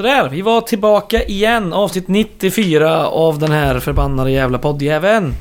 Sådär, 0.00 0.28
vi 0.28 0.42
var 0.42 0.60
tillbaka 0.60 1.22
igen. 1.24 1.72
Avsnitt 1.72 2.08
94 2.08 3.06
av 3.06 3.38
den 3.38 3.52
här 3.52 3.80
förbannade 3.80 4.30
jävla 4.30 4.58
poddjäveln. 4.58 5.34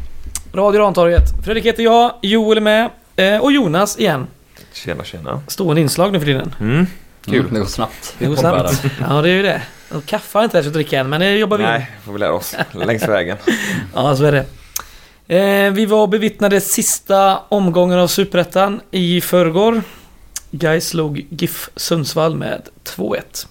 Radio 0.54 0.80
Rantorget. 0.82 1.24
Fredrik 1.46 1.66
heter 1.66 1.84
jag, 1.84 2.14
Joel 2.22 2.58
är 2.58 2.62
med. 2.62 2.90
eh, 3.16 3.38
Och 3.38 3.52
Jonas 3.52 4.00
igen. 4.00 4.28
Tjena 4.74 5.04
tjena. 5.04 5.42
Stående 5.48 5.82
inslag 5.82 6.12
nu 6.12 6.20
för 6.20 6.26
tiden. 6.26 6.56
Mm. 6.60 6.86
Kul. 7.26 7.40
Mm, 7.40 7.54
det 7.54 7.60
går 7.60 7.66
snabbt. 7.68 8.16
Det 8.20 8.26
går 8.26 8.36
snabbt. 8.36 8.84
Ja, 9.10 9.22
det 9.22 9.30
är 9.30 9.34
ju 9.34 9.42
det. 9.42 9.62
Och 9.94 10.06
kaffe 10.06 10.38
har 10.38 10.44
inte 10.44 10.62
sig 10.64 10.68
att 10.68 10.74
dricka 10.74 11.00
än, 11.00 11.10
men 11.10 11.22
det 11.22 11.32
jobbar 11.38 11.58
vi 11.58 11.64
in. 11.64 11.70
Nej, 11.70 11.92
får 12.06 12.14
vi 12.14 12.20
lära 12.20 12.34
oss 12.34 12.56
längs 12.72 13.08
vägen. 13.08 13.38
Ja, 13.96 14.16
så 14.16 14.24
är 14.26 14.32
det. 15.28 15.38
Eh, 15.38 15.72
vi 15.72 15.86
var 15.86 16.02
och 16.02 16.10
bevittnade 16.10 16.62
sista 16.62 17.38
omgången 17.50 18.00
av 18.00 18.08
Superettan 18.08 18.82
i 18.92 19.22
förrgår. 19.22 19.82
Gais 20.52 20.88
slog 20.88 21.26
GIF 21.30 21.70
Sundsvall 21.76 22.36
med 22.36 22.62
2-1. 22.96 23.48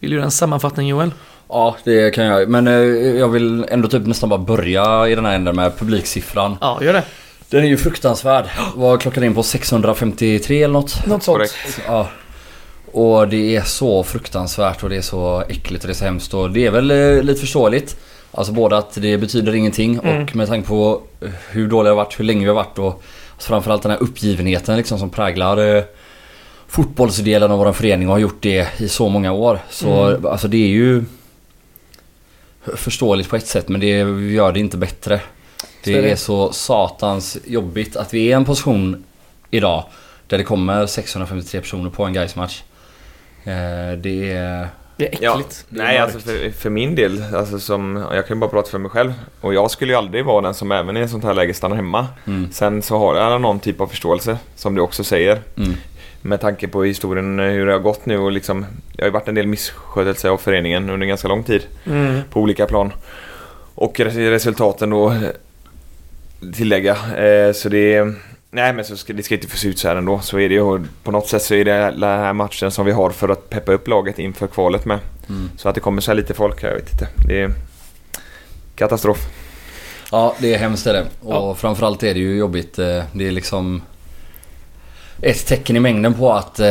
Vill 0.00 0.10
du 0.10 0.16
göra 0.16 0.24
en 0.24 0.30
sammanfattning 0.30 0.88
Joel? 0.88 1.10
Ja, 1.48 1.76
det 1.84 2.14
kan 2.14 2.24
jag. 2.24 2.48
Men 2.48 2.66
eh, 2.68 2.74
jag 3.18 3.28
vill 3.28 3.66
ändå 3.68 3.88
typ 3.88 4.06
nästan 4.06 4.28
bara 4.28 4.38
börja 4.40 5.08
i 5.08 5.14
den 5.14 5.24
här 5.24 5.34
änden 5.34 5.56
med 5.56 5.78
publiksiffran. 5.78 6.56
Ja, 6.60 6.78
gör 6.82 6.92
det. 6.92 7.02
Den 7.50 7.64
är 7.64 7.68
ju 7.68 7.76
fruktansvärd. 7.76 8.44
Var 8.76 8.96
klockan 8.96 9.24
in 9.24 9.34
på 9.34 9.42
653 9.42 10.62
eller 10.62 10.72
något? 10.72 11.06
Något 11.06 11.22
sånt. 11.22 11.36
Korrekt. 11.38 11.80
Ja. 11.86 12.08
Och 12.92 13.28
det 13.28 13.56
är 13.56 13.62
så 13.62 14.02
fruktansvärt 14.02 14.82
och 14.82 14.88
det 14.90 14.96
är 14.96 15.00
så 15.02 15.40
äckligt 15.48 15.84
och 15.84 15.88
det 15.88 15.92
är 15.92 15.96
så 15.96 16.04
hemskt 16.04 16.34
och 16.34 16.50
det 16.50 16.66
är 16.66 16.70
väl 16.70 16.90
eh, 16.90 17.22
lite 17.22 17.40
förståeligt. 17.40 17.96
Alltså 18.32 18.52
både 18.52 18.76
att 18.76 18.94
det 18.94 19.18
betyder 19.18 19.54
ingenting 19.54 20.00
Mm. 20.04 20.22
och 20.22 20.36
med 20.36 20.48
tanke 20.48 20.68
på 20.68 21.02
hur 21.50 21.68
dåliga 21.68 21.92
vi 21.92 21.98
har 21.98 22.04
varit, 22.04 22.20
hur 22.20 22.24
länge 22.24 22.40
vi 22.40 22.46
har 22.48 22.54
varit 22.54 22.78
och 22.78 23.02
alltså 23.34 23.48
framförallt 23.48 23.82
den 23.82 23.90
här 23.92 24.02
uppgivenheten 24.02 24.76
liksom 24.76 24.98
som 24.98 25.10
präglar 25.10 25.76
eh, 25.76 25.82
fotbollsdelen 26.68 27.50
av 27.50 27.58
vår 27.58 27.72
förening 27.72 28.08
och 28.08 28.14
har 28.14 28.18
gjort 28.20 28.42
det 28.42 28.68
i 28.80 28.88
så 28.88 29.08
många 29.08 29.32
år. 29.32 29.58
Så 29.70 30.04
Mm. 30.08 30.26
alltså 30.26 30.48
det 30.48 30.56
är 30.56 30.68
ju 30.68 31.04
förståeligt 32.76 33.28
på 33.30 33.36
ett 33.36 33.46
sätt 33.46 33.68
men 33.68 33.80
det 33.80 33.86
gör 34.32 34.52
det 34.52 34.60
inte 34.60 34.76
bättre. 34.76 35.20
Så 35.84 35.90
är 35.90 35.94
Det 35.94 36.00
det. 36.00 36.10
är 36.10 36.16
så 36.16 36.52
satans 36.52 37.38
jobbigt 37.44 37.96
att 37.96 38.14
vi 38.14 38.20
är 38.26 38.28
i 38.30 38.32
en 38.32 38.44
position 38.44 39.04
idag 39.50 39.84
där 40.26 40.38
det 40.38 40.44
kommer 40.44 40.86
653 40.86 41.60
personer 41.60 41.90
på 41.90 42.04
en 42.04 42.12
Gais-match. 42.12 42.62
Eh, 43.44 43.98
Det 43.98 44.32
är... 44.32 44.68
Det 44.98 45.14
är 45.14 45.18
Ja, 45.20 45.32
äckligt. 45.32 45.64
nej, 45.68 45.98
alltså 45.98 46.18
för, 46.18 46.50
för 46.50 46.70
min 46.70 46.94
del, 46.94 47.24
alltså 47.34 47.58
som, 47.60 47.96
jag 48.14 48.26
kan 48.26 48.36
ju 48.36 48.40
bara 48.40 48.50
prata 48.50 48.70
för 48.70 48.78
mig 48.78 48.90
själv. 48.90 49.12
Och 49.40 49.54
jag 49.54 49.70
skulle 49.70 49.92
ju 49.92 49.98
aldrig 49.98 50.24
vara 50.24 50.40
den 50.42 50.54
som 50.54 50.72
även 50.72 50.96
i 50.96 51.00
ett 51.00 51.10
sånt 51.10 51.24
här 51.24 51.34
läge 51.34 51.54
stannar 51.54 51.76
hemma. 51.76 52.06
Mm, 52.26 52.48
Sen 52.52 52.82
så 52.82 52.98
har 52.98 53.16
jag 53.16 53.40
någon 53.40 53.60
typ 53.60 53.80
av 53.80 53.86
förståelse, 53.86 54.38
som 54.56 54.74
du 54.74 54.80
också 54.80 55.04
säger. 55.04 55.40
mm, 55.56 55.74
Med 56.26 56.40
tanke 56.40 56.68
på 56.68 56.84
historien, 56.84 57.38
eh, 57.40 57.46
hur 57.46 57.66
det 57.66 57.72
har 57.72 57.78
gått 57.78 58.06
nu 58.06 58.18
och 58.18 58.32
liksom, 58.32 58.66
det 58.92 59.02
har 59.02 59.06
ju 59.06 59.12
varit 59.12 59.28
en 59.28 59.34
del 59.34 59.46
misskötelse 59.46 60.30
av 60.30 60.36
föreningen 60.38 60.90
under 60.90 61.06
ganska 61.06 61.28
lång 61.28 61.42
tid. 61.42 61.62
Mm. 61.86 62.20
på 62.30 62.40
olika 62.40 62.66
plan. 62.66 62.92
Och 63.74 64.00
res- 64.00 64.16
resultaten 64.16 64.90
då 64.90 65.14
tillägga. 66.54 66.92
Eh, 67.16 67.52
så 67.52 67.68
det 67.68 68.12
Nej 68.50 68.72
men 68.72 68.84
så 68.84 68.96
ska, 68.96 69.12
det 69.12 69.22
ska 69.22 69.34
inte 69.34 69.46
få 69.48 69.56
se 69.56 69.68
ut 69.68 69.78
så 69.78 69.88
här 69.88 69.96
ändå. 69.96 70.20
Så 70.20 70.38
är 70.38 70.48
det 70.48 70.54
ju. 70.54 70.84
På 71.02 71.10
något 71.10 71.28
sätt 71.28 71.42
så 71.42 71.54
är 71.54 71.64
det 71.64 71.72
den 71.72 72.02
här 72.02 72.32
matchen 72.32 72.70
som 72.70 72.86
vi 72.86 72.92
har 72.92 73.10
för 73.10 73.28
att 73.28 73.50
peppa 73.50 73.72
upp 73.72 73.88
laget 73.88 74.18
inför 74.18 74.46
kvalet 74.46 74.84
med. 74.84 74.98
mm. 75.28 75.50
Så 75.56 75.68
att 75.68 75.74
det 75.74 75.80
kommer 75.80 76.00
så 76.00 76.10
här 76.10 76.16
lite 76.16 76.34
folk, 76.34 76.62
jag 76.62 76.74
vet 76.74 76.92
inte. 76.92 77.08
Det 77.28 77.40
är 77.42 77.50
katastrof. 78.76 79.18
Ja, 80.12 80.34
det 80.38 80.54
är 80.54 80.58
hemskt 80.58 80.86
är 80.86 80.92
det. 80.92 81.04
Och 81.22 81.34
Ja. 81.34 81.54
framförallt 81.54 82.02
är 82.02 82.14
det 82.14 82.20
ju 82.20 82.36
jobbigt. 82.36 82.78
eh, 82.78 83.02
Det 83.12 83.26
är 83.26 83.30
liksom 83.30 83.82
ett 85.22 85.46
tecken 85.46 85.76
i 85.76 85.80
mängden 85.80 86.14
på 86.14 86.32
att 86.32 86.60
eh, 86.60 86.66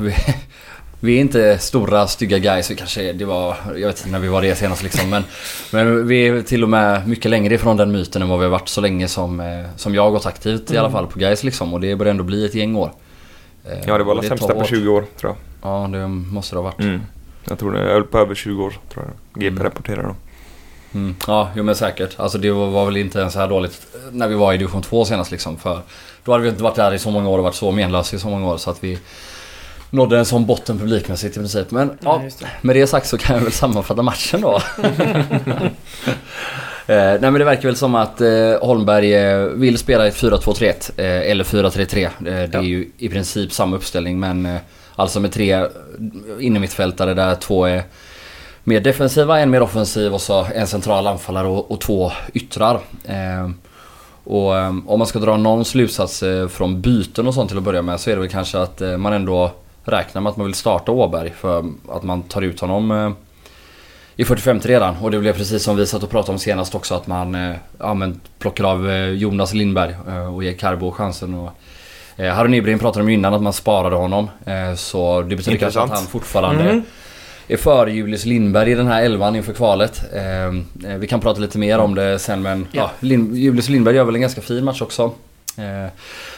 vi, 0.00 0.14
vi 1.00 1.16
är 1.16 1.20
inte 1.20 1.58
stora 1.58 2.06
stygga 2.06 2.38
guys. 2.38 2.70
Vi 2.70 2.74
kanske, 2.74 3.12
det 3.12 3.24
var, 3.24 3.56
jag 3.76 3.86
vet 3.88 3.98
inte 3.98 4.10
när 4.10 4.18
vi 4.18 4.28
var 4.28 4.42
det 4.42 4.54
senast 4.54 4.82
liksom. 4.82 5.10
Men, 5.10 5.24
men 5.72 6.06
vi 6.08 6.28
är 6.28 6.42
till 6.42 6.62
och 6.62 6.68
med 6.68 7.08
mycket 7.08 7.30
längre 7.30 7.54
ifrån 7.54 7.76
den 7.76 7.92
myten 7.92 8.22
än 8.22 8.28
vad 8.28 8.38
vi 8.38 8.44
har 8.44 8.50
varit 8.50 8.68
så 8.68 8.80
länge 8.80 9.08
som, 9.08 9.40
eh, 9.40 9.64
som 9.76 9.94
jag 9.94 10.02
har 10.02 10.10
gått 10.10 10.26
aktivt 10.26 10.70
i 10.70 10.76
alla 10.78 10.88
Mm. 10.88 10.92
fall 10.92 11.06
på 11.06 11.18
guys 11.18 11.44
liksom. 11.44 11.74
Och 11.74 11.80
det 11.80 11.96
börjar 11.96 12.10
ändå 12.10 12.24
bli 12.24 12.44
ett 12.46 12.54
gäng 12.54 12.76
år. 12.76 12.92
Eh, 13.64 13.78
Ja 13.86 13.98
det 13.98 14.04
var 14.04 14.14
tar 14.14 14.22
sämsta 14.22 14.48
på 14.52 14.58
hårt. 14.58 14.68
20 14.68 14.88
år 14.92 15.04
tror 15.20 15.32
jag. 15.62 15.72
Ja, 15.72 15.88
det 15.92 16.08
måste 16.08 16.54
det 16.54 16.58
ha 16.58 16.64
varit. 16.64 16.80
Mm. 16.80 17.00
Jag 17.48 17.58
tror 17.58 17.72
det 17.72 17.80
är 17.92 18.00
på 18.02 18.18
över 18.18 18.34
20 18.34 18.64
år 18.64 18.78
tror 18.92 19.04
jag. 19.04 19.42
GP 19.42 19.48
Mm. 19.52 19.62
rapporterar 19.62 20.02
då. 20.02 20.14
Mm. 20.94 21.16
Ja, 21.26 21.50
jo 21.56 21.62
men 21.62 21.74
säkert. 21.74 22.14
Alltså 22.20 22.38
det 22.38 22.50
var 22.50 22.66
var 22.70 22.84
väl 22.84 22.96
inte 22.96 23.18
ens 23.18 23.32
så 23.32 23.38
här 23.38 23.48
dåligt 23.48 23.86
när 24.12 24.28
vi 24.28 24.34
var 24.34 24.52
i 24.52 24.58
division 24.58 24.82
2 24.82 25.04
senast 25.04 25.30
liksom. 25.30 25.56
För 25.56 25.80
då 26.28 26.32
hade 26.32 26.44
vi 26.44 26.50
inte 26.50 26.62
varit 26.62 26.74
där 26.76 26.94
i 26.94 26.98
så 26.98 27.10
många 27.10 27.28
år 27.28 27.38
och 27.38 27.44
varit 27.44 27.54
så 27.54 27.70
menlösa 27.70 28.16
i 28.16 28.18
så 28.18 28.28
många 28.28 28.46
år 28.48 28.56
så 28.56 28.70
att 28.70 28.84
vi 28.84 28.98
nådde 29.90 30.18
en 30.18 30.24
sån 30.24 30.46
botten 30.46 30.78
publikmässigt 30.78 31.36
i 31.36 31.38
princip. 31.38 31.70
Men 31.70 31.98
ja, 32.00 32.22
det. 32.40 32.46
med 32.60 32.76
det 32.76 32.86
sagt 32.86 33.06
så 33.06 33.18
kan 33.18 33.36
jag 33.36 33.42
väl 33.42 33.52
sammanfatta 33.52 34.02
matchen 34.02 34.40
då. 34.40 34.60
Eh, 36.86 36.96
nej 36.96 37.20
men 37.20 37.34
det 37.34 37.44
verkar 37.44 37.62
väl 37.62 37.76
som 37.76 37.94
att 37.94 38.20
eh, 38.20 38.28
Holmberg 38.60 39.14
eh, 39.14 39.38
vill 39.44 39.78
spela 39.78 40.06
ett 40.06 40.14
4-2-3-1 40.16 40.90
eh, 40.96 41.30
eller 41.30 41.44
4-3-3. 41.44 42.04
Eh, 42.04 42.10
det 42.20 42.30
är 42.30 42.48
Ja. 42.52 42.62
ju 42.62 42.90
i 42.98 43.08
princip 43.08 43.52
samma 43.52 43.76
uppställning 43.76 44.20
men 44.20 44.58
alltså 44.96 45.20
med 45.20 45.32
tre 45.32 45.66
innermittfältare 46.40 47.14
där 47.14 47.34
två 47.34 47.64
är 47.66 47.82
mer 48.64 48.80
defensiva, 48.80 49.40
en 49.40 49.50
mer 49.50 49.62
offensiv 49.62 50.14
och 50.14 50.20
så 50.20 50.46
en 50.54 50.66
central 50.66 51.06
anfallare 51.06 51.46
och, 51.48 51.70
och 51.70 51.80
två 51.80 52.12
yttrar. 52.34 52.80
Och 54.28 54.58
eh, 54.58 54.68
om 54.86 54.98
man 54.98 55.06
ska 55.06 55.18
dra 55.18 55.36
någon 55.36 55.64
slutsats 55.64 56.22
eh, 56.22 56.48
från 56.48 56.80
byten 56.80 57.26
och 57.26 57.34
sånt 57.34 57.48
till 57.48 57.58
att 57.58 57.64
börja 57.64 57.82
med 57.82 58.00
så 58.00 58.10
är 58.10 58.14
det 58.14 58.20
väl 58.20 58.30
kanske 58.30 58.58
att 58.58 58.80
eh, 58.80 58.96
man 58.96 59.12
ändå 59.12 59.50
räknar 59.84 60.22
med 60.22 60.30
att 60.30 60.36
man 60.36 60.46
vill 60.46 60.54
starta 60.54 60.92
Åberg 60.92 61.30
för 61.30 61.64
att 61.88 62.02
man 62.02 62.22
tar 62.22 62.42
ut 62.42 62.60
honom 62.60 62.90
eh, 62.90 63.10
i 64.16 64.24
45 64.24 64.60
redan. 64.60 64.96
Och 64.96 65.10
det 65.10 65.18
blev 65.18 65.32
precis 65.32 65.62
som 65.62 65.76
vi 65.76 65.86
satt 65.86 66.02
och 66.02 66.10
pratade 66.10 66.32
om 66.32 66.38
senast 66.38 66.74
också 66.74 66.94
att 66.94 67.06
man 67.06 67.54
ja, 67.78 67.94
men 67.94 68.20
plockar 68.38 68.64
av 68.64 68.90
Jonas 69.14 69.54
Lindberg 69.54 69.94
och 70.34 70.44
ger 70.44 70.52
Carbo 70.52 70.90
chansen. 70.90 71.34
Och, 71.34 71.50
Harun 72.16 72.54
Ibrahim 72.54 72.78
pratade 72.78 73.02
om 73.02 73.08
innan 73.08 73.34
att 73.34 73.42
man 73.42 73.52
sparade 73.52 73.96
honom. 73.96 74.30
Så 74.76 75.22
det 75.22 75.36
betyder 75.36 75.58
kanske 75.58 75.80
att 75.80 75.84
Intressant. 75.84 75.90
han 75.90 76.06
fortfarande 76.06 76.62
Mm. 76.62 76.82
Är 77.48 77.56
före 77.56 77.92
Julius 77.92 78.24
Lindberg 78.24 78.70
i 78.70 78.74
den 78.74 78.86
här 78.86 79.02
elvan 79.02 79.36
inför 79.36 79.52
kvalet. 79.52 80.02
Eh, 80.14 80.46
eh, 80.92 80.98
vi 80.98 81.06
kan 81.06 81.20
prata 81.20 81.40
lite 81.40 81.58
mer 81.58 81.78
om 81.78 81.94
det 81.94 82.18
sen 82.18 82.42
men 82.42 82.66
Ja. 82.72 82.90
ja. 83.00 83.08
Julius 83.32 83.68
Lindberg 83.68 83.96
gör 83.96 84.04
väl 84.04 84.14
en 84.14 84.20
ganska 84.20 84.40
fin 84.40 84.64
match 84.64 84.82
också. 84.82 85.12
Eh, 85.58 85.90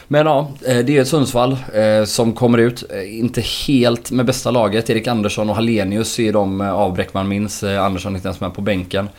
men 0.07 0.25
ja, 0.25 0.51
eh, 0.65 0.77
det 0.77 0.97
är 0.97 1.01
ett 1.01 1.07
Sundsvall 1.07 1.57
eh, 1.73 2.03
som 2.05 2.33
kommer 2.33 2.57
ut. 2.57 2.83
Inte 3.05 3.41
helt 3.67 4.11
med 4.11 4.25
bästa 4.25 4.51
laget. 4.51 4.89
Erik 4.89 5.07
Andersson 5.07 5.49
och 5.49 5.55
Hallenius 5.55 6.19
är 6.19 6.33
de 6.33 6.61
avbräck 6.61 7.13
man 7.13 7.27
minns. 7.27 7.63
Andersson 7.63 8.11
är 8.11 8.15
inte 8.15 8.27
ens 8.27 8.39
med 8.39 8.53
på 8.53 8.61
bänken. 8.61 9.09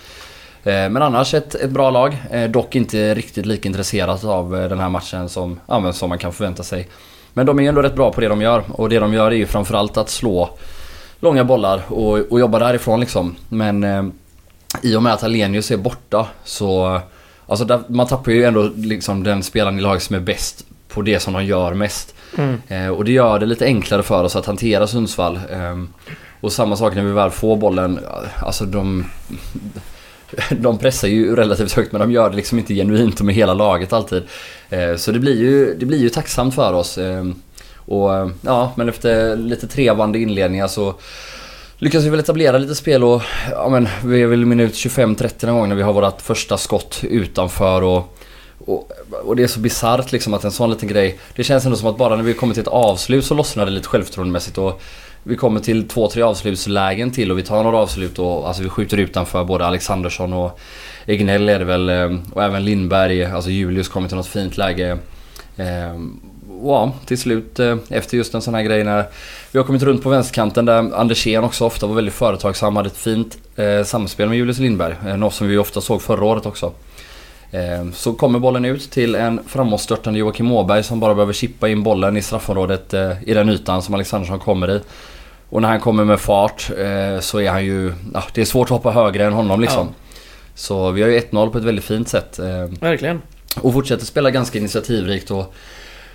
Men 0.65 0.97
annars 0.97 1.35
ett, 1.35 1.55
ett 1.55 1.71
bra 1.71 1.91
lag. 1.91 2.17
Dock 2.51 2.77
inte 2.77 3.15
riktigt 3.15 3.47
lika 3.47 3.69
intresserat 3.69 4.25
av 4.25 4.51
den 4.51 4.81
här 4.81 4.89
matchen 4.89 5.29
som, 5.29 5.61
ja, 5.67 5.93
som 5.93 6.09
man 6.09 6.19
kan 6.19 6.33
förvänta 6.33 6.63
sig. 6.63 6.89
Men 7.35 7.47
de 7.47 7.61
är 7.61 7.69
ändå 7.69 7.83
rätt 7.83 7.95
bra 7.95 8.13
på 8.13 8.21
det 8.21 8.29
de 8.29 8.43
gör. 8.43 8.63
Och 8.69 8.89
det 8.89 8.99
de 8.99 9.15
gör 9.15 9.31
är 9.31 9.37
ju 9.37 9.47
framförallt 9.47 9.97
att 9.97 10.11
slå 10.11 10.51
långa 11.23 11.45
bollar 11.45 11.83
och, 11.89 12.19
och 12.19 12.41
jobba 12.41 12.59
därifrån 12.59 13.01
liksom. 13.01 13.35
Men 13.49 13.85
eh, 13.85 14.05
i 14.83 14.97
och 14.97 15.03
med 15.03 15.13
att 15.13 15.23
Hallenius 15.23 15.71
är 15.71 15.77
borta 15.77 16.27
så... 16.45 17.01
Alltså 17.47 17.65
där, 17.65 17.81
man 17.87 18.07
tappar 18.07 18.33
ju 18.33 18.45
ändå 18.45 18.71
liksom 18.77 19.23
den 19.23 19.43
spelaren 19.43 19.79
i 19.79 19.83
laget 19.83 20.03
som 20.03 20.17
är 20.17 20.21
bäst 20.21 20.67
på 20.89 21.03
det 21.03 21.21
som 21.21 21.33
de 21.33 21.45
gör 21.45 21.75
mest. 21.75 22.15
Mm. 22.39 22.61
Eh, 22.69 22.89
och 22.89 23.05
det 23.05 23.13
gör 23.13 23.39
det 23.39 23.47
lite 23.47 23.65
enklare 23.65 24.03
för 24.03 24.25
oss 24.25 24.37
att 24.37 24.47
hantera 24.47 24.87
Sundsvall. 24.87 25.41
Eh, 25.51 25.83
och 26.41 26.53
samma 26.53 26.77
sak 26.77 26.95
när 26.95 27.05
vi 27.05 27.13
väl 27.13 27.31
får 27.31 27.57
bollen. 27.57 28.01
Alltså 28.39 28.65
de... 28.65 29.05
De 30.51 30.79
pressar 30.79 31.09
ju 31.09 31.37
relativt 31.37 31.73
högt 31.73 31.93
men 31.93 32.01
de 32.01 32.13
gör 32.13 32.31
det 32.31 32.37
liksom 32.37 32.59
inte 32.59 32.75
genuint 32.75 33.21
och 33.21 33.27
med 33.27 33.35
hela 33.35 33.55
laget 33.55 33.93
alltid. 33.93 34.23
Eh, 34.71 34.97
så 34.97 35.13
det 35.13 35.19
blir 35.19 35.41
ju, 35.41 35.75
det 35.75 35.87
blir 35.87 35.99
ju 35.99 36.09
tacksamt 36.09 36.55
för 36.55 36.73
oss. 36.73 36.99
Och 37.93 38.15
eh, 38.15 38.29
ja, 38.43 38.73
men 38.77 38.89
efter 38.89 39.37
lite 39.37 39.69
trevande 39.69 40.19
inledningar 40.19 40.67
så 40.67 40.95
lyckas 41.79 42.05
vi 42.05 42.09
väl 42.11 42.21
etablera 42.21 42.59
lite 42.59 42.75
spel 42.75 43.05
och 43.05 43.23
ja 43.51 43.69
men 43.69 43.89
vi 44.05 44.23
är 44.23 44.27
väl 44.27 44.47
minut 44.47 44.73
25-30 44.73 45.47
någon 45.47 45.59
gång 45.59 45.69
när 45.69 45.77
vi 45.77 45.83
har 45.83 45.93
vårt 45.93 46.23
första 46.23 46.59
skott 46.59 47.01
utanför 47.03 47.83
och 47.83 48.19
och, 48.67 48.93
och 49.25 49.37
det 49.37 49.43
är 49.43 49.47
så 49.47 49.61
bisarrt 49.61 50.13
liksom 50.13 50.35
att 50.35 50.45
en 50.45 50.51
sån 50.51 50.71
liten 50.71 50.89
grej 50.89 51.19
Det 51.35 51.45
känns 51.45 51.65
ändå 51.65 51.77
som 51.77 51.89
att 51.89 51.97
bara 51.97 52.17
när 52.17 52.23
vi 52.23 52.35
kommer 52.35 52.55
till 52.55 52.61
ett 52.61 52.69
avslut 52.69 53.25
så 53.25 53.35
lossnar 53.35 53.65
det 53.65 53.73
lite 53.73 53.89
självförtroendemässigt 53.89 54.59
och 54.59 54.81
Vi 55.23 55.37
kommer 55.37 55.61
till 55.61 55.89
två, 55.89 56.09
tre 56.09 56.23
avslutslägen 56.23 57.11
till 57.11 57.31
och 57.31 57.39
vi 57.39 57.43
tar 57.43 57.63
några 57.63 57.79
avslut 57.79 58.19
och 58.19 58.49
alltså 58.49 58.63
vi 58.63 58.69
skjuter 58.69 58.97
utanför 58.97 59.45
både 59.45 59.67
Alexandersson 59.67 60.33
och 60.33 60.61
Egnell 61.07 61.49
är 61.49 61.59
det 61.59 61.65
väl 61.65 61.89
eh, 61.89 62.19
och 62.33 62.43
även 62.43 62.65
Lindberg, 62.65 63.25
alltså 63.25 63.51
Julius 63.51 63.89
kommer 63.89 64.09
till 64.09 64.17
något 64.17 64.27
fint 64.27 64.57
läge. 64.57 64.99
Ehm, 65.57 66.21
Ja, 66.65 66.93
till 67.07 67.19
slut 67.19 67.61
eh, 67.61 67.77
efter 67.89 68.17
just 68.17 68.35
en 68.35 68.43
sån 68.43 68.55
här 68.55 68.63
grej 68.63 68.85
när 68.85 69.05
vi 69.53 69.59
har 69.59 69.67
kommit 69.67 69.83
runt 69.83 70.03
på 70.03 70.09
vänsterkanten 70.09 70.65
där 70.65 70.95
Andersén 70.95 71.45
också 71.45 71.65
ofta 71.65 71.87
var 71.87 71.95
väldigt 71.95 72.15
företagsam, 72.15 72.77
hade 72.77 72.87
ett 72.87 72.97
fint 72.97 73.39
eh, 73.57 73.85
samspel 73.85 74.29
med 74.29 74.39
Julius 74.39 74.59
Lindberg. 74.59 74.95
Eh, 75.07 75.17
något 75.17 75.35
som 75.35 75.49
vi 75.49 75.59
ofta 75.59 75.81
såg 75.81 76.03
förra 76.03 76.25
året 76.25 76.47
också. 76.47 76.73
Eh, 77.51 77.91
så 77.93 78.13
kommer 78.13 78.39
bollen 78.39 78.65
ut 78.65 78.91
till 78.91 79.15
en 79.15 79.41
framåtstörtande 79.47 80.19
Joakim 80.19 80.53
Åberg 80.53 80.83
som 80.83 81.01
bara 81.01 81.15
behöver 81.15 81.33
chippa 81.33 81.69
in 81.69 81.83
bollen 81.83 82.17
i 82.17 82.23
straffområdet 82.23 82.95
i 83.23 83.35
den 83.35 83.49
ytan 83.49 83.83
som 83.83 83.95
Alexandersson 83.95 84.39
kommer 84.39 84.71
i. 84.71 84.81
Och 85.49 85.63
när 85.63 85.69
han 85.69 85.81
kommer 85.81 86.05
med 86.05 86.21
fart 86.21 86.71
så 87.21 87.41
är 87.41 87.51
han 87.51 87.65
ju... 87.65 87.93
Ja, 88.15 88.25
det 88.35 88.41
är 88.41 88.45
svårt 88.45 88.67
att 88.67 88.71
hoppa 88.71 88.91
högre 88.91 89.25
än 89.25 89.33
honom 89.33 89.61
liksom. 89.61 89.87
Ja. 89.87 90.15
Så 90.55 90.91
vi 90.91 91.03
har 91.03 91.09
ju 91.09 91.21
1-0 91.21 91.51
på 91.51 91.59
ett 91.59 91.65
väldigt 91.65 91.85
fint 91.85 92.09
sätt. 92.09 92.39
Verkligen. 92.81 93.23
och 93.61 93.73
fortsätter 93.73 94.07
spela 94.07 94.31
ganska 94.31 94.59
initiativrikt 94.59 95.31
och 95.31 95.55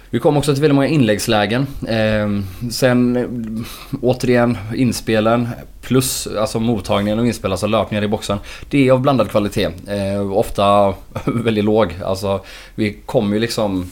vi 0.10 0.20
kom 0.20 0.38
också 0.38 0.54
till 0.54 0.62
väldigt 0.62 0.76
många 0.76 0.88
inläggslägen. 0.88 1.68
Ehm, 1.88 2.46
eh, 2.62 2.70
sen 2.70 3.66
återigen 4.02 4.58
inspelen 4.76 5.48
plus 5.82 6.28
alltså 6.28 6.60
mottagningen 6.60 7.20
och 7.20 7.28
inspel, 7.28 7.52
alltså 7.52 7.68
löpningar 7.68 8.04
i 8.04 8.08
boxen. 8.08 8.40
Det 8.70 8.88
är 8.88 8.92
av 8.92 9.02
blandad 9.02 9.32
kvalitet. 9.32 9.70
Eh, 9.88 10.32
ofta 10.32 10.94
väldigt 11.26 11.66
låg. 11.66 11.96
Alltså 12.06 12.42
vi 12.76 12.94
kom 13.06 13.34
ju 13.34 13.40
liksom 13.40 13.92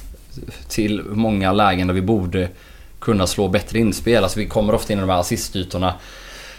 till 0.68 1.02
många 1.10 1.52
lägen 1.52 1.88
där 1.88 1.94
vi 1.94 2.02
borde 2.02 2.50
kunna 3.00 3.28
slå 3.28 3.48
bättre 3.48 3.80
inspel. 3.80 4.24
Alltså 4.24 4.40
vi 4.40 4.46
kommer 4.46 4.76
ofta 4.76 4.94
in 4.94 5.00
i 5.00 5.02
de 5.02 5.10
här 5.10 5.20
assistytorna. 5.20 5.94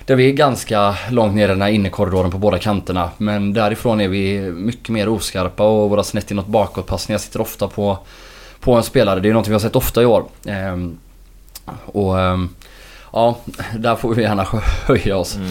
Där 0.04 0.16
vi 0.16 0.28
är 0.28 0.32
ganska 0.32 0.94
långt 1.10 1.34
ner 1.34 1.44
i 1.44 1.52
den 1.52 1.62
här 1.62 1.68
innerkorridoren 1.68 2.30
på 2.30 2.38
båda 2.38 2.58
kanterna. 2.58 3.10
Men 3.18 3.52
därifrån 3.52 4.00
är 4.00 4.08
vi 4.08 4.40
mycket 4.40 4.88
mer 4.88 5.08
oskarpa 5.08 5.64
och 5.64 5.90
våra 5.90 6.02
snett 6.04 6.30
inåt 6.30 6.46
bakåtpassningar 6.46 7.18
sitter 7.18 7.40
ofta 7.40 7.68
på, 7.68 7.98
på 8.60 8.74
en 8.74 8.82
spelare. 8.82 9.20
Det 9.20 9.28
är 9.28 9.32
något 9.32 9.48
vi 9.48 9.52
har 9.52 9.60
sett 9.60 9.76
ofta 9.76 10.02
i 10.02 10.06
år. 10.06 10.24
Ehm, 10.46 10.98
och 11.86 12.20
ehm, 12.20 12.48
ja, 13.12 13.38
där 13.78 13.96
får 13.96 14.14
vi 14.14 14.22
gärna 14.22 14.42
hö- 14.42 14.58
höja 14.86 15.16
oss. 15.16 15.36
Mm. 15.36 15.50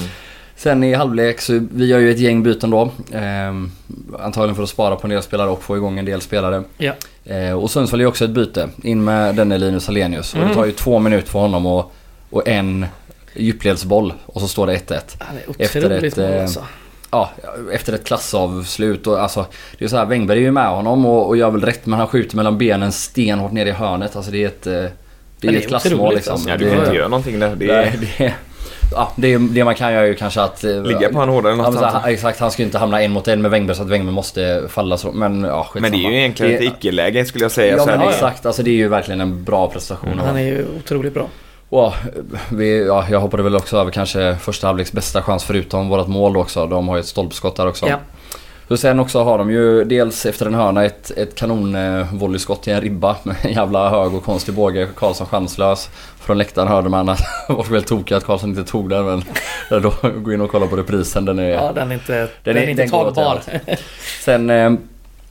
Sen 0.55 0.83
i 0.83 0.93
halvlek 0.93 1.41
så 1.41 1.67
vi 1.71 1.85
gör 1.85 1.99
ju 1.99 2.11
ett 2.11 2.19
gäng 2.19 2.43
byten 2.43 2.69
då. 2.69 2.91
Ehm, 3.13 3.71
antagligen 4.19 4.55
för 4.55 4.63
att 4.63 4.69
spara 4.69 4.95
på 4.95 5.07
en 5.07 5.11
del 5.11 5.23
spelare 5.23 5.49
och 5.49 5.63
få 5.63 5.77
igång 5.77 5.99
en 5.99 6.05
del 6.05 6.21
spelare. 6.21 6.63
Ja. 6.77 6.93
Eh, 7.25 7.51
och 7.51 7.71
Sundsvall 7.71 8.01
gör 8.01 8.07
också 8.07 8.25
ett 8.25 8.31
byte. 8.31 8.69
In 8.83 9.03
med 9.03 9.35
denne 9.35 9.57
Linus 9.57 9.89
Alenius. 9.89 10.33
Och 10.33 10.37
Mm. 10.39 10.49
det 10.49 10.55
tar 10.55 10.65
ju 10.65 10.71
två 10.71 10.99
minuter 10.99 11.27
för 11.29 11.39
honom 11.39 11.65
och, 11.65 11.93
och 12.29 12.47
en 12.47 12.85
djupledsboll. 13.35 14.13
Och 14.25 14.41
så 14.41 14.47
står 14.47 14.67
det 14.67 14.73
1-1. 14.75 15.15
Han 15.19 15.37
är 15.37 15.43
Efter 15.63 15.89
ett, 15.89 16.17
eh, 16.17 16.41
alltså. 16.41 16.63
Ja, 17.11 17.29
efter 17.73 17.93
ett 17.93 18.03
klassavslut 18.03 19.07
och 19.07 19.19
alltså 19.21 19.45
Det 19.77 19.85
är 19.85 19.89
så 19.89 19.97
här, 19.97 20.05
Wängberg 20.05 20.37
är 20.37 20.41
ju 20.41 20.51
med 20.51 20.67
honom 20.69 21.05
och, 21.05 21.27
och 21.27 21.37
gör 21.37 21.51
väl 21.51 21.61
rätt 21.61 21.85
men 21.85 21.99
han 21.99 22.07
skjuter 22.07 22.35
mellan 22.35 22.57
benen 22.57 22.91
stenhårt 22.91 23.51
ner 23.51 23.65
i 23.65 23.71
hörnet. 23.71 24.15
Alltså 24.15 24.31
det 24.31 24.43
är 24.43 24.47
ett... 24.47 24.67
eh, 24.67 24.73
Det 24.73 24.79
är, 24.79 24.91
det 25.39 25.47
är 25.47 25.53
ett 25.57 25.67
klassmål 25.67 26.15
liksom. 26.15 26.33
alltså. 26.33 26.49
Ja, 26.49 26.57
du 26.57 26.65
det, 26.65 26.71
kan 26.71 26.79
inte 26.79 26.95
göra 26.95 27.07
någonting 27.07 27.39
där. 27.39 27.55
Det 27.55 27.69
är, 27.69 27.93
det, 28.17 28.33
ja, 28.91 29.11
det, 29.15 29.37
det 29.37 29.63
man 29.63 29.75
kan 29.75 29.93
göra 29.93 30.03
är 30.03 30.07
ju 30.07 30.15
kanske 30.15 30.41
att... 30.41 30.63
eh, 30.63 30.83
ligga 30.83 31.09
på 31.09 31.19
han 31.19 31.29
hårdare 31.29 31.53
Ja, 31.55 31.69
något 31.69 31.83
här, 31.93 32.07
exakt, 32.09 32.39
han 32.39 32.51
ska 32.51 32.61
ju 32.61 32.65
inte 32.65 32.77
hamna 32.77 33.01
en 33.01 33.11
mot 33.11 33.27
en 33.27 33.41
med 33.41 33.51
Wängberg 33.51 33.77
så 33.77 33.83
att 33.83 33.89
Wängberg 33.89 34.13
måste 34.15 34.63
falla 34.69 34.97
så. 34.97 35.11
Men 35.11 35.43
ja, 35.43 35.67
Men 35.73 35.91
det 35.91 35.97
är 35.97 36.09
ju 36.11 36.17
egentligen 36.17 36.51
Det- 36.51 36.67
ett 36.67 36.73
icke-läge 36.73 37.25
skulle 37.25 37.43
jag 37.45 37.51
säga. 37.51 37.75
Ja 37.77 37.83
så 37.83 37.89
här, 37.89 37.97
men 37.97 38.07
det- 38.07 38.13
exakt, 38.13 38.45
alltså 38.45 38.63
det 38.63 38.69
är 38.69 38.75
ju 38.75 38.87
verkligen 38.87 39.21
en 39.21 39.43
bra 39.43 39.69
prestation. 39.69 40.19
Han 40.25 40.37
är 40.37 40.41
ju 40.43 40.65
otroligt 40.79 41.13
bra. 41.13 41.27
Och, 41.75 41.93
vi, 42.49 42.85
ja, 42.87 43.05
jag 43.09 43.19
hoppade 43.19 43.43
väl 43.43 43.55
också 43.55 43.77
över 43.77 43.91
kanske 43.91 44.35
första 44.35 44.67
halvleks 44.67 44.91
bästa 44.91 45.21
chans 45.21 45.43
förutom 45.43 45.89
vårt 45.89 46.07
mål 46.07 46.37
också. 46.37 46.67
De 46.67 46.87
har 46.87 46.95
ju 46.95 46.99
ett 46.99 47.05
stolpskott 47.05 47.55
där 47.55 47.67
också. 47.67 47.87
Ja. 47.87 47.97
Så 48.67 48.77
sen 48.77 48.99
också 48.99 49.23
har 49.23 49.37
de 49.37 49.51
ju 49.51 49.83
dels 49.83 50.25
efter 50.25 50.45
en 50.45 50.53
hörna 50.53 50.85
ett, 50.85 51.11
ett 51.17 51.35
kanonvolleyskott 51.35 52.67
i 52.67 52.71
en 52.71 52.81
ribba 52.81 53.15
med 53.23 53.35
en 53.41 53.51
jävla 53.53 53.89
hög 53.89 54.13
och 54.13 54.23
konstig 54.23 54.53
båge. 54.55 54.87
Karlsson 54.97 55.27
chanslös. 55.27 55.89
Från 56.19 56.37
läktaren 56.37 56.67
hörde 56.67 56.89
man 56.89 57.09
att 57.09 57.17
det 57.47 57.53
var 57.53 57.63
väl 57.63 57.83
tokigt 57.83 58.11
att 58.11 58.23
Karlsson 58.23 58.49
inte 58.49 58.63
tog 58.71 58.89
den 58.89 59.05
men 59.05 59.23
då 59.81 59.93
gå 60.15 60.33
in 60.33 60.41
och 60.41 60.51
kolla 60.51 60.67
på 60.67 60.75
reprisen. 60.75 61.25
Den 61.25 61.39
är, 61.39 61.49
Ja, 61.49 61.71
den 61.71 61.91
är 61.91 61.95
inte, 61.95 62.27
den 62.43 62.57
är- 62.57 62.61
är 62.61 62.67
inte 62.69 62.81
den 62.83 62.91
tagbar. 62.91 63.41
Sen 64.21 64.49
eh, 64.49 64.73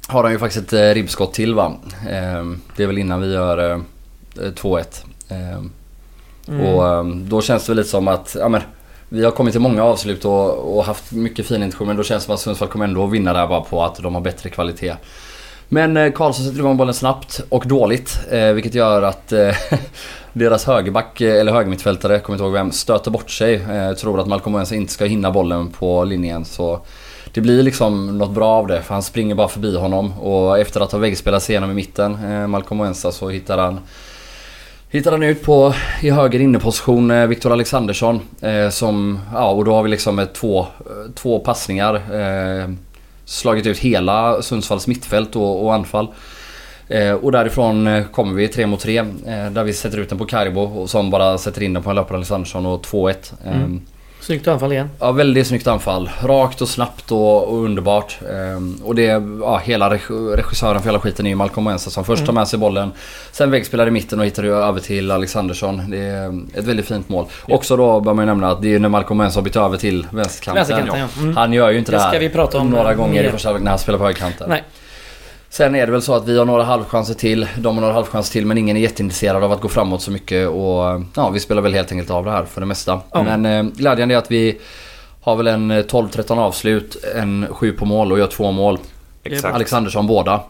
har 0.06 0.23
de 0.23 0.32
ju 0.32 0.38
faktiskt 0.38 0.67
ett 0.67 0.73
eh, 0.73 0.94
ribbskott 0.94 1.32
till 1.35 1.55
va. 1.55 1.73
Eh, 2.11 2.44
det 2.76 2.82
är 2.82 2.87
väl 2.87 2.99
innan 2.99 3.20
vi 3.20 3.32
gör 3.32 3.70
eh, 3.70 3.79
2-1. 4.37 4.85
Mm. 6.49 6.67
och 6.67 6.88
ehm, 6.88 7.29
då 7.29 7.41
känns 7.41 7.67
det 7.67 7.70
väl 7.70 7.76
lite 7.76 7.88
som 7.88 8.08
att, 8.08 8.37
ja 8.38 8.49
men 8.49 8.61
vi 9.08 9.25
har 9.25 9.31
kommit 9.31 9.52
till 9.52 9.61
många 9.61 9.85
avslut 9.85 10.25
och, 10.25 10.76
och 10.76 10.85
haft 10.85 11.12
mycket 11.12 11.46
fin 11.46 11.62
intention 11.62 11.87
men 11.87 11.96
då 11.96 12.02
känns 12.02 12.23
det 12.23 12.26
som 12.26 12.35
att 12.35 12.41
Sundsvall 12.41 12.69
kommer 12.69 12.85
ändå 12.85 13.06
vinna 13.06 13.32
där 13.32 13.46
bara 13.46 13.61
på 13.61 13.85
att 13.85 13.96
de 13.96 14.14
har 14.14 14.23
bättre 14.23 14.50
kvalitet. 14.50 14.94
Men 15.69 15.96
eh, 15.96 16.12
Karlsson 16.12 16.44
sätter 16.44 16.58
igång 16.58 16.76
bollen 16.76 16.94
snabbt 16.94 17.41
och 17.49 17.67
dåligt 17.67 18.19
eh, 18.31 18.49
vilket 18.49 18.75
gör 18.75 19.02
att 19.02 19.32
eh, 19.32 19.56
deras 20.32 20.64
högerback, 20.64 21.20
eh, 21.20 21.41
eller 21.41 21.52
högermittfältare, 21.52 22.20
kommer 22.20 22.37
inte 22.37 22.44
ihåg 22.44 22.52
vem, 22.52 22.73
stöter 22.73 23.11
bort 23.11 23.31
sig. 23.31 23.55
Eh, 23.55 23.93
tror 23.93 24.20
att 24.20 24.26
Malcolm 24.26 24.55
Owens 24.55 24.73
inte 24.73 24.93
ska 24.93 25.05
hinna 25.05 25.31
bollen 25.31 25.70
på 25.70 26.05
linjen 26.05 26.44
så 26.44 26.81
det 27.32 27.40
blir 27.40 27.62
liksom 27.62 28.19
något 28.19 28.31
bra 28.31 28.49
av 28.49 28.67
det 28.67 28.82
för 28.82 28.94
han 28.94 29.02
springer 29.02 29.35
bara 29.35 29.49
förbi 29.49 29.76
honom 29.76 30.20
och 30.20 30.58
efter 30.58 30.81
att 30.81 30.93
ha 30.93 30.99
väggspelat 30.99 31.43
sig 31.43 31.52
igenom 31.52 31.70
i 31.70 31.75
mitten, 31.75 32.14
eh, 32.25 32.47
Malcolm 32.47 32.81
Owensa, 32.81 33.12
så 33.12 33.29
hittar 33.29 33.58
han 33.58 33.81
Hittar 34.94 35.12
han 35.12 35.23
ut 35.23 35.43
på 35.43 35.75
i 36.02 36.11
höger 36.11 36.41
inneposition 36.41 37.11
eh, 37.11 37.26
Viktor 37.26 37.52
Alexandersson 37.52 38.20
eh, 38.41 38.69
som, 38.69 39.19
ja 39.32 39.50
och 39.50 39.64
då 39.64 39.75
har 39.75 39.82
vi 39.82 39.88
liksom 39.88 40.19
ett 40.19 40.35
två, 40.35 40.61
eh, 40.61 41.12
två 41.14 41.38
passningar 41.38 41.94
eh, 41.94 42.70
Slagit 43.25 43.67
ut 43.67 43.79
hela 43.79 44.43
Sundsvalls 44.43 44.87
mittfält 44.87 45.37
och, 45.37 45.64
och 45.64 45.75
anfall 45.75 46.08
eh, 46.88 47.12
Och 47.12 47.32
därifrån 47.32 47.87
eh, 47.87 48.05
kommer 48.05 48.35
vi 48.35 48.49
tre 48.49 48.67
mot 48.67 48.81
tre 48.81 48.99
eh, 48.99 49.50
där 49.50 49.64
vi 49.64 49.73
sätter 49.73 49.99
ut 49.99 50.08
den 50.08 50.19
på 50.19 50.25
Karibo 50.25 50.61
och 50.61 50.91
som 50.91 51.11
bara 51.11 51.38
sätter 51.38 51.62
in 51.62 51.73
den 51.73 51.82
på 51.82 51.90
en 51.90 51.97
löpare 51.97 52.17
Alexandersson 52.17 52.67
och 52.67 52.85
2-1 52.87 53.14
eh, 53.44 53.56
Mm. 53.56 53.81
Snyggt 54.26 54.49
anfall 54.49 54.73
igen. 54.73 54.91
Ja, 55.00 55.12
väldigt 55.12 55.47
snyggt 55.47 55.67
anfall. 55.67 56.11
Rakt 56.23 56.61
och 56.62 56.69
snabbt 56.69 57.12
och, 57.12 57.49
och 57.49 57.65
underbart. 57.65 58.19
Ehm, 58.32 58.81
och 58.85 58.94
det, 58.94 59.03
ja, 59.41 59.61
hela 59.65 59.91
reg- 59.91 60.37
regissören 60.37 60.81
för 60.82 60.88
hela 60.88 61.00
skiten 61.00 61.26
är 61.26 61.31
ju 61.31 61.37
Malcolm 61.37 61.67
Wensa 61.67 61.91
som 61.91 62.05
först 62.05 62.26
tar 62.26 62.32
med 62.32 62.49
sig 62.49 62.59
bollen. 62.59 62.93
Sen 63.32 63.50
väggspelar 63.50 63.87
i 63.87 63.91
mitten 63.91 64.21
och 64.21 64.26
hittar 64.26 64.43
ju 64.43 64.55
över 64.55 64.81
till 64.81 65.11
Alexandersson. 65.11 65.91
Det 65.91 65.99
är 65.99 66.41
ett 66.59 66.65
väldigt 66.65 66.87
fint 66.87 67.09
mål. 67.09 67.26
Också 67.49 67.76
då 67.76 68.00
bör 68.00 68.15
man 68.15 68.23
ju 68.23 68.26
nämna 68.26 68.50
att 68.50 68.62
det 68.62 68.75
är 68.75 68.79
när 68.79 68.88
Malcolm 68.88 69.19
Wensa 69.19 69.38
har 69.38 69.44
bytt 69.44 69.56
över 69.56 69.76
till 69.76 70.06
vänsterkanten. 70.11 70.55
Vänsterkanten, 70.55 71.09
ja. 71.17 71.23
Mm. 71.23 71.37
Han 71.37 71.53
gör 71.53 71.71
ju 71.71 71.79
inte 71.79 71.91
Det 71.93 71.97
det, 71.97 72.03
här 72.03 72.11
ska 72.11 72.19
vi 72.19 72.29
prata 72.29 72.59
om, 72.59 72.71
några 72.71 72.91
eh, 72.91 72.97
gånger 72.97 73.25
i 73.25 73.31
första 73.31 73.49
halvlek 73.49 73.65
när 73.65 73.71
han 73.71 73.79
spelar 73.79 73.99
på 73.99 74.05
högerkanten. 74.05 74.49
Nej. 74.49 74.65
Sen 75.56 75.74
är 75.74 75.86
det 75.86 75.92
väl 75.92 76.02
så 76.02 76.14
att 76.14 76.28
vi 76.28 76.38
har 76.38 76.44
några 76.44 76.62
halvchanser 76.64 77.14
till. 77.14 77.46
De 77.56 77.74
har 77.76 77.80
några 77.80 77.94
halvchanser 77.94 78.32
till 78.32 78.46
men 78.46 78.58
ingen 78.58 78.76
är 78.76 78.80
jätteintresserad 78.80 79.44
av 79.44 79.52
att 79.52 79.60
gå 79.60 79.68
framåt 79.68 80.02
så 80.02 80.10
mycket. 80.10 80.49
Och 80.49 81.02
ja, 81.16 81.30
vi 81.32 81.40
spelar 81.40 81.62
väl 81.62 81.75
helt 81.75 81.92
enkelt 81.92 82.11
av 82.11 82.25
det 82.25 82.30
här 82.30 82.44
för 82.44 82.61
det 82.61 82.66
mesta. 82.66 83.00
Ja. 83.12 83.23
Men 83.23 83.46
eh, 83.46 83.62
glädjande 83.75 84.14
är 84.14 84.18
att 84.18 84.30
vi 84.30 84.58
har 85.20 85.37
väl 85.37 85.46
en 85.46 85.70
eh, 85.70 85.76
12-13 85.84 86.38
avslut, 86.38 86.96
en 87.16 87.46
7 87.50 87.73
på 87.73 87.84
mål 87.84 88.12
och 88.12 88.18
gör 88.18 88.26
två 88.26 88.50
mål. 88.52 88.78
Exakt. 89.25 89.54
Alexandersson 89.54 90.06
båda. 90.06 90.40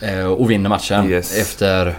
Eh, 0.00 0.24
och 0.26 0.50
vinner 0.50 0.68
matchen 0.70 1.10
Yes. 1.10 1.38
efter... 1.38 1.86
eh, 1.86 1.94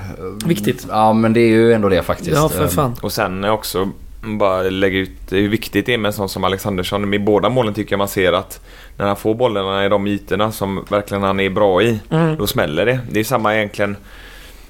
Viktigt. 0.47 0.85
Ja 0.89 1.13
men 1.13 1.33
det 1.33 1.39
är 1.39 1.47
ju 1.47 1.73
ändå 1.73 1.89
det 1.89 2.01
faktiskt. 2.03 2.31
Ja, 2.37 2.49
för 2.49 2.63
Eh, 2.63 2.69
fan. 2.69 2.95
Och 3.01 3.11
sen 3.11 3.43
också 3.43 3.89
bara 4.23 4.61
lägga 4.61 4.97
ut 4.99 5.11
hur 5.31 5.49
viktigt 5.49 5.85
det 5.85 5.93
är 5.93 5.97
med 5.97 6.09
en 6.09 6.13
sån 6.13 6.29
som 6.29 6.43
Alexandersson. 6.43 7.09
Med 7.09 7.23
båda 7.23 7.49
målen 7.49 7.73
tycker 7.73 7.93
jag 7.93 7.97
man 7.97 8.07
ser 8.07 8.33
att 8.33 8.61
när 8.97 9.05
han 9.07 9.15
får 9.15 9.35
bollarna 9.35 9.85
i 9.85 9.89
de 9.89 10.07
ytorna 10.07 10.51
som 10.51 10.85
verkligen 10.89 11.23
han 11.23 11.39
är 11.39 11.49
bra 11.49 11.81
i, 11.81 11.99
Mm. 12.09 12.35
då 12.37 12.47
smäller 12.47 12.85
det. 12.85 12.99
Det 13.11 13.19
är 13.19 13.23
samma 13.23 13.55
egentligen 13.55 13.95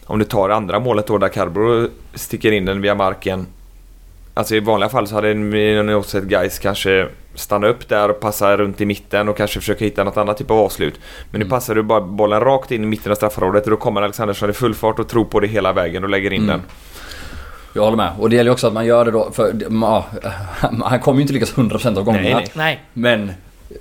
om 0.06 0.20
du 0.20 0.26
tar 0.26 0.50
andra 0.50 0.80
målet 0.80 1.08
då 1.08 1.18
där 1.18 1.30
Carbro 1.30 1.88
sticker 2.14 2.52
in 2.52 2.66
den 2.66 2.82
via 2.82 2.96
marken. 2.96 3.48
Alltså 4.34 4.56
i 4.56 4.60
vanliga 4.60 4.90
fall 4.90 5.08
så 5.08 5.16
hade 5.16 5.34
nog 5.34 6.06
sett 6.06 6.24
guys 6.24 6.60
kanske 6.60 7.08
stanna 7.36 7.68
upp 7.68 7.88
där 7.90 8.10
och 8.10 8.20
passa 8.20 8.58
runt 8.58 8.82
i 8.82 8.86
mitten 8.86 9.30
och 9.30 9.38
kanske 9.38 9.60
försöka 9.60 9.86
hitta 9.86 10.04
något 10.04 10.18
annat 10.18 10.38
typ 10.38 10.52
av 10.52 10.58
avslut. 10.60 10.94
Men 11.32 11.40
nu 11.40 11.46
Mm. 11.46 11.50
passar 11.50 11.76
du 11.76 11.82
bara 11.84 12.02
bollen 12.02 12.40
rakt 12.42 12.72
in 12.72 12.84
i 12.84 12.88
mitten 12.88 13.12
av 13.12 13.16
straffområdet 13.16 13.64
och 13.64 13.70
då 13.70 13.78
kommer 13.78 14.02
Alexandersson 14.02 14.50
i 14.50 14.54
full 14.54 14.74
fart 14.76 15.00
och 15.00 15.08
tror 15.08 15.26
på 15.26 15.40
det 15.40 15.48
hela 15.48 15.74
vägen 15.74 16.04
och 16.04 16.10
lägger 16.10 16.34
in 16.34 16.44
Mm. 16.44 16.48
den. 16.48 16.62
Jag 17.74 17.84
håller 17.84 17.98
med. 17.98 18.12
Och 18.20 18.30
det 18.30 18.36
gäller 18.36 18.52
också 18.52 18.68
att 18.68 18.74
man 18.74 18.86
gör 18.86 19.06
det 19.06 19.12
då. 19.12 19.32
För 19.32 19.56
ja, 19.82 20.06
han 20.84 21.00
kommer 21.00 21.18
ju 21.18 21.22
inte 21.22 21.34
lyckas 21.34 21.54
100% 21.54 21.98
av 21.98 22.04
gångerna. 22.04 22.38
Nej, 22.38 22.48
nej. 22.54 22.80
Men 22.94 23.32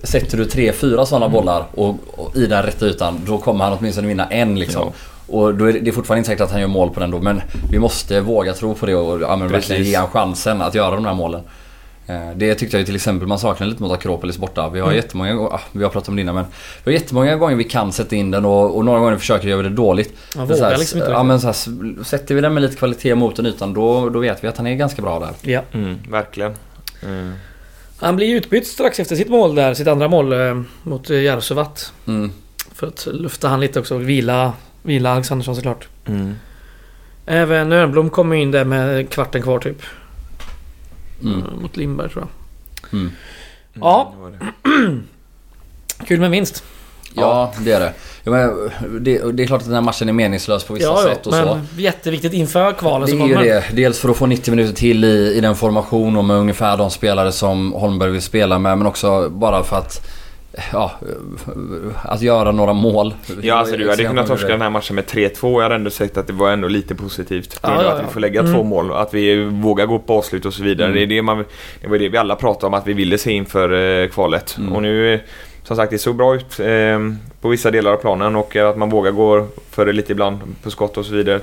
sätter 0.02 0.38
du 0.38 0.44
tre, 0.44 0.72
fyra 0.72 1.06
sådana 1.06 1.28
bollar 1.28 1.64
och, 1.75 1.96
och 2.06 2.37
i 2.37 2.46
den 2.46 2.62
rätta 2.62 2.87
ytan, 2.87 3.20
då 3.26 3.38
kommer 3.38 3.64
han 3.64 3.78
åtminstone 3.78 4.08
vinna 4.08 4.26
en 4.26 4.58
liksom. 4.58 4.82
Ja. 4.87 4.92
Och 5.34 5.54
då 5.54 5.64
är 5.64 5.72
det, 5.72 5.78
det 5.78 5.90
är 5.90 5.92
fortfarande 5.92 6.18
inte 6.18 6.28
säkert 6.28 6.44
att 6.44 6.50
han 6.50 6.61
gör 6.61 6.68
mål 6.68 6.90
på 6.90 7.00
den 7.00 7.11
då, 7.11 7.20
men 7.20 7.42
vi 7.70 7.78
måste 7.78 8.20
våga 8.20 8.52
tro 8.52 8.75
på 8.75 8.87
det 8.87 8.94
och 8.94 9.20
ja, 9.20 9.37
verkligen 9.37 9.82
ge 9.82 9.94
han 9.94 10.08
chansen 10.08 10.62
att 10.62 10.75
göra 10.75 10.94
de 10.94 11.04
här 11.04 11.14
målen. 11.14 11.40
Eh, 12.14 12.37
Det 12.37 12.54
tyckte 12.54 12.76
jag 12.76 12.81
ju 12.81 12.87
till 12.87 12.95
exempel 12.95 13.28
man 13.28 13.38
saknar 13.38 13.66
lite 13.66 13.83
mot 13.83 13.92
Akropolis 13.92 14.38
borta. 14.38 14.69
Vi 14.69 14.81
har 14.81 14.87
Mm. 14.87 14.97
jättemånga 14.97 15.35
gånger, 15.35 15.50
ah, 15.54 15.61
vi 15.73 15.83
har 15.83 15.90
pratat 15.90 16.09
om 16.09 16.16
det 16.16 16.23
innan 16.23 16.35
men 16.35 16.45
Vi 16.85 16.92
har 16.92 17.00
jättemånga 17.00 17.37
gånger 17.37 17.57
vi 17.57 17.64
kan 17.64 17.92
sätta 17.92 18.16
in 18.16 18.31
den 18.31 18.45
och, 18.45 18.76
och 18.76 18.85
några 18.85 19.00
gånger 19.00 19.16
försöker 19.16 19.49
göra 19.49 19.62
det 19.62 19.69
dåligt. 19.69 20.14
Man 20.37 20.47
vågar 20.49 20.62
här, 20.71 20.78
liksom 20.78 20.99
inte. 21.00 21.11
ja, 21.11 21.23
men 21.23 21.40
så 21.40 21.47
här, 21.47 22.04
sätter 22.04 22.35
vi 22.35 22.40
den 22.40 22.54
med 22.54 22.62
lite 22.62 22.76
kvalitet 22.76 23.14
mot 23.14 23.37
den 23.37 23.47
ytan 23.47 23.75
då, 23.75 24.09
då 24.09 24.19
vet 24.19 24.45
vi 24.45 24.49
att 24.49 24.57
han 24.57 24.66
är 24.66 24.75
ganska 24.75 25.02
bra 25.02 25.21
där. 25.21 25.50
Ja. 25.52 25.62
Mm, 25.73 25.99
verkligen. 26.11 26.54
Mm. 27.02 27.33
Han 28.00 28.16
blir 28.16 28.35
utbytt 28.37 28.66
strax 28.66 29.00
efter 29.00 29.16
sitt 29.16 29.28
mål 29.28 29.54
där, 29.54 29.75
sitt 29.75 29.88
andra 29.88 30.09
mål 30.09 30.33
eh, 30.33 30.62
mot 30.83 31.11
eh, 31.11 31.16
Jarsuvat. 31.23 31.92
Mm. 32.07 32.33
För 32.75 32.87
att 32.87 33.09
lufta 33.12 33.49
han 33.49 33.61
lite 33.61 33.81
också 33.81 33.95
och 33.95 34.09
vila, 34.09 34.52
vila 34.83 35.11
Alexandersson 35.12 35.57
såklart. 35.57 35.88
Mm. 36.07 36.35
Även 37.26 37.73
Örnblom 37.73 38.11
kommer 38.11 38.37
in 38.37 38.50
där 38.50 38.64
med 38.64 39.11
kvarten 39.11 39.42
kvar 39.42 39.59
typ. 39.59 39.83
Mm. 41.25 41.43
Mot 41.62 41.76
Lindberg 41.76 42.09
tror 42.11 42.25
jag. 42.91 42.99
Mm. 43.00 43.12
Ja. 43.75 44.14
det 44.17 44.23
var 44.23 44.31
det. 44.31 45.00
Kul 46.07 46.21
med 46.21 46.31
vinst. 46.31 46.64
Ja, 47.14 47.52
det 47.61 47.73
är 47.73 47.81
det. 47.81 47.93
Ja, 48.25 48.31
men 48.31 48.71
det. 49.05 49.33
Det 49.33 49.43
är 49.43 49.47
klart 49.47 49.61
att 49.61 49.67
den 49.67 49.75
här 49.75 49.81
matchen 49.81 50.09
är 50.09 50.12
meningslös 50.12 50.64
på 50.64 50.75
vissa 50.75 50.87
Ja, 50.87 51.02
sätt 51.02 51.21
ja, 51.25 51.29
och 51.29 51.35
så. 51.49 51.55
men 51.55 51.67
jätteviktigt 51.76 52.33
inför 52.33 52.73
kvalen 52.73 53.07
Det 53.07 53.11
som 53.12 53.21
är 53.21 53.26
ju 53.26 53.35
kommer. 53.35 53.47
det. 53.47 53.64
Dels 53.73 53.99
för 53.99 54.09
att 54.09 54.17
få 54.17 54.26
90 54.26 54.50
minuter 54.50 54.75
till 54.75 55.05
i, 55.05 55.35
i 55.37 55.41
den 55.41 55.57
formation 55.57 56.17
och 56.17 56.25
med 56.25 56.37
ungefär 56.37 56.76
de 56.76 56.91
spelare 56.91 57.33
som 57.33 57.73
Holmberg 57.73 58.11
vill 58.11 58.23
spela 58.23 58.59
med. 58.59 58.79
Men 58.79 58.87
också 58.87 59.29
bara 59.31 59.62
för 59.64 59.76
att... 59.79 60.09
Ja, 60.73 60.92
att 62.02 62.23
göra 62.23 62.52
några 62.52 62.73
mål. 62.73 63.14
Ja, 63.42 63.54
alltså 63.54 63.76
du 63.76 63.90
hade 63.90 64.04
kunnat 64.04 64.26
torska 64.26 64.49
den 64.49 64.62
här 64.62 64.71
matchen 64.71 64.94
med 64.97 65.04
3-2. 65.04 65.52
Jag 65.52 65.62
hade 65.62 65.75
ändå 65.75 65.90
sagt 65.90 66.16
att 66.16 66.26
det 66.26 66.32
var 66.32 66.50
ändå 66.50 66.68
lite 66.68 66.94
positivt. 66.94 67.62
På 67.62 67.68
Ja, 67.68 67.75
grund 67.75 67.80
av 67.80 67.87
ja, 67.87 67.92
att 67.92 67.99
ja. 68.02 68.06
vi 68.06 68.12
får 68.12 68.21
lägga 68.21 68.40
Mm. 68.40 68.52
två 68.52 68.62
mål 68.62 68.90
och 68.90 69.02
att 69.02 69.14
vi 69.14 69.44
vågar 69.44 69.87
gå 69.87 69.99
på 69.99 70.18
avslut 70.18 70.47
och 70.47 70.54
så 70.54 70.62
vidare. 70.62 70.87
Mm. 70.88 70.97
Det, 70.99 71.02
är 71.02 71.06
det, 71.16 71.23
man, 71.23 71.44
det 71.80 71.88
var 71.88 71.99
det 71.99 72.09
vi 72.09 72.18
alla 72.18 72.37
pratade 72.37 72.66
om 72.66 72.75
att 72.75 72.87
vi 72.87 72.92
ville 72.92 73.18
se 73.18 73.32
inför 73.32 74.02
eh, 74.02 74.09
kvalet. 74.09 74.56
Mm. 74.59 74.73
Och 74.73 74.82
nu, 74.82 75.21
som 75.64 75.76
sagt, 75.76 75.90
det 75.92 75.99
såg 75.99 76.16
bra 76.16 76.35
ut 76.35 76.61
eh, 76.61 76.99
på 77.40 77.49
vissa 77.49 77.71
delar 77.71 77.92
av 77.92 77.97
planen 77.97 78.37
och 78.37 78.56
eh, 78.56 78.68
att 78.68 78.76
man 78.78 78.90
vågar 78.90 79.11
gå 79.11 79.47
för 79.71 79.87
det 79.87 79.92
lite 79.92 80.12
ibland 80.12 80.38
på 80.62 80.71
skott 80.71 80.97
och 80.97 81.06
så 81.06 81.14
vidare. 81.14 81.40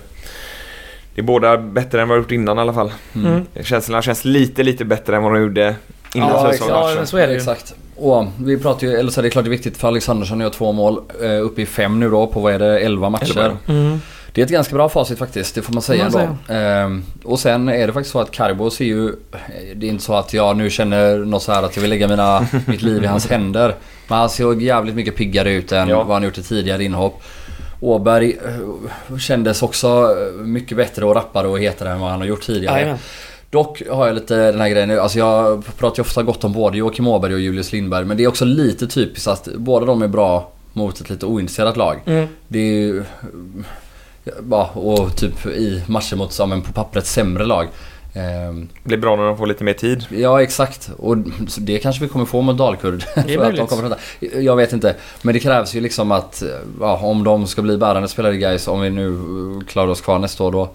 Det 1.16 1.22
är 1.22 1.26
båda 1.26 1.58
bättre 1.58 2.02
än 2.02 2.08
vad 2.08 2.18
vi 2.18 2.22
gjort 2.24 2.32
innan 2.32 2.58
i 2.58 2.62
alla 2.62 2.74
fall. 2.74 2.92
Mm. 3.16 3.46
Känslan 3.64 4.02
känns 4.02 4.26
lite, 4.26 4.64
lite 4.64 4.86
bättre 4.86 5.16
än 5.16 5.24
vad 5.24 5.34
de 5.34 5.42
gjorde 5.42 5.76
innan 6.14 6.30
Ja, 6.30 6.52
säsongsmatchen. 6.52 6.90
Ja, 6.90 6.96
men 6.96 7.08
så 7.08 7.18
är 7.18 7.28
det 7.28 7.34
ju. 7.34 7.38
Exakt. 7.38 7.76
Och 8.02 8.26
vi 8.44 8.58
pratar 8.58 8.88
ju, 8.88 8.94
eller 8.94 9.12
så 9.12 9.22
är 9.22 9.24
det 9.24 9.30
klart 9.30 9.46
det 9.46 9.48
är 9.48 9.52
viktigt 9.52 9.78
för 9.78 9.88
Alexandersson 9.88 10.38
att 10.38 10.42
göra 10.42 10.54
två 10.54 10.72
mål. 10.72 11.02
Eh, 11.24 11.46
uppe 11.46 11.62
i 11.62 11.66
fem 11.66 12.00
nu 12.00 12.10
då 12.10 12.28
på 12.28 12.40
vad 12.40 12.54
är 12.54 12.60
det, 12.60 12.80
11 12.80 13.10
matcher. 13.10 13.58
Mm. 13.68 14.02
Det 14.34 14.42
är 14.42 14.46
ett 14.46 14.52
ganska 14.52 14.76
bra 14.76 14.90
facit 14.90 15.20
faktiskt, 15.20 15.56
det 15.56 15.62
får 15.62 15.74
man 15.74 15.82
säga 15.82 16.06
ändå. 16.06 16.54
Ehm, 16.54 17.04
och 17.24 17.40
sen 17.40 17.70
är 17.70 17.88
det 17.88 17.94
faktiskt 17.94 18.12
så 18.12 18.20
att 18.20 18.32
Carbo 18.32 18.70
ser 18.70 18.86
ju... 18.86 19.12
Det 19.76 19.88
är 19.88 19.90
inte 19.90 20.04
så 20.04 20.14
att 20.14 20.34
jag 20.34 20.58
nu 20.58 20.70
känner 20.70 21.18
något 21.18 21.44
så 21.44 21.52
här 21.52 21.64
att 21.64 21.76
jag 21.76 21.82
vill 21.82 21.90
lägga 21.90 22.08
mina, 22.08 22.48
mitt 22.66 22.82
liv 22.82 23.04
i 23.04 23.08
hans 23.08 23.30
händer. 23.30 23.76
Men 24.08 24.18
han 24.18 24.30
ser 24.30 24.62
jävligt 24.62 24.96
mycket 24.96 25.16
piggare 25.16 25.52
ut 25.52 25.72
än 25.72 25.88
Ja. 25.90 26.04
vad 26.04 26.16
han 26.16 26.24
gjort 26.24 26.38
i 26.38 26.44
tidigare 26.44 26.84
inhopp. 26.84 27.22
Åberg 27.82 28.38
eh, 29.12 29.18
kändes 29.18 29.64
också 29.64 30.16
mycket 30.40 30.78
bättre 30.78 31.06
och 31.06 31.16
rappare 31.16 31.48
och 31.48 31.60
hetare 31.60 31.90
än 31.90 32.00
vad 32.00 32.10
han 32.10 32.20
har 32.20 32.28
gjort 32.28 32.42
tidigare. 32.42 32.76
Jajamän. 32.80 32.98
Dock 33.50 33.82
har 33.90 34.08
jag 34.08 34.16
lite 34.16 34.52
den 34.52 34.62
här 34.62 34.70
grejen 34.70 34.90
nu. 34.90 35.00
Alltså 35.00 35.20
jag 35.20 35.64
pratar 35.78 35.98
ju 35.98 36.02
ofta 36.02 36.24
gott 36.24 36.44
om 36.44 36.54
både 36.54 36.78
Joakim 36.78 37.08
Åberg 37.08 37.34
och 37.34 37.40
Julius 37.40 37.72
Lindberg. 37.72 38.06
Men 38.06 38.18
det 38.18 38.24
är 38.24 38.28
också 38.28 38.46
lite 38.46 38.88
typiskt 38.88 39.28
att 39.28 39.48
båda 39.56 39.86
de 39.86 40.02
är 40.02 40.08
bra 40.08 40.52
mot 40.74 41.02
ett 41.02 41.10
lite 41.10 41.26
ointresserat 41.26 41.78
lag. 41.78 42.00
Mm. 42.06 42.28
Det 42.48 42.60
är 42.60 42.74
ju... 42.74 43.04
Ja, 44.50 44.70
och 44.74 45.16
typ 45.16 45.46
i 45.46 45.84
matcher 45.88 46.16
mot, 46.16 46.36
ja, 46.40 46.46
men 46.46 46.62
på 46.62 46.74
pappret 46.74 47.06
sämre 47.06 47.46
lag. 47.46 47.68
Ehm, 48.14 48.68
Det 48.84 48.88
blir 48.88 48.98
bra 48.98 49.16
när 49.16 49.24
de 49.24 49.38
får 49.38 49.48
lite 49.48 49.64
mer 49.64 49.74
tid. 49.74 50.06
Ja 50.10 50.42
exakt 50.42 50.90
och 50.98 51.18
det 51.58 51.80
kanske 51.80 52.02
vi 52.04 52.10
kommer 52.10 52.26
få 52.26 52.42
mot 52.42 52.58
Dalkurd. 52.58 53.02
för 53.14 53.20
att 53.22 53.28
de 53.28 53.38
möjligt. 53.38 53.70
kommer 53.70 53.92
att 53.92 54.00
hända. 54.20 54.40
Jag 54.42 54.56
vet 54.56 54.74
inte. 54.74 54.96
Men 55.22 55.34
det 55.34 55.40
krävs 55.40 55.76
ju 55.76 55.82
liksom 55.82 56.12
att 56.12 56.44
ja, 56.80 56.98
om 56.98 57.24
de 57.24 57.48
ska 57.48 57.62
bli 57.62 57.78
bärande 57.78 58.08
spelare 58.08 58.36
i 58.36 58.38
Gais 58.38 58.68
om 58.68 58.82
vi 58.82 58.90
nu 58.90 59.20
klarar 59.68 59.88
oss 59.88 60.02
kvar 60.02 60.20
nästa 60.20 60.44
år 60.44 60.52
då. 60.52 60.70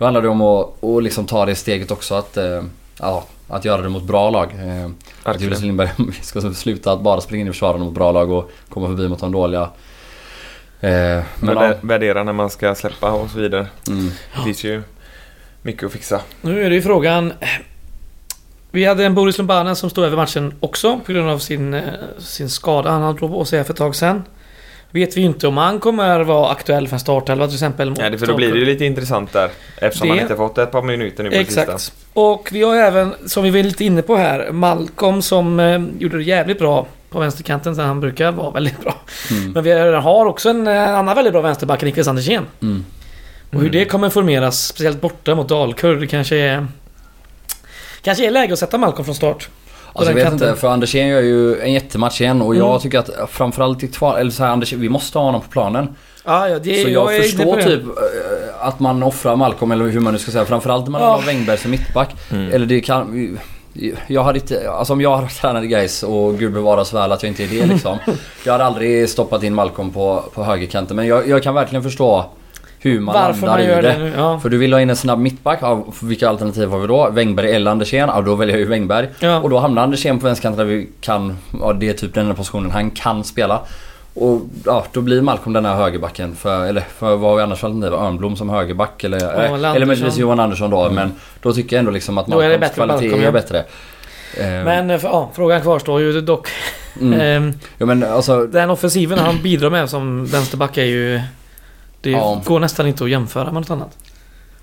Då 0.00 0.06
handlar 0.06 0.22
det 0.22 0.28
om 0.28 0.40
att, 0.40 0.84
att 0.84 1.02
liksom 1.02 1.26
ta 1.26 1.46
det 1.46 1.54
steget 1.54 1.90
också 1.90 2.14
att, 2.14 2.36
eh, 2.36 2.62
ja, 3.00 3.24
att 3.48 3.64
göra 3.64 3.82
det 3.82 3.88
mot 3.88 4.02
bra 4.02 4.30
lag. 4.30 4.52
Eh, 4.52 4.90
Att. 5.22 5.40
Julius 5.40 5.60
Lindberg 5.60 5.90
ska 6.22 6.40
sluta 6.54 6.92
att 6.92 7.00
bara 7.00 7.20
springa 7.20 7.40
in 7.40 7.48
i 7.48 7.50
försvararna 7.52 7.84
mot 7.84 7.94
bra 7.94 8.12
lag 8.12 8.30
och 8.30 8.50
komma 8.68 8.86
förbi 8.86 9.08
mot 9.08 9.20
de 9.20 9.32
dåliga. 9.32 9.70
Eh, 10.80 11.22
Men 11.40 11.74
värdera 11.80 12.24
när 12.24 12.32
man 12.32 12.50
ska 12.50 12.74
släppa 12.74 13.12
och 13.12 13.30
så 13.30 13.38
vidare. 13.38 13.66
mm, 13.88 14.10
Det 14.36 14.42
finns 14.44 14.64
ju 14.64 14.82
mycket 15.62 15.86
att 15.86 15.92
fixa. 15.92 16.20
Nu 16.40 16.62
är 16.64 16.70
det 16.70 16.76
ju 16.76 16.82
frågan... 16.82 17.32
Vi 18.70 18.84
hade 18.84 19.04
en 19.04 19.14
Boris 19.14 19.38
Lumbanen 19.38 19.76
som 19.76 19.90
stod 19.90 20.04
över 20.04 20.16
matchen 20.16 20.54
också 20.60 21.00
på 21.06 21.12
grund 21.12 21.30
av 21.30 21.38
sin, 21.38 21.80
sin 22.18 22.50
skada 22.50 22.90
han 22.90 23.02
hade 23.02 23.18
på 23.18 23.44
sig 23.44 23.64
för 23.64 23.72
ett 23.72 23.78
tag 23.78 23.96
sedan. 23.96 24.22
Vet 24.92 25.16
vi 25.16 25.20
ju 25.20 25.26
inte 25.26 25.46
om 25.48 25.56
han 25.56 25.80
kommer 25.80 26.20
vara 26.20 26.50
aktuell 26.50 26.88
för 26.88 26.96
en 26.96 27.00
startelva 27.00 27.46
till 27.46 27.54
exempel. 27.56 27.90
mot 27.90 27.98
Ja, 27.98 28.10
det, 28.10 28.18
för 28.18 28.26
då 28.26 28.36
blir 28.36 28.52
det 28.52 28.58
ju 28.58 28.64
lite 28.64 28.84
intressant 28.84 29.32
där. 29.32 29.50
Eftersom 29.78 30.08
Det- 30.08 30.14
han 30.14 30.22
inte 30.22 30.36
fått 30.36 30.58
ett 30.58 30.70
par 30.72 30.82
minuter 30.82 31.22
nu 31.24 31.30
på 31.30 31.36
det 31.36 31.44
sista. 31.44 31.62
Exakt. 31.62 31.92
Och 32.12 32.48
vi 32.52 32.62
har 32.62 32.76
även, 32.76 33.14
som 33.26 33.42
vi 33.42 33.50
var 33.50 33.62
lite 33.62 33.84
inne 33.84 34.02
på 34.02 34.16
här, 34.16 34.52
Malcolm 34.52 35.22
som 35.22 35.60
eh, 35.60 35.80
gjorde 35.98 36.16
det 36.16 36.22
jävligt 36.22 36.58
bra 36.58 36.86
på 37.10 37.20
vänsterkanten. 37.20 37.76
Så 37.76 37.82
han 37.82 38.00
brukar 38.00 38.32
vara 38.32 38.50
väldigt 38.50 38.80
bra. 38.80 38.94
mm, 39.30 39.52
Men 39.52 39.64
vi 39.64 39.72
har 39.94 40.26
också 40.26 40.48
en 40.50 40.66
eh, 40.66 40.98
annan 40.98 41.14
väldigt 41.16 41.32
bra 41.32 41.42
vänsterback, 41.42 41.82
Niklas 41.82 42.08
Andersén. 42.08 42.46
mm. 42.62 42.84
Och 43.52 43.60
hur 43.60 43.70
det 43.70 43.84
kommer 43.84 44.08
formeras, 44.10 44.66
speciellt 44.66 45.00
borta 45.00 45.34
mot 45.34 45.48
Dalkurd, 45.48 46.10
kanske 46.10 46.36
är... 46.36 46.66
Kanske 48.02 48.26
är 48.26 48.30
läge 48.30 48.52
att 48.52 48.58
sätta 48.58 48.78
Malcolm 48.78 49.04
från 49.04 49.14
start. 49.14 49.48
Alltså 49.92 50.10
jag 50.10 50.14
vet 50.14 50.24
kanten. 50.28 50.48
inte, 50.48 50.60
för 50.60 50.68
Andersén 50.68 51.08
gör 51.08 51.20
ju 51.20 51.60
en 51.60 51.72
jättematch 51.72 52.20
igen 52.20 52.42
och 52.42 52.54
Mm. 52.54 52.66
jag 52.66 52.80
tycker 52.82 52.98
att 52.98 53.10
framförallt 53.30 53.82
i 53.82 53.88
kvar, 53.88 54.18
eller 54.18 54.30
så 54.30 54.44
här, 54.44 54.50
Andersén, 54.50 54.80
vi 54.80 54.88
måste 54.88 55.18
ha 55.18 55.24
honom 55.24 55.40
på 55.40 55.48
planen. 55.48 55.88
Ja, 56.24 56.48
ja, 56.48 56.58
det, 56.58 56.82
så 56.82 56.88
jag, 56.88 57.14
inne 57.14 57.22
förstår 57.22 57.56
typ 57.56 57.82
eh, 57.82 58.66
att 58.66 58.80
man 58.80 59.02
offrar 59.02 59.36
Malcolm 59.36 59.70
eller 59.72 59.84
hur 59.84 60.00
man 60.00 60.12
nu 60.12 60.18
ska 60.18 60.30
säga. 60.30 60.44
Framförallt 60.44 60.84
när 60.84 60.90
man 60.90 61.00
Ja. 61.02 61.08
har 61.14 61.22
Wängberg 61.22 61.58
som 61.58 61.70
mittback. 61.70 62.10
Mm. 62.30 62.52
Eller 62.52 62.66
det 62.66 62.80
kan... 62.80 63.38
Jag 64.06 64.24
hade 64.24 64.38
inte, 64.38 64.70
alltså 64.70 64.92
om 64.92 65.00
jag 65.00 65.16
hade 65.16 65.28
tränat 65.28 65.64
i 65.64 65.66
Gais 65.66 66.02
och 66.02 66.38
gud 66.38 66.52
bevaras 66.52 66.94
väl 66.94 67.12
att 67.12 67.22
jag 67.22 67.30
inte 67.30 67.44
är 67.44 67.48
det 67.48 67.66
liksom. 67.66 67.98
jag 68.44 68.52
hade 68.52 68.64
aldrig 68.64 69.08
stoppat 69.08 69.42
in 69.42 69.54
Malcolm 69.54 69.90
på, 69.90 70.24
på 70.34 70.44
högerkanten 70.44 70.96
men 70.96 71.06
jag, 71.06 71.28
jag 71.28 71.42
kan 71.42 71.54
verkligen 71.54 71.82
förstå 71.82 72.24
hur 72.82 73.00
man 73.00 73.14
Varför 73.14 73.46
landar 73.46 73.58
man 73.58 73.60
i 73.60 73.68
gör 73.68 73.82
det. 73.82 73.88
det 73.88 73.98
nu. 73.98 74.12
Ja. 74.16 74.40
För 74.40 74.48
du 74.48 74.58
vill 74.58 74.72
ha 74.72 74.80
in 74.80 74.90
en 74.90 74.96
snabb 74.96 75.18
mittback, 75.18 75.58
ja, 75.62 75.84
vilka 76.02 76.28
alternativ 76.28 76.68
har 76.70 76.78
vi 76.78 76.86
då? 76.86 77.10
Wängberg 77.10 77.50
eller 77.52 77.70
Andersén? 77.70 78.08
Ja 78.14 78.20
då 78.20 78.34
väljer 78.34 78.54
jag 78.54 78.60
ju 78.60 78.66
Wängberg. 78.66 79.08
Ja. 79.20 79.40
Och 79.40 79.50
då 79.50 79.58
hamnar 79.58 79.82
Andersén 79.82 80.18
på 80.18 80.26
vänsterkanten 80.26 80.66
där 80.66 80.74
vi 80.74 80.88
kan, 81.00 81.36
ja 81.60 81.72
det 81.72 81.88
är 81.88 81.92
typ 81.92 82.14
den 82.14 82.26
här 82.26 82.34
positionen 82.34 82.70
han 82.70 82.90
kan 82.90 83.24
spela. 83.24 83.60
Och 84.14 84.40
ja, 84.64 84.84
då 84.92 85.00
blir 85.00 85.22
Malcolm 85.22 85.52
den 85.52 85.64
här 85.64 85.74
högerbacken 85.74 86.34
för, 86.36 86.64
eller 86.66 86.80
för 86.98 87.16
vad 87.16 87.30
har 87.30 87.36
vi 87.36 87.42
annars 87.42 87.58
för 87.58 87.66
alternativ? 87.66 87.94
Örnblom 87.98 88.36
som 88.36 88.48
högerback 88.50 89.04
eller, 89.04 89.16
eller 89.16 89.44
eh, 89.44 89.44
eller 89.54 89.68
Andersson. 89.68 89.86
möjligtvis 89.88 90.16
Johan 90.18 90.40
Andersson 90.40 90.70
då. 90.70 90.90
Men 90.90 91.12
då 91.42 91.52
tycker 91.52 91.76
jag 91.76 91.78
ändå 91.78 91.90
liksom 91.90 92.18
att 92.18 92.26
Då 92.26 92.40
är 92.40 92.48
det 92.48 92.58
Malcolms 92.58 92.60
bättre 92.60 92.74
kvalitet 92.74 93.04
Malcolm, 93.06 93.22
ja. 93.22 93.28
är 93.28 93.32
bättre. 93.32 93.58
Eh, 94.38 94.64
Men 94.64 94.90
eh, 94.90 95.00
ja, 95.02 95.30
frågan 95.34 95.60
kvarstår 95.60 96.00
ju 96.00 96.20
dock. 96.20 96.48
mm. 97.00 97.20
Ehm, 97.20 97.52
Ja 97.78 97.86
men 97.86 98.04
alltså, 98.04 98.46
den 98.46 98.70
offensiven 98.70 99.18
han 99.18 99.42
bidrar 99.42 99.70
med 99.70 99.90
som 99.90 100.24
vänsterback 100.26 100.76
är 100.78 100.84
ju... 100.84 101.20
Det 102.00 102.10
Ja. 102.10 102.42
går 102.44 102.60
nästan 102.60 102.86
inte 102.86 103.04
att 103.04 103.10
jämföra 103.10 103.44
med 103.44 103.54
något 103.54 103.70
annat. 103.70 103.98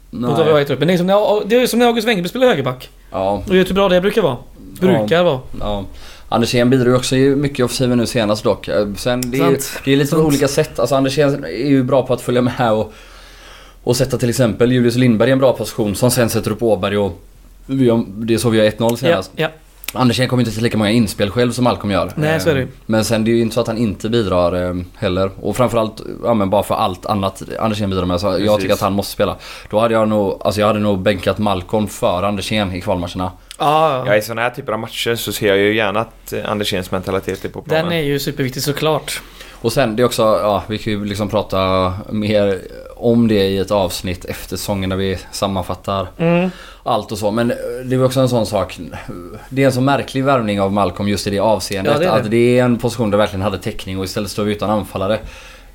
nej. 0.09 0.29
Mot 0.29 0.37
vad 0.37 0.45
vi 0.45 0.51
har 0.51 0.59
i 0.59 0.65
truppen. 0.65 0.87
Det 0.87 0.93
är 0.93 0.97
som 0.97 1.07
när, 1.07 1.45
det 1.49 1.55
är 1.61 1.67
som 1.67 1.79
när 1.79 1.85
August 1.87 2.07
Wengerby 2.07 2.29
spelar 2.29 2.47
högerback. 2.47 2.89
Ja, 3.11 3.43
Och 3.47 3.55
vet 3.55 3.69
hur 3.69 3.75
bra 3.75 3.89
det 3.89 4.01
brukar 4.01 4.21
vara. 4.21 4.37
Brukar 4.79 5.23
vara. 5.23 5.39
ja. 5.59 5.83
Andersén 6.29 6.69
bidrar 6.69 6.85
ju 6.87 6.95
också 6.95 7.15
mycket 7.15 7.59
i 7.59 7.63
offensiven 7.63 7.97
nu 7.97 8.05
senast 8.05 8.43
dock. 8.43 8.67
Eh, 8.67 8.87
Sen 8.97 9.31
det 9.31 9.39
är, 9.39 9.49
ju- 9.51 9.59
det 9.85 9.93
är 9.93 9.97
lite 9.97 10.15
på 10.15 10.21
olika 10.21 10.47
sätt. 10.47 10.79
Alltså 10.79 10.95
Andersén 10.95 11.43
är 11.43 11.49
ju 11.49 11.83
bra 11.83 12.05
på 12.07 12.13
att 12.13 12.21
följa 12.21 12.41
med 12.41 12.71
och, 12.73 12.93
och 13.83 13.95
sätta 13.95 14.17
till 14.17 14.29
exempel 14.29 14.71
Julius 14.71 14.95
Lindberg 14.95 15.29
i 15.29 15.31
en 15.31 15.39
bra 15.39 15.53
position 15.53 15.95
som 15.95 16.11
sen 16.11 16.29
sätter 16.29 16.51
upp 16.51 16.63
Åberg 16.63 16.97
och 16.97 17.21
det 17.67 18.33
är 18.33 18.37
så 18.37 18.49
vi 18.49 18.59
har 18.59 18.65
1-0 18.65 18.89
Ja, 18.91 18.97
senast. 18.97 19.31
ja. 19.35 19.47
Andersén 19.93 20.27
kommer 20.27 20.41
inte 20.43 20.53
till 20.53 20.63
lika 20.63 20.77
många 20.77 20.91
inspel 20.91 21.29
själv 21.31 21.51
som 21.51 21.63
Malcolm 21.63 21.91
gör. 21.91 22.11
Nej, 22.15 22.39
så 22.39 22.49
är 22.49 22.53
det 22.53 22.59
ju. 22.59 22.65
Eh, 22.65 22.71
Men 22.85 23.05
sen 23.05 23.23
det 23.23 23.31
är 23.31 23.35
ju 23.35 23.41
inte 23.41 23.53
så 23.53 23.61
att 23.61 23.67
han 23.67 23.77
inte 23.77 24.09
bidrar 24.09 24.67
eh, 24.69 24.75
heller. 24.95 25.31
Och 25.41 25.57
framförallt, 25.57 26.01
ja 26.23 26.33
men 26.33 26.49
bara 26.49 26.63
för 26.63 26.75
allt 26.75 27.05
annat 27.05 27.43
Andersén 27.59 27.89
bidrar 27.89 28.05
med. 28.05 28.19
Så 28.19 28.37
jag 28.39 28.59
tycker 28.61 28.73
att 28.73 28.81
han 28.81 28.93
måste 28.93 29.11
spela. 29.13 29.35
Då 29.69 29.79
hade 29.79 29.93
jag 29.93 30.07
nog, 30.09 30.41
alltså 30.45 30.61
jag 30.61 30.67
hade 30.67 30.79
nog 30.79 30.99
bänkat 30.99 31.37
Malcolm 31.37 31.87
för 31.87 32.23
Andersén 32.23 32.73
i 32.73 32.81
kvalmatcherna. 32.81 33.31
Ja, 33.59 34.03
Ja, 34.07 34.15
i 34.15 34.21
sådana 34.21 34.41
här 34.41 34.49
typer 34.49 34.73
av 34.73 34.79
matcher 34.79 35.15
så 35.15 35.31
ser 35.33 35.47
jag 35.47 35.57
ju 35.57 35.75
gärna 35.75 35.99
att 35.99 36.33
Anderséns 36.45 36.91
mentalitet 36.91 37.45
är 37.45 37.49
på 37.49 37.61
planen. 37.61 37.85
Den 37.85 37.93
är 37.93 38.03
ju 38.03 38.19
superviktig 38.19 38.63
såklart. 38.63 39.21
Och 39.61 39.73
sen 39.73 39.95
det 39.95 40.01
är 40.03 40.05
också, 40.05 40.21
ja 40.23 40.63
vi 40.67 40.77
kan 40.77 40.93
ju 40.93 41.05
liksom 41.05 41.29
prata 41.29 41.93
mer 42.09 42.59
om 42.99 43.27
det 43.27 43.47
i 43.47 43.57
ett 43.57 43.71
avsnitt 43.71 44.25
efter 44.25 44.57
säsongen 44.57 44.89
när 44.89 44.95
vi 44.95 45.17
sammanfattar 45.31 46.07
Mm. 46.17 46.49
allt 46.83 47.11
och 47.11 47.17
så. 47.17 47.31
Men 47.31 47.51
eh, 47.51 47.57
det 47.85 47.95
är 47.95 48.03
också 48.05 48.19
en 48.19 48.29
sån 48.29 48.45
sak. 48.45 48.79
Det 49.49 49.61
är 49.61 49.65
en 49.65 49.71
så 49.73 49.81
märklig 49.81 50.23
värvning 50.23 50.61
av 50.61 50.73
Malcolm 50.73 51.09
just 51.09 51.27
i 51.27 51.29
det 51.29 51.39
avseendet. 51.39 51.93
Ja, 51.93 51.99
det 51.99 52.05
det. 52.05 52.11
Att 52.11 52.31
det 52.31 52.59
är 52.59 52.63
en 52.63 52.77
position 52.77 53.11
där 53.11 53.17
vi 53.17 53.21
verkligen 53.21 53.41
hade 53.41 53.57
täckning 53.57 53.99
och 53.99 54.05
istället 54.05 54.31
står 54.31 54.43
vi 54.43 54.51
utan 54.51 54.69
anfallare. 54.69 55.19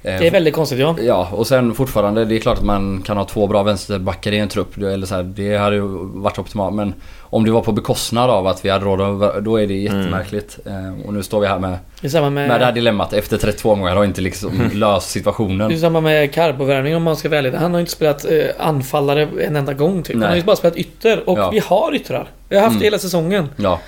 Eh, 0.05 0.19
Det 0.21 0.27
är 0.27 0.31
väldigt 0.31 0.55
konstigt 0.55 0.79
ja. 0.79 0.97
Ja, 1.01 1.29
och 1.33 1.47
sen 1.47 1.75
fortfarande, 1.75 2.25
det 2.25 2.37
är 2.37 2.41
klart 2.41 2.59
att 2.59 2.65
man 2.65 3.03
kan 3.07 3.17
ha 3.17 3.25
två 3.25 3.47
bra 3.47 3.63
vänsterbackar 3.63 4.33
i 4.33 4.39
en 4.39 4.49
trupp. 4.49 4.77
Eller 4.77 5.07
så 5.07 5.15
här, 5.15 5.23
det 5.23 5.57
hade 5.57 5.77
ju 5.77 5.83
varit 6.15 6.39
optimalt. 6.39 6.75
Men 6.75 6.95
om 7.21 7.45
det 7.45 7.51
var 7.51 7.61
på 7.61 7.73
bekostnad 7.73 8.31
av 8.31 8.47
att 8.47 8.65
vi 8.65 8.71
hade 8.71 8.85
råd 8.85 9.45
då 9.45 9.61
är 9.61 9.67
det 9.67 9.75
jättemärkligt. 9.75 10.59
Eh, 10.67 11.07
Och 11.07 11.15
nu 11.15 11.23
står 11.23 11.41
vi 11.41 11.47
här 11.47 11.59
med, 11.59 11.79
med... 12.03 12.33
med 12.33 12.61
det 12.61 12.65
här 12.65 12.73
dilemmat 12.73 13.13
efter 13.13 13.37
32 13.39 13.71
omgångar 13.71 13.97
och 13.97 14.05
inte 14.05 14.21
liksom 14.21 14.71
löst 14.75 15.11
situationen. 15.11 15.69
Det 15.69 15.75
är 15.75 15.79
samma 15.79 16.01
med 16.01 16.35
Carbo-värvning 16.35 16.97
om 16.97 17.03
man 17.03 17.17
ska 17.17 17.29
välja 17.29 17.51
det. 17.51 17.59
Han 17.59 17.73
har 17.73 17.81
inte 17.81 17.93
spelat 17.93 18.25
eh, 18.25 18.41
anfallare 18.59 19.29
en 19.41 19.57
enda 19.57 19.73
gång 19.73 20.03
typ. 20.03 20.17
Han 20.17 20.25
har 20.29 20.37
ju 20.37 20.43
bara 20.43 20.57
spelat 20.57 20.77
ytter. 20.77 21.29
Och 21.29 21.39
Ja. 21.39 21.51
vi 21.51 21.59
har 21.59 21.95
yttrar. 21.95 22.29
Vi 22.49 22.57
har 22.57 22.63
haft 22.63 22.71
Mm. 22.73 22.81
det 22.81 22.87
hela 22.87 22.99
säsongen. 22.99 23.49
Ja. 23.57 23.79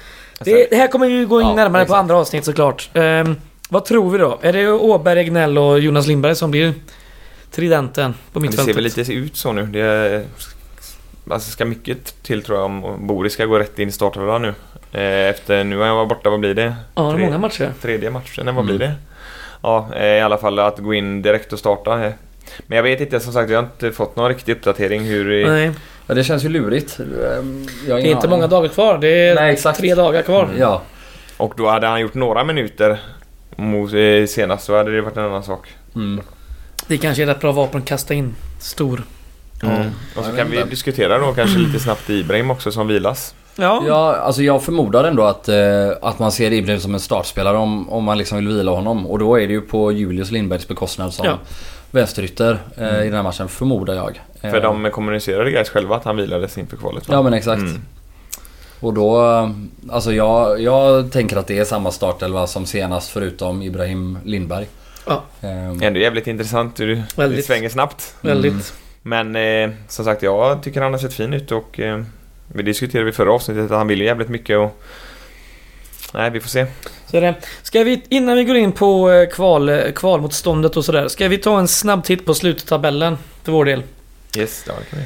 Det, 0.44 0.66
det 0.70 0.76
här 0.76 0.86
kommer 0.88 1.06
ju 1.06 1.26
gå 1.26 1.40
in 1.40 1.46
Ja, 1.46 1.54
närmare 1.54 1.80
på 1.80 1.84
exakt. 1.84 1.98
andra 2.00 2.16
avsnitt 2.16 2.44
såklart. 2.44 2.90
Ehm, 2.94 3.36
vad 3.74 3.84
tror 3.84 4.10
vi 4.10 4.18
då? 4.18 4.38
Är 4.42 4.52
det 4.52 4.70
Åberg, 4.72 5.18
Egnell 5.20 5.58
och 5.58 5.80
Jonas 5.80 6.06
Lindberg 6.06 6.34
som 6.36 6.50
blir 6.50 6.72
tridenten 7.50 8.14
på 8.32 8.40
Men 8.40 8.50
det 8.50 8.56
ser 8.56 8.62
mittfältet? 8.66 8.76
väl 8.98 9.04
lite 9.06 9.12
ut 9.12 9.36
så 9.36 9.52
nu. 9.52 9.62
Det 9.66 9.80
är, 9.80 10.24
alltså 11.30 11.50
ska 11.50 11.64
mycket 11.64 12.22
till 12.22 12.42
tror 12.42 12.58
jag 12.58 12.64
om 12.64 13.06
Boris 13.06 13.32
ska 13.32 13.44
gå 13.44 13.58
rätt 13.58 13.78
in 13.78 13.88
i 13.88 13.92
startelvan 13.92 14.42
nu. 14.42 14.48
Eh, 14.92 15.28
Efter, 15.30 15.64
nu 15.64 15.76
har 15.78 15.86
jag 15.86 15.94
varit 15.94 16.08
borta, 16.08 16.30
vad 16.30 16.40
blir 16.40 16.54
det? 16.54 16.74
Ja, 16.94 17.02
det 17.02 17.08
är 17.08 17.14
Tre- 17.14 17.24
många 17.24 17.38
matcher. 17.38 17.72
Tredje 17.82 18.10
matchen, 18.10 18.46
vad 18.46 18.54
Mm. 18.54 18.66
blir 18.66 18.78
det? 18.78 18.92
ja, 19.62 19.88
eh, 19.96 20.06
i 20.06 20.20
alla 20.20 20.38
fall 20.38 20.58
att 20.58 20.78
gå 20.78 20.94
in 20.94 21.22
direkt 21.22 21.52
och 21.52 21.58
starta. 21.58 22.04
eh. 22.04 22.12
Men 22.66 22.76
jag 22.76 22.82
vet 22.82 23.00
inte, 23.00 23.20
som 23.20 23.32
sagt, 23.32 23.50
jag 23.50 23.58
har 23.58 23.64
inte 23.64 23.92
fått 23.92 24.16
någon 24.16 24.28
riktig 24.28 24.52
uppdatering 24.52 25.04
hur... 25.04 25.46
Nej, 25.46 25.70
Ja, 26.06 26.14
det 26.14 26.24
känns 26.24 26.44
ju 26.44 26.48
lurigt. 26.48 26.96
Det 26.96 27.92
är 27.92 27.98
inte 27.98 28.16
aning. 28.18 28.30
många 28.30 28.46
dagar 28.46 28.68
kvar. 28.68 28.98
Det 28.98 29.08
är 29.28 29.34
Nej, 29.34 29.52
exakt. 29.52 29.78
tre 29.78 29.94
dagar 29.94 30.22
kvar. 30.22 30.48
Ja. 30.58 30.82
Och 31.36 31.54
då 31.56 31.68
hade 31.68 31.86
han 31.86 32.00
gjort 32.00 32.14
några 32.14 32.44
minuter 32.44 32.98
mot, 33.56 33.92
eh, 33.92 34.26
senast 34.28 34.64
så 34.64 34.76
hade 34.76 34.90
det 34.96 35.02
varit 35.02 35.16
en 35.16 35.24
annan 35.24 35.42
sak. 35.42 35.68
Mm. 35.94 36.20
Det 36.88 36.98
kanske 36.98 37.22
är 37.22 37.26
ett 37.26 37.30
rätt 37.36 37.40
bra 37.40 37.52
vapen 37.52 37.80
att 37.80 37.86
kasta 37.86 38.14
in. 38.14 38.34
Stor. 38.60 39.02
Mm. 39.62 39.90
Och 40.16 40.24
så 40.24 40.32
kan 40.36 40.50
vi 40.50 40.62
diskutera 40.62 41.18
då 41.18 41.32
kanske 41.32 41.58
lite 41.58 41.80
snabbt 41.80 42.10
Ibrahim 42.10 42.50
också 42.50 42.72
som 42.72 42.86
vilas. 42.88 43.34
Ja. 43.56 43.82
Ja, 43.86 44.14
alltså 44.16 44.42
jag 44.42 44.62
förmodar 44.62 45.04
ändå 45.04 45.24
att, 45.24 45.48
eh, 45.48 45.56
att 46.02 46.18
man 46.18 46.32
ser 46.32 46.52
Ibrahim 46.52 46.80
som 46.80 46.94
en 46.94 47.00
startspelare 47.00 47.56
om, 47.56 47.90
om 47.90 48.04
man 48.04 48.18
liksom 48.18 48.38
vill 48.38 48.48
vila 48.48 48.70
honom. 48.72 49.06
Och 49.06 49.18
då 49.18 49.40
är 49.40 49.46
det 49.46 49.52
ju 49.52 49.60
på 49.60 49.92
Julius 49.92 50.30
Lindbergs 50.30 50.68
bekostnad 50.68 51.14
som 51.14 51.26
Ja. 51.26 51.38
vänsterytter 51.90 52.58
eh, 52.76 53.00
i 53.00 53.04
den 53.04 53.14
här 53.14 53.22
matchen, 53.22 53.48
förmodar 53.48 53.94
jag. 53.94 54.20
För 54.40 54.56
Eh, 54.56 54.62
de 54.62 54.90
kommunicerade 54.90 55.50
guys 55.50 55.68
själva 55.68 55.96
att 55.96 56.04
han 56.04 56.16
vilades 56.16 56.58
inför 56.58 56.76
kvalet 56.76 57.08
va? 57.08 57.14
Ja 57.14 57.22
men 57.22 57.34
exakt. 57.34 57.60
Mm. 57.60 57.82
Och 58.84 58.94
då, 58.94 59.18
alltså 59.90 60.12
jag, 60.12 60.60
jag 60.60 61.12
tänker 61.12 61.36
att 61.36 61.46
det 61.46 61.58
är 61.58 61.64
samma 61.64 61.90
startelva 61.90 62.46
som 62.46 62.66
senast 62.66 63.10
förutom 63.10 63.62
Ibrahim 63.62 64.18
Lindberg. 64.24 64.66
Ja. 65.06 65.22
Eh, 65.40 65.68
Ändå 65.86 66.00
jävligt 66.00 66.26
intressant 66.26 66.76
det 66.76 67.02
Väldigt. 67.16 67.44
svänger 67.44 67.68
snabbt. 67.68 68.14
Väldigt. 68.20 68.74
Men 69.02 69.36
eh, 69.36 69.70
som 69.88 70.04
sagt, 70.04 70.22
jag 70.22 70.62
tycker 70.62 70.80
han 70.80 70.92
har 70.92 70.98
sett 70.98 71.14
fin 71.14 71.32
ut 71.32 71.52
och 71.52 71.80
eh, 71.80 72.02
vi 72.48 72.62
diskuterade 72.62 73.08
i 73.10 73.12
förra 73.12 73.32
avsnittet 73.32 73.64
att 73.64 73.78
han 73.78 73.88
vill 73.88 73.98
ju 74.00 74.04
jävligt 74.06 74.28
mycket 74.28 74.58
och... 74.58 74.82
Nej, 76.14 76.30
vi 76.30 76.40
får 76.40 76.48
se. 76.48 76.66
Så 77.10 77.16
är 77.16 77.20
det. 77.20 77.34
Ska 77.62 77.84
vi, 77.84 78.02
innan 78.08 78.36
vi 78.36 78.44
går 78.44 78.56
in 78.56 78.72
på 78.72 79.10
eh, 79.10 79.28
kval, 79.28 79.68
eh, 79.68 79.92
kvalmotståndet 79.94 80.76
och 80.76 80.84
sådär. 80.84 81.08
Ska 81.08 81.28
vi 81.28 81.38
ta 81.38 81.58
en 81.58 81.68
snabb 81.68 82.04
titt 82.04 82.26
på 82.26 82.34
sluttabellen 82.34 83.16
för 83.42 83.52
vår 83.52 83.64
del? 83.64 83.82
Yes, 84.38 84.64
ja, 84.68 84.72
det 84.80 84.90
kan 84.90 84.98
vi. 84.98 85.04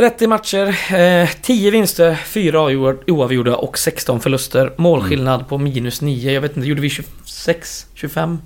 30 0.00 0.26
matcher, 0.26 0.94
eh, 0.94 1.28
10 1.42 1.70
vinster, 1.70 2.14
4 2.14 2.60
oavgjorda 3.06 3.56
och 3.56 3.78
16 3.78 4.20
förluster. 4.20 4.72
Målskillnad 4.76 5.48
på 5.48 5.58
minus 5.58 6.00
9. 6.00 6.32
Jag 6.32 6.40
vet 6.40 6.56
inte, 6.56 6.68
gjorde 6.68 6.80
vi 6.80 6.90
26? 6.90 7.86
25? 7.94 8.38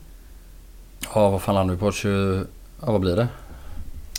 Ja 1.14 1.30
vad 1.30 1.42
fan 1.42 1.54
landade 1.54 1.76
vi 1.76 1.80
på? 1.80 1.92
20... 1.92 2.44
Ja 2.80 2.92
vad 2.92 3.00
blir 3.00 3.16
det? 3.16 3.28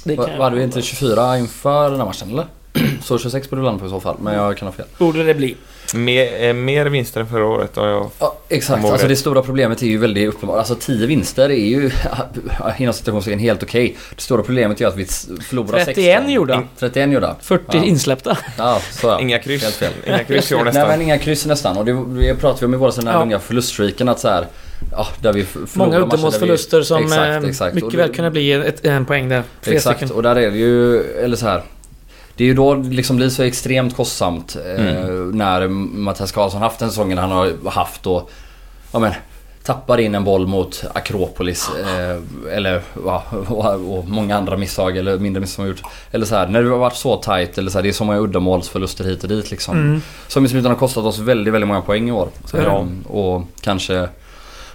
Det 0.03 0.15
Va, 0.15 0.27
kan 0.27 0.39
var 0.39 0.51
det 0.51 0.63
inte 0.63 0.81
24 0.81 1.37
inför 1.37 1.89
den 1.89 1.99
här 1.99 2.05
matchen 2.05 2.29
eller? 2.29 2.45
Så 3.03 3.17
26 3.19 3.49
borde 3.49 3.61
du 3.61 3.65
landa 3.65 3.79
på 3.79 3.85
i 3.85 3.89
så 3.89 3.99
fall, 3.99 4.17
men 4.19 4.33
jag 4.33 4.57
kan 4.57 4.67
ha 4.67 4.73
fel. 4.73 4.85
Borde 4.97 5.23
det 5.23 5.33
bli. 5.33 5.55
Mer, 5.95 6.43
eh, 6.43 6.53
mer 6.53 6.85
vinster 6.85 7.19
än 7.21 7.27
förra 7.27 7.45
året 7.45 7.75
har 7.75 7.87
jag... 7.87 8.09
Ja, 8.19 8.35
exakt. 8.49 8.85
Alltså 8.85 9.07
det. 9.07 9.15
stora 9.15 9.41
problemet 9.41 9.81
är 9.81 9.87
ju 9.87 9.97
väldigt 9.97 10.29
uppenbart. 10.29 10.57
Alltså 10.57 10.75
10 10.75 11.07
vinster 11.07 11.49
är 11.49 11.55
ju 11.65 11.91
inom 12.77 12.93
situationen 12.93 13.39
helt 13.39 13.63
okej. 13.63 13.95
Det 14.15 14.21
stora 14.21 14.43
problemet 14.43 14.81
är 14.81 14.87
att 14.87 14.97
vi 14.97 15.05
förlorar 15.49 15.79
31 15.85 15.95
16. 15.95 16.31
gjorda. 16.31 16.55
In- 16.55 16.67
31 16.79 17.11
gjorda. 17.11 17.35
40 17.41 17.63
Ja. 17.71 17.83
insläppta. 17.83 18.37
Ja, 18.57 18.81
så 18.91 19.07
ja. 19.07 19.19
Inga 19.21 19.39
kryss. 19.39 19.63
Helt 19.63 19.75
fel. 19.75 19.91
Inga 20.07 20.23
kryss 20.23 20.51
i 20.51 20.55
år 20.55 20.57
Nej 20.63 20.65
nästan. 20.65 20.87
men 20.87 21.01
inga 21.01 21.17
kryss 21.17 21.45
nästan. 21.45 21.77
Och 21.77 21.85
det, 21.85 22.05
det 22.19 22.35
pratade 22.35 22.59
vi 22.59 22.65
om 22.65 22.73
i 22.73 22.77
våra 22.77 22.91
den 22.91 23.07
här 23.07 23.13
Ja. 23.13 23.19
långa 23.19 23.39
förluststreaken 23.39 24.09
att 24.09 24.19
så 24.19 24.27
här, 24.27 24.47
Ja, 24.91 25.07
där 25.21 25.33
vi 25.33 25.45
Många 25.73 25.99
uddamålsförluster 25.99 26.77
vi- 26.77 26.83
som 26.85 27.03
exakt, 27.03 27.43
eh, 27.43 27.49
exakt. 27.49 27.75
Mycket 27.75 27.91
det- 27.91 27.97
väl 27.97 28.13
kunna 28.15 28.31
bli 28.31 28.51
ett, 28.51 28.85
en 28.85 29.05
poäng 29.05 29.29
där. 29.29 29.43
Tre 29.63 29.75
Exakt, 29.75 29.97
stycken. 29.99 30.15
och 30.15 30.23
där 30.23 30.35
är 30.35 30.51
det 30.51 30.57
ju, 30.57 31.01
eller 31.03 31.37
så 31.37 31.45
här. 31.47 31.61
Det 32.37 32.43
är 32.43 32.47
ju 32.47 32.53
då 32.53 32.75
det 32.75 32.89
liksom 32.89 33.15
blir 33.17 33.29
så 33.29 33.43
extremt 33.43 33.95
kostsamt 33.95 34.55
eh, 34.65 34.85
Mm. 34.87 35.31
när 35.31 35.67
Mattias 35.67 36.31
Karlsson 36.31 36.61
haft 36.61 36.79
den 36.79 36.89
säsongen 36.89 37.17
han 37.17 37.31
har 37.31 37.69
haft 37.69 38.07
och 38.07 38.29
ja 38.91 38.99
men 38.99 39.13
tappar 39.63 39.97
in 39.97 40.15
en 40.15 40.23
boll 40.23 40.47
mot 40.47 40.83
Akropolis 40.93 41.69
eh, 41.79 42.53
eller 42.57 42.81
ja, 43.05 43.23
och, 43.47 43.97
och 43.97 44.07
många 44.07 44.37
andra 44.37 44.57
misstag 44.57 44.97
eller 44.97 45.17
mindre 45.17 45.41
misstag 45.41 45.63
har 45.63 45.67
gjort. 45.67 45.81
Eller 46.11 46.25
så 46.25 46.35
här, 46.35 46.47
när 46.47 46.63
det 46.63 46.69
har 46.69 46.77
varit 46.77 46.95
så 46.95 47.17
tight 47.17 47.57
eller 47.57 47.71
så 47.71 47.77
här, 47.77 47.83
det 47.83 47.89
är 47.89 47.93
så 47.93 48.03
många 48.03 48.19
uddamålsförluster 48.19 49.03
hit 49.03 49.23
och 49.23 49.29
dit 49.29 49.51
liksom. 49.51 49.77
Mm. 49.77 50.01
Som 50.27 50.45
i 50.45 50.47
slutändan 50.47 50.71
har 50.71 50.79
kostat 50.79 51.05
oss 51.05 51.19
väldigt, 51.19 51.53
väldigt 51.53 51.67
många 51.67 51.81
poäng 51.81 52.09
i 52.09 52.11
år. 52.11 52.29
Ja, 52.53 52.87
och 53.07 53.41
kanske 53.61 54.09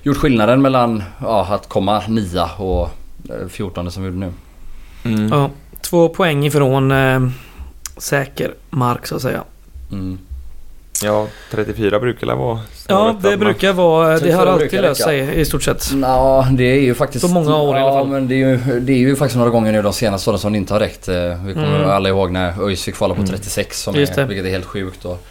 gjort 0.02 0.16
skillnaden 0.16 0.62
mellan 0.62 1.02
ja, 1.22 1.46
att 1.50 1.68
komma 1.68 2.02
nia 2.08 2.44
och 2.44 2.90
eh, 3.28 3.48
14 3.48 3.90
som 3.90 4.02
vi 4.02 4.08
gjorde 4.08 4.20
nu. 4.20 4.32
Mm. 5.04 5.28
Ja, 5.28 5.50
två 5.80 6.08
poäng 6.08 6.46
ifrån 6.46 6.90
eh, 6.92 7.20
säker 8.00 8.54
mark 8.70 9.06
så 9.06 9.16
att 9.16 9.22
säga. 9.22 9.42
Mm. 9.92 10.18
Ja, 11.02 11.26
34 11.50 12.00
brukar 12.00 12.26
det 12.26 12.34
vara. 12.34 12.60
Ja, 12.88 13.16
det 13.22 13.36
brukar 13.36 13.72
vara... 13.72 14.08
Det 14.08 14.18
34 14.18 14.38
har 14.38 14.46
alltid 14.46 14.80
löst 14.80 15.02
sig 15.02 15.40
i 15.40 15.44
stort 15.44 15.62
sett. 15.62 15.90
Ja, 16.02 16.48
det 16.52 16.64
är 16.64 16.80
ju 16.80 16.94
faktiskt... 16.94 17.24
På 17.26 17.30
många 17.32 17.56
år 17.56 17.76
i 17.76 17.80
alla 17.80 17.90
fall. 17.92 18.06
Ja, 18.06 18.12
men 18.12 18.28
det 18.28 18.34
är, 18.34 18.48
ju, 18.48 18.80
det 18.80 18.92
är 18.92 18.96
ju 18.98 19.16
faktiskt 19.16 19.36
några 19.38 19.50
gånger 19.50 19.72
nu 19.72 19.82
de 19.82 19.92
senaste 19.92 20.30
åren 20.30 20.38
som 20.40 20.52
det 20.52 20.58
inte 20.58 20.72
har 20.74 20.80
räckt. 20.80 21.08
Eh, 21.08 21.44
Vi 21.44 21.52
kommer 21.54 21.76
Mm. 21.78 21.90
alla 21.90 22.08
ihåg 22.08 22.30
när 22.32 22.62
ÖIS 22.66 22.84
fick 22.84 22.94
kvala 22.94 23.14
på 23.14 23.20
Mm. 23.20 23.30
36 23.30 23.82
som 23.82 23.94
Just 23.94 24.14
det. 24.14 24.22
är, 24.22 24.26
vilket 24.26 24.46
är 24.46 24.50
helt 24.50 24.64
sjukt. 24.64 25.04
Och, 25.04 25.24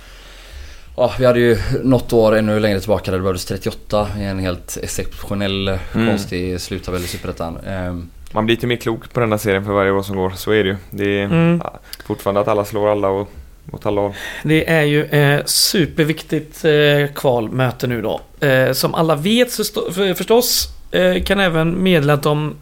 ja, 0.97 1.11
vi 1.19 1.25
hade 1.25 1.39
ju 1.39 1.57
något 1.83 2.13
år 2.13 2.35
ännu 2.37 2.59
längre 2.59 2.79
tillbaka 2.79 3.11
där 3.11 3.17
det 3.17 3.21
behövdes 3.21 3.45
38 3.45 4.07
i 4.19 4.23
en 4.23 4.39
helt 4.39 4.77
exceptionell 4.81 5.67
Mm. 5.67 6.07
konstig 6.09 6.61
sluttabell 6.61 7.03
i 7.03 7.07
Superettan. 7.07 7.57
Ehm, 7.67 8.09
Man 8.31 8.45
blir 8.45 8.55
lite 8.55 8.67
mer 8.67 8.75
klok 8.75 9.13
på 9.13 9.19
den 9.19 9.31
här 9.31 9.37
serien 9.39 9.65
för 9.65 9.71
varje 9.73 9.91
år 9.91 10.01
som 10.01 10.15
går. 10.15 10.29
Så 10.29 10.51
är 10.51 10.63
det 10.63 10.69
ju. 10.69 10.75
Det 10.91 11.19
är 11.19 11.25
Mm. 11.25 11.61
fortfarande 12.05 12.41
att 12.41 12.47
alla 12.47 12.65
slår 12.65 12.91
alla 12.91 13.07
och 13.07 13.29
åt 13.71 13.85
alla 13.85 14.01
håll. 14.01 14.13
Det 14.43 14.69
är 14.69 14.81
ju 14.83 15.03
eh, 15.05 15.41
superviktigt 15.45 16.65
eh, 16.65 17.13
kvalmöte 17.15 17.87
nu 17.87 18.01
då. 18.01 18.21
Eh, 18.47 18.71
som 18.71 18.95
alla 18.95 19.15
vet 19.15 19.51
så 19.51 19.63
stå, 19.63 19.91
för, 19.91 20.13
förstås 20.13 20.67
eh, 20.91 21.23
kan 21.23 21.39
även 21.39 21.83
meddela 21.83 22.13
att 22.13 22.23
de 22.23 22.55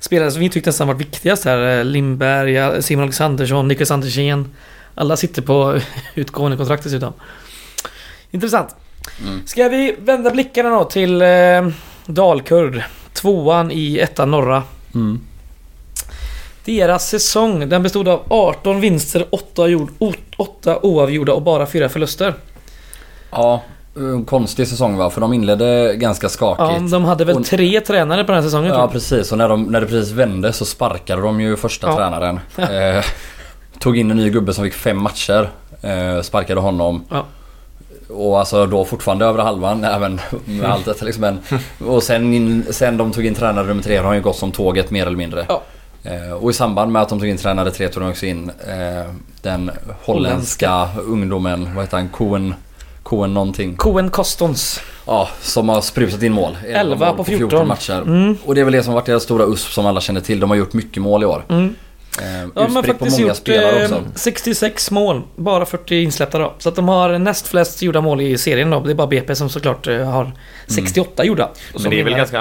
spelare 0.00 0.30
som 0.30 0.40
vi 0.40 0.48
tyckte 0.50 0.68
nästan 0.70 0.86
var 0.88 0.94
viktigast 0.94 1.44
här. 1.44 1.78
Eh, 1.78 1.84
Lindberg, 1.84 2.82
Simon 2.82 3.02
Alexandersson, 3.02 3.68
Niklas 3.68 3.90
Andersén. 3.90 4.52
Alla 4.94 5.16
sitter 5.16 5.42
på 5.42 5.80
utgående 6.14 6.56
kontrakt 6.56 6.82
dessutom. 6.84 7.12
Intressant. 8.30 8.76
mm. 9.26 9.46
Ska 9.46 9.68
vi 9.68 9.96
vända 9.98 10.30
blickarna 10.30 10.70
då 10.70 10.84
till 10.84 11.22
eh, 11.22 11.68
Dalkurd. 12.06 12.82
Tvåan 13.16 13.70
i 13.70 13.98
ettan 13.98 14.30
norra. 14.30 14.62
Mm. 14.94 15.20
Deras 16.64 17.08
säsong 17.08 17.68
den 17.68 17.82
bestod 17.82 18.08
av 18.08 18.22
18 18.28 18.80
vinster, 18.80 19.26
8, 19.30 19.66
gjord, 19.66 19.90
8 20.36 20.78
oavgjorda 20.82 21.32
och 21.32 21.42
bara 21.42 21.66
4 21.66 21.88
förluster. 21.88 22.34
Ja, 23.30 23.62
en 23.96 24.24
konstig 24.24 24.68
säsong 24.68 24.96
va? 24.96 25.10
För 25.10 25.20
de 25.20 25.32
inledde 25.32 25.94
ganska 25.96 26.24
Ja, 26.24 26.28
skakigt. 26.28 26.90
de 26.90 27.04
hade 27.04 27.24
väl 27.24 27.36
Och- 27.36 27.44
tre 27.44 27.80
tränare 27.80 28.24
på 28.24 28.32
den 28.32 28.42
här 28.42 28.48
säsongen 28.48 28.70
Ja 28.72 28.80
jag. 28.80 28.92
precis 28.92 29.32
och 29.32 29.38
när, 29.38 29.48
de, 29.48 29.62
när 29.62 29.80
det 29.80 29.86
precis 29.86 30.12
vände 30.12 30.52
så 30.52 30.64
sparkade 30.64 31.22
de 31.22 31.40
ju 31.40 31.56
första 31.56 31.86
Ja. 31.86 31.96
tränaren. 31.96 32.40
Eh, 32.58 33.04
tog 33.78 33.98
in 33.98 34.10
en 34.10 34.16
ny 34.16 34.30
gubbe 34.30 34.54
som 34.54 34.64
fick 34.64 34.74
fem 34.74 35.02
matcher. 35.02 35.50
Eh, 35.82 36.22
sparkade 36.22 36.60
honom. 36.60 37.04
Ja. 37.10 37.24
Och 38.08 38.38
alltså 38.38 38.66
då 38.66 38.84
fortfarande 38.84 39.24
över 39.24 39.42
halvan 39.42 39.84
även 39.84 40.20
med 40.44 40.70
allt 40.70 40.84
detta 40.84 41.04
liksom. 41.04 41.20
Men, 41.20 41.38
och 41.88 42.02
sen, 42.02 42.64
sen 42.70 42.96
de 42.96 43.12
tog 43.12 43.26
in 43.26 43.34
tränare 43.34 43.66
nummer 43.66 43.82
tre 43.82 43.96
har 43.96 44.04
han 44.04 44.16
ju 44.16 44.22
gått 44.22 44.36
som 44.36 44.52
tåget 44.52 44.90
mer 44.90 45.06
eller 45.06 45.16
mindre. 45.16 45.46
Ja. 45.48 45.62
Eh, 46.02 46.32
och 46.32 46.50
i 46.50 46.52
samband 46.52 46.92
med 46.92 47.02
att 47.02 47.08
de 47.08 47.18
tog 47.18 47.28
in 47.28 47.36
tränare 47.36 47.70
tre 47.70 47.88
tog 47.88 48.02
de 48.02 48.10
också 48.10 48.26
in 48.26 48.50
eh, 48.68 49.12
den 49.42 49.70
holländska 50.04 50.88
ungdomen, 51.06 51.74
vad 51.74 51.84
heter 51.84 51.96
han, 51.96 52.08
Coen, 52.08 52.54
Coen 53.02 53.34
någonting. 53.34 53.76
Coen 53.76 54.10
Kostons. 54.10 54.80
Ja, 55.06 55.28
som 55.40 55.68
har 55.68 55.80
sprutat 55.80 56.22
in 56.22 56.32
mål. 56.32 56.58
11 56.66 57.06
mål 57.06 57.16
på 57.16 57.24
14. 57.24 57.68
matcher. 57.68 58.02
Mm. 58.02 58.36
Och 58.44 58.54
det 58.54 58.60
är 58.60 58.64
väl 58.64 58.72
det 58.72 58.82
som 58.82 58.94
varit 58.94 59.06
deras 59.06 59.22
stora 59.22 59.44
USP 59.44 59.72
som 59.72 59.86
alla 59.86 60.00
känner 60.00 60.20
till. 60.20 60.40
De 60.40 60.50
har 60.50 60.56
gjort 60.56 60.72
mycket 60.72 61.02
mål 61.02 61.22
i 61.22 61.26
år. 61.26 61.44
Mm. 61.48 61.74
Eh, 62.22 62.48
De 62.54 62.76
har 62.76 62.82
faktiskt 62.82 63.18
gjort 63.18 63.36
spelare 63.36 63.78
eh, 63.84 63.84
också. 63.84 64.04
66 64.14 64.90
mål. 64.90 65.22
Bara 65.36 65.66
40 65.66 65.96
insläppta 66.02 66.38
då. 66.38 66.54
Så 66.58 66.68
att 66.68 66.76
de 66.76 66.88
har 66.88 67.18
näst 67.18 67.46
flest 67.48 67.82
gjorda 67.82 68.00
mål 68.00 68.20
i 68.20 68.38
serien 68.38 68.70
då. 68.70 68.80
Det 68.80 68.90
är 68.90 68.94
bara 68.94 69.06
BP 69.06 69.34
som 69.36 69.48
såklart 69.48 69.86
eh, 69.86 70.10
har 70.10 70.32
68 70.66 71.24
gjorda. 71.24 71.44
Och 71.74 71.80
som 71.80 71.82
Men 71.82 71.90
det 71.90 72.00
är 72.00 72.04
väl 72.04 72.14
ganska 72.14 72.38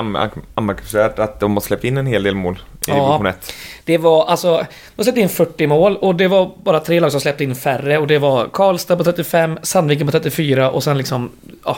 anmärkningsvärt 0.55 1.19
att 1.19 1.39
de 1.39 1.53
har 1.53 1.61
släppt 1.61 1.83
in 1.83 1.97
en 1.97 2.05
hel 2.07 2.23
del 2.23 2.35
mål 2.35 2.53
i 2.55 2.59
Ja. 2.87 2.93
division 2.95 3.25
1. 3.25 3.53
Det 3.85 3.97
var 3.97 4.25
alltså... 4.25 4.65
De 4.95 5.03
släppte 5.03 5.21
in 5.21 5.29
40 5.29 5.67
mål 5.67 5.97
och 5.97 6.15
det 6.15 6.27
var 6.27 6.51
bara 6.63 6.79
tre 6.79 6.99
lag 6.99 7.11
som 7.11 7.21
släppte 7.21 7.43
in 7.43 7.55
färre. 7.55 7.97
Och 7.97 8.07
det 8.07 8.17
var 8.19 8.47
Karlstad 8.53 8.95
på 8.97 9.03
35, 9.03 9.59
Sandviken 9.63 10.07
på 10.07 10.11
34 10.11 10.71
och 10.71 10.83
sen 10.83 10.97
liksom... 10.97 11.31
Ja, 11.65 11.77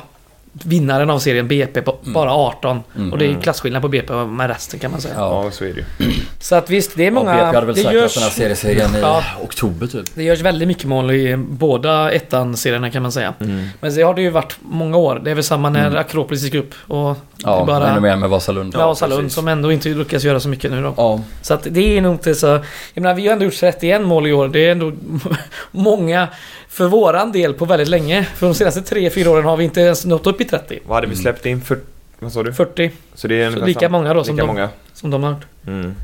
vinnaren 0.64 1.10
av 1.10 1.20
serien 1.20 1.48
BP 1.48 1.82
på 1.82 1.96
bara 2.02 2.32
18. 2.34 2.80
Mm. 2.96 3.14
Och 3.14 3.18
det 3.20 3.26
är 3.26 3.42
klasskillnad 3.42 3.82
på 3.82 3.88
BP 3.88 4.14
med 4.14 4.48
resten 4.50 4.80
kan 4.80 4.92
man 4.92 5.02
säga. 5.02 5.14
Ja. 5.18 5.44
Ja, 5.46 5.52
så 5.52 5.64
är 5.66 5.74
det 5.74 6.06
ju. 6.06 6.12
Så 6.40 6.56
att 6.56 6.70
visst, 6.70 6.92
det 6.96 7.04
är 7.04 7.06
Ja, 7.06 7.12
många... 7.12 7.34
BP 7.34 7.46
hade 7.46 7.66
väl 7.66 7.76
det, 7.76 7.82
säkrat 7.82 7.94
görs, 7.94 8.14
den 8.14 8.24
här 8.24 8.30
seriesegern 8.30 8.96
i 8.96 9.00
Ja. 9.00 9.24
oktober 9.44 9.88
typ. 9.88 10.06
det 10.16 10.24
görs 10.24 10.42
väldigt 10.42 10.68
mycket 10.68 10.86
mål 10.86 11.12
i 11.12 11.36
båda 11.38 12.12
ettan-serierna 12.12 12.90
kan 12.90 13.02
man 13.02 13.12
säga. 13.12 13.34
Mm. 13.40 13.68
Men 13.82 13.96
det 13.96 14.02
har 14.02 14.14
det 14.14 14.22
ju 14.22 14.30
varit 14.30 14.58
många 14.62 14.98
år. 14.98 15.22
Det 15.24 15.32
är 15.32 15.36
väl 15.36 15.44
samma 15.44 15.70
när 15.70 15.88
Mm. 15.88 16.00
Akropolis 16.00 16.44
gick 16.44 16.54
upp. 16.56 16.74
Och 16.88 17.18
Ja, 17.44 17.64
bara... 17.68 17.90
ännu 17.90 18.00
mer 18.00 18.16
med 18.16 18.30
Vasalund. 18.30 18.74
Ja, 18.78 18.88
Vasalund 18.88 19.22
precis. 19.22 19.34
som 19.36 19.48
ändå 19.48 19.72
inte 19.72 19.90
lyckas 19.90 20.24
göra 20.24 20.40
så 20.40 20.50
mycket 20.50 20.72
nu 20.72 20.82
då. 20.82 20.94
Ja. 20.98 21.22
Så 21.42 21.54
att 21.54 21.68
det 21.70 21.98
är 21.98 22.02
nog 22.02 22.14
inte 22.14 22.36
så... 22.36 22.48
Jag 22.94 23.02
menar, 23.02 23.14
vi 23.16 23.26
har 23.28 23.34
ändå 23.34 23.46
gjort 23.46 23.54
31 23.60 24.02
mål 24.02 24.28
i 24.28 24.34
år. 24.34 24.48
Det 24.48 24.60
är 24.68 24.72
ändå 24.72 24.92
många 25.72 26.28
för 26.78 26.88
våran 26.88 27.32
del 27.32 27.54
på 27.54 27.66
väldigt 27.66 27.88
länge. 27.88 28.24
För 28.24 28.46
de 28.48 28.56
senaste 28.56 28.80
3-4 28.96 29.28
åren 29.28 29.46
har 29.46 29.58
vi 29.58 29.64
inte 29.64 29.82
ens 29.82 30.06
nått 30.06 30.28
upp 30.28 30.42
i 30.42 30.46
30. 30.46 30.80
Vad 30.88 30.96
hade 30.98 31.08
vi 31.08 31.16
släppt 31.16 31.46
in? 31.46 31.62
För 31.62 31.80
Vad 32.20 32.32
sa 32.32 32.44
du? 32.44 32.54
40. 32.54 32.92
Så 33.16 33.28
det 33.28 33.42
är 33.42 33.52
Så 33.52 33.66
lika 33.66 33.90
många 33.90 34.14
då 34.14 34.24
som 34.24 34.36
lika 34.36 34.46
de, 34.46 34.48
många. 34.56 34.70
som 34.94 35.10
de 35.10 35.24
har 35.24 35.30
gjort. 35.32 35.46
Mm. 35.68 35.96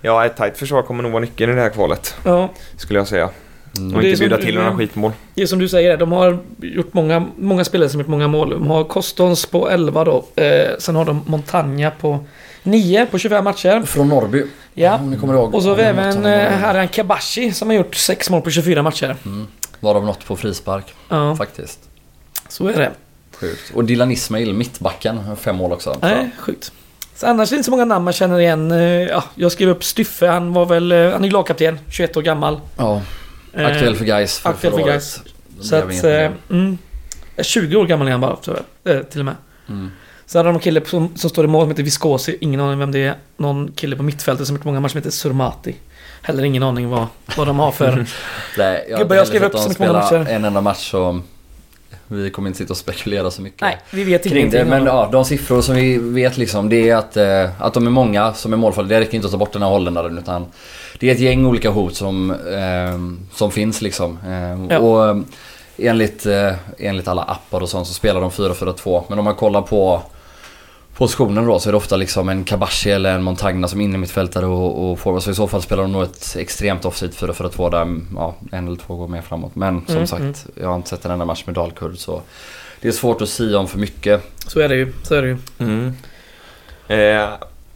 Ja, 0.00 0.26
ett 0.26 0.36
tajt 0.36 0.58
försvar 0.58 0.82
kommer 0.82 1.02
nog 1.02 1.12
vara 1.12 1.20
nyckeln 1.20 1.52
i 1.52 1.54
det 1.54 1.60
här 1.60 1.68
kvalet. 1.70 2.14
Ja, 2.24 2.50
Skulle 2.76 2.98
jag 3.00 3.08
säga. 3.08 3.30
Mm. 3.78 3.94
Och 3.96 4.02
är 4.02 4.06
inte 4.06 4.16
som 4.16 4.22
bjuda 4.24 4.36
du- 4.36 4.42
till 4.44 4.54
några 4.54 4.76
skitmål. 4.76 5.12
det 5.34 5.42
är 5.42 5.46
som 5.46 5.58
du 5.58 5.68
säger, 5.68 5.96
de 5.96 6.12
har 6.12 6.38
gjort 6.60 6.94
många, 6.94 7.26
många 7.36 7.64
spelare 7.64 7.88
som 7.88 8.00
gjort 8.00 8.08
många 8.08 8.28
mål. 8.28 8.50
De 8.50 8.70
har 8.70 8.84
Kostons 8.84 9.46
på 9.46 9.70
11 9.70 10.04
då. 10.04 10.24
Eh, 10.42 10.68
sen 10.78 10.96
har 10.96 11.04
de 11.04 11.22
Montagna 11.26 11.90
på 11.90 12.24
9 12.62 13.06
på 13.10 13.18
25 13.18 13.44
matcher. 13.44 13.82
Från 13.86 14.08
Norrby. 14.08 14.42
Ja. 14.74 14.94
Om 14.98 15.10
ni 15.10 15.16
kommer 15.16 15.34
ihåg. 15.34 15.54
Och 15.54 15.62
så 15.62 15.68
har 15.68 15.76
vi 15.76 15.82
även 15.82 16.26
eh, 16.26 16.52
Haran 16.52 16.88
Kabashi 16.88 17.52
som 17.52 17.68
har 17.68 17.76
gjort 17.76 17.94
6 17.94 18.30
mål 18.30 18.42
på 18.42 18.50
24 18.50 18.82
matcher. 18.82 19.16
Mm. 19.26 19.46
Varav 19.80 20.04
något 20.04 20.24
på 20.26 20.36
frispark 20.36 20.94
Ja, 21.08 21.36
faktiskt. 21.36 21.78
så 22.48 22.68
är 22.68 22.78
det. 22.78 22.92
Sjukt. 23.36 23.72
Och 23.74 23.84
Dylan 23.84 24.10
Ismail, 24.10 24.54
mittbacken, 24.54 25.36
fem 25.36 25.56
mål 25.56 25.72
också. 25.72 25.96
Nej, 26.02 26.30
sjukt. 26.38 26.72
Så 27.14 27.26
annars 27.26 27.48
är 27.48 27.56
det 27.56 27.58
inte 27.58 27.64
så 27.64 27.70
många 27.70 27.84
namn 27.84 28.04
man 28.04 28.12
känner 28.12 28.40
igen. 28.40 28.70
Eh, 28.70 28.78
Ja, 28.80 29.24
jag 29.34 29.52
skrev 29.52 29.68
upp 29.68 29.84
Styffe, 29.84 30.26
han 30.26 30.52
var 30.52 30.66
väl, 30.66 30.92
eh, 30.92 31.10
han 31.10 31.24
är 31.24 31.30
lagkapten, 31.30 31.78
21 31.88 32.16
år 32.16 32.22
gammal. 32.22 32.60
Ja, 32.76 33.02
Eh, 33.52 33.66
aktuell 33.66 33.96
för 33.96 34.04
Gais 34.04 34.38
för 34.38 34.50
aktuell 34.50 34.72
för. 34.72 34.90
Det 34.90 35.00
Så 35.60 35.76
att, 35.76 36.04
mm, 36.50 36.78
20 37.42 37.76
år 37.76 37.86
gammal 37.86 38.06
är 38.08 38.12
han 38.12 38.20
bara, 38.20 38.36
till 39.04 39.20
och 39.20 39.24
med. 39.24 39.34
Mm. 39.68 39.90
Så 40.26 40.38
hade 40.38 40.48
de 40.48 40.54
en 40.54 40.60
kille 40.60 40.84
som, 40.86 41.16
som 41.16 41.30
står 41.30 41.44
i 41.44 41.48
mål 41.48 41.62
som 41.62 41.70
heter 41.70 41.82
Viscosi. 41.82 42.38
Ingen 42.40 42.60
aning 42.60 42.78
vem 42.78 42.92
det 42.92 42.98
är. 42.98 43.14
Någon 43.36 43.72
kille 43.72 43.96
på 43.96 44.02
mittfältet 44.02 44.46
som 44.46 44.56
har 44.56 44.58
gjort 44.58 44.64
många 44.64 44.80
matcher 44.80 44.92
som 44.92 44.98
heter 44.98 45.10
Surmati. 45.10 45.76
Heller 46.22 46.42
ingen 46.44 46.62
aning 46.62 46.88
vad, 46.88 47.06
vad 47.36 47.46
de 47.46 47.58
har 47.58 47.72
för... 47.72 48.06
Nej, 48.58 48.86
jag, 48.90 48.98
Gubbar, 48.98 49.16
jag 49.16 49.26
skrev 49.26 49.44
upp 49.44 49.58
så 49.58 49.68
mycket 49.68 49.92
matcher. 49.92 50.26
en 50.30 50.44
enda 50.44 50.60
match 50.60 50.90
så 50.90 51.20
vi 52.08 52.30
kommer 52.30 52.48
inte 52.48 52.58
sitta 52.58 52.72
och 52.72 52.76
spekulera 52.76 53.30
så 53.30 53.42
mycket. 53.42 53.60
Nej, 53.60 53.78
vi 53.90 54.04
vet 54.04 54.22
Kring 54.22 54.36
ingenting 54.36 54.58
det, 54.60 54.64
men 54.64 54.84
ja, 54.86 55.08
de 55.12 55.24
siffror 55.24 55.60
som 55.62 55.74
vi 55.74 55.98
vet 55.98 56.36
liksom 56.36 56.68
det 56.68 56.90
är 56.90 56.96
att, 56.96 57.16
eh, 57.16 57.62
att 57.62 57.74
de 57.74 57.86
är 57.86 57.90
många 57.90 58.34
som 58.34 58.52
är 58.52 58.56
målfarliga. 58.56 58.98
Det 58.98 59.04
räcker 59.04 59.14
inte 59.14 59.26
att 59.26 59.32
ta 59.32 59.38
bort 59.38 59.52
den 59.52 59.62
här 59.62 59.68
holländaren 59.68 60.18
utan 60.18 60.46
det 60.98 61.08
är 61.08 61.12
ett 61.14 61.20
gäng 61.20 61.46
olika 61.46 61.70
hot 61.70 61.94
som, 61.94 62.30
eh, 62.30 63.36
som 63.36 63.50
finns 63.50 63.82
liksom. 63.82 64.18
Eh, 64.26 64.74
Ja. 64.74 64.78
Och 64.78 65.08
eh, 65.08 65.16
enligt, 65.78 66.26
eh, 66.26 66.52
enligt 66.78 67.08
alla 67.08 67.22
appar 67.22 67.60
och 67.60 67.68
sånt 67.68 67.86
så 67.86 67.94
spelar 67.94 68.20
de 68.20 68.30
4-4-2. 68.30 69.04
Men 69.08 69.18
om 69.18 69.24
man 69.24 69.34
kollar 69.34 69.62
på 69.62 70.02
positionen 70.96 71.46
då 71.46 71.58
så 71.58 71.68
är 71.68 71.72
det 71.72 71.76
ofta 71.76 71.96
liksom 71.96 72.28
en 72.28 72.44
Kabashi 72.44 72.90
eller 72.90 73.14
en 73.14 73.22
Montagna 73.22 73.68
som 73.68 73.80
är 73.80 73.84
inne 73.84 73.98
mittfältare 73.98 74.46
och, 74.46 74.90
och 74.90 74.98
forward. 74.98 75.22
Så 75.22 75.30
i 75.30 75.34
så 75.34 75.48
fall 75.48 75.62
spelar 75.62 75.82
de 75.82 75.92
nog 75.92 76.02
ett 76.02 76.36
extremt 76.38 76.84
offensivt 76.84 77.20
4-4-2 77.22 77.70
där 77.70 78.00
ja, 78.16 78.34
en 78.52 78.66
eller 78.66 78.76
två 78.76 78.96
går 78.96 79.08
mer 79.08 79.22
framåt. 79.22 79.54
Men 79.54 79.86
som 79.86 79.94
Mm, 79.94 80.06
sagt, 80.06 80.20
mm. 80.20 80.34
jag 80.54 80.68
har 80.68 80.76
inte 80.76 80.88
sett 80.88 81.04
en 81.04 81.10
enda 81.10 81.24
match 81.24 81.42
med 81.46 81.54
Dalkurd 81.54 81.98
så 81.98 82.22
det 82.80 82.88
är 82.88 82.92
svårt 82.92 83.22
att 83.22 83.28
säga 83.28 83.58
om 83.58 83.68
för 83.68 83.78
mycket. 83.78 84.32
Så 84.46 84.60
är 84.60 84.68
det 84.68 84.76
ju. 84.76 84.92
Så 85.02 85.14
är 85.14 85.22
det 85.22 85.28
ju. 85.28 85.38
Mm. 85.58 85.92
Eh, 86.88 87.28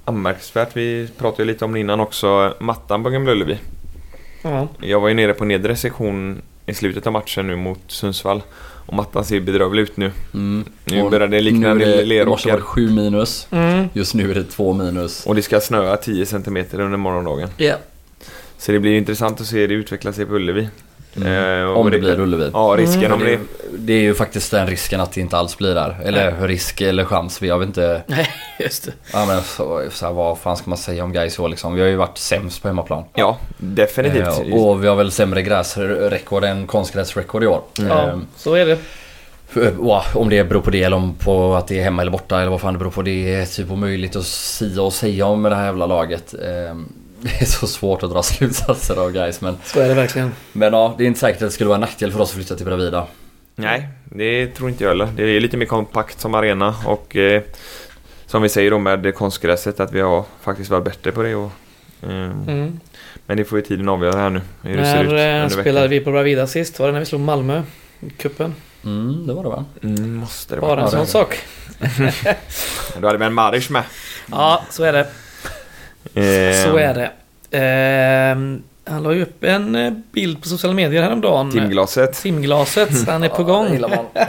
anmärkningsvärt, 0.05 0.77
vi 0.77 1.09
pratade 1.19 1.43
ju 1.43 1.47
lite 1.47 1.65
om 1.65 1.73
det 1.73 1.81
innan 1.81 2.01
också, 2.01 2.55
mattan 2.61 3.03
på 3.03 3.11
Gamla 3.11 3.33
Ullevi. 3.33 3.59
Ja. 4.43 4.69
Jag 4.81 5.01
var 5.01 5.09
ju 5.09 5.15
nere 5.15 5.35
på 5.35 5.45
nedre 5.45 5.77
sektion 5.77 6.43
i 6.67 6.75
slutet 6.75 7.07
av 7.07 7.13
matchen 7.13 7.47
nu 7.47 7.57
mot 7.57 7.81
Sundsvall. 7.87 8.43
Och 8.91 8.97
mattan 8.97 9.25
ser 9.25 9.41
bedrövlig 9.41 9.83
ut 9.83 9.97
nu. 9.97 10.13
Mm. 10.35 10.65
Nu 10.85 11.11
börjar 11.11 11.29
det 11.29 11.41
likna 11.41 11.71
en 11.71 11.81
I 11.81 11.85
morse 11.85 11.91
var 11.91 11.97
det 11.97 12.05
leråker. 12.05 12.61
7 12.61 12.91
minus. 12.91 13.47
Mm. 13.51 13.89
Just 13.93 14.15
nu 14.15 14.31
är 14.31 14.35
det 14.35 14.45
2 14.45 14.73
minus. 14.73 15.27
Och 15.27 15.35
det 15.35 15.43
ska 15.43 15.61
snöa 15.61 15.97
10 15.97 16.27
cm 16.27 16.57
under 16.73 16.97
morgondagen. 16.97 17.49
Ja. 17.57 17.75
Så 18.59 18.73
det 18.73 18.79
blir 18.79 18.93
intressant 18.93 19.41
att 19.41 19.47
se 19.47 19.67
det 19.67 19.75
utveckla 19.75 20.13
sig 20.13 20.27
på 20.27 20.35
Ullevi. 20.35 20.69
Mm. 21.17 21.63
Eh, 21.63 21.71
Om 21.77 21.87
det 21.91 21.97
det- 21.97 21.99
blir 22.01 22.21
Ullevi. 22.21 22.51
Ja, 22.53 22.75
risken 22.79 23.05
Mm. 23.05 23.13
om 23.13 23.19
det... 23.25 23.31
det, 23.31 23.39
det 23.79 23.93
är 23.93 24.01
ju 24.01 24.15
faktiskt 24.15 24.51
den 24.51 24.67
risken 24.67 25.01
att 25.01 25.13
det 25.13 25.21
inte 25.21 25.37
alls 25.39 25.59
blir 25.59 25.75
där. 25.75 25.97
Eller 26.05 26.47
risk 26.49 26.81
eller 26.81 27.05
chans. 27.05 27.43
Jag 27.43 27.59
vet 27.59 27.67
inte. 27.67 28.03
Nej, 28.07 28.29
just 28.61 28.87
det. 28.87 28.93
Ja, 29.13 29.25
men 29.27 29.43
så, 29.43 29.83
så 29.91 30.07
här, 30.07 30.13
vad 30.13 30.39
fan 30.39 30.57
ska 30.57 30.71
man 30.71 30.79
säga 30.79 31.05
om 31.05 31.13
Gais 31.13 31.39
liksom? 31.39 31.75
Vi 31.75 31.81
har 31.81 31.89
ju 31.89 31.97
varit 31.97 32.19
sämst 32.19 32.63
på 32.63 32.69
hemmaplan. 32.69 33.05
Ja, 33.15 33.39
definitivt. 33.59 34.27
Eh, 34.27 34.55
och 34.67 34.85
vi 34.85 34.89
har 34.89 34.97
väl 34.97 35.11
sämre 35.11 35.43
gräsrekord 35.43 36.45
än 36.45 36.67
konstgräsrekord 36.67 37.45
i 37.45 37.47
år. 37.47 37.61
Ja, 37.79 38.09
Eh, 38.09 38.19
så 38.37 38.55
är 38.55 38.67
det. 38.67 38.79
Ja, 39.83 40.05
om 40.15 40.29
det 40.29 40.45
beror 40.45 40.61
på 40.61 40.71
det 40.71 40.83
eller 40.83 40.97
om 40.97 41.15
på 41.15 41.55
att 41.55 41.69
det 41.69 41.79
är 41.79 41.83
hemma 41.85 42.03
eller 42.03 42.13
borta 42.13 42.41
eller 42.41 42.51
vad 42.51 42.61
fan 42.61 42.73
det 42.73 42.79
beror 42.79 42.91
på. 42.91 43.03
Det 43.03 43.35
är 43.35 43.47
typ 43.47 43.71
omöjligt 43.71 44.17
att 44.17 44.27
sia 44.27 44.83
och 44.83 44.93
säga 44.93 45.27
om 45.27 45.43
med 45.43 45.53
det 45.53 45.57
här 45.57 45.65
jävla 45.65 45.87
laget. 45.87 46.35
Det 47.39 47.41
är 47.41 47.45
så 47.45 47.67
svårt 47.67 48.03
att 48.03 48.11
dra 48.11 48.23
slutsatser 48.23 48.97
av 48.97 49.13
guys 49.13 49.41
men, 49.41 49.59
Så 49.65 49.81
är 49.81 49.89
det 49.89 49.95
verkligen. 49.95 50.33
men 50.53 50.73
ja, 50.73 50.95
det 50.99 51.05
är 51.05 51.07
inte 51.07 51.21
säkert 51.21 51.43
att 51.43 51.49
det 51.49 51.53
skulle 51.53 51.69
vara 51.69 51.75
en 51.77 51.81
nackdel 51.81 52.13
för 52.13 52.21
oss 52.21 52.29
att 52.31 52.35
flytta 52.37 52.57
till 52.57 52.67
Bravida. 52.67 53.07
Nej, 53.57 53.89
det 54.05 54.47
tror 54.47 54.69
inte 54.71 54.85
jag 54.85 54.91
heller. 54.91 55.09
Det 55.17 55.23
är 55.23 55.41
lite 55.41 55.57
mer 55.57 55.67
kompakt 55.67 56.21
som 56.21 56.35
arena 56.35 56.75
och 56.85 57.17
eh, 57.17 57.43
som 58.27 58.43
vi 58.43 58.49
säger 58.49 58.71
då 58.71 58.79
med 58.79 59.15
konstgräset 59.15 59.81
att 59.81 59.93
vi 59.93 60.01
har 60.01 60.25
faktiskt 60.41 60.71
varit 60.71 60.85
bättre 60.85 61.13
på 61.13 61.23
det. 61.23 61.35
Och, 61.35 61.51
eh, 62.03 62.31
Mm. 62.47 62.81
Men 63.27 63.37
det 63.37 63.45
får 63.45 63.59
ju 63.59 63.65
tiden 63.65 63.89
avgöra 63.89 64.19
här 64.21 64.31
nu. 64.31 64.41
Hur 64.63 64.77
det 64.77 64.85
ser 64.87 65.05
ut 65.05 65.11
När 65.11 65.43
eh, 65.43 65.49
spelade 65.49 65.73
veckan. 65.89 65.91
vi 65.91 66.01
på 66.01 66.11
Bravida 66.13 66.47
sist? 66.47 66.79
Var 66.79 66.87
det 66.87 66.93
när 66.93 67.01
vi 67.01 67.07
slog 67.07 67.21
Malmö? 67.21 67.63
i 68.01 68.11
Cupen? 68.11 68.55
Mm, 68.85 69.27
det 69.27 69.33
var 69.35 69.43
det 69.43 69.49
va? 69.49 69.65
Mm, 69.83 70.15
måste 70.15 70.55
det 70.55 70.61
Bara 70.61 70.71
vara. 70.75 70.85
en 70.85 70.91
sån 70.91 71.01
det. 71.01 71.07
sak. 71.07 71.39
Då 73.01 73.07
hade 73.07 73.19
vi 73.19 73.25
en 73.25 73.35
Marish 73.35 73.71
med. 73.71 73.83
Ja, 74.31 74.63
så 74.71 74.85
är 74.85 74.93
det. 74.93 75.07
Eh, 76.15 76.65
Så 76.65 76.77
är 76.77 76.95
det. 76.95 77.11
Ehm, 77.59 78.63
han 78.85 79.03
la 79.03 79.13
ju 79.13 79.23
upp 79.23 79.45
en 79.45 79.75
eh, 79.75 79.93
bild 80.13 80.43
på 80.43 80.49
sociala 80.49 80.75
medier 80.75 81.03
häromdagen. 81.03 81.51
Timglaset. 81.53 82.13
Timglaset. 82.23 82.91
Han 83.09 83.23
är 83.23 83.29
på 83.29 83.43
Ja, 83.43 83.47
gång. 83.47 83.81
man. 83.81 83.91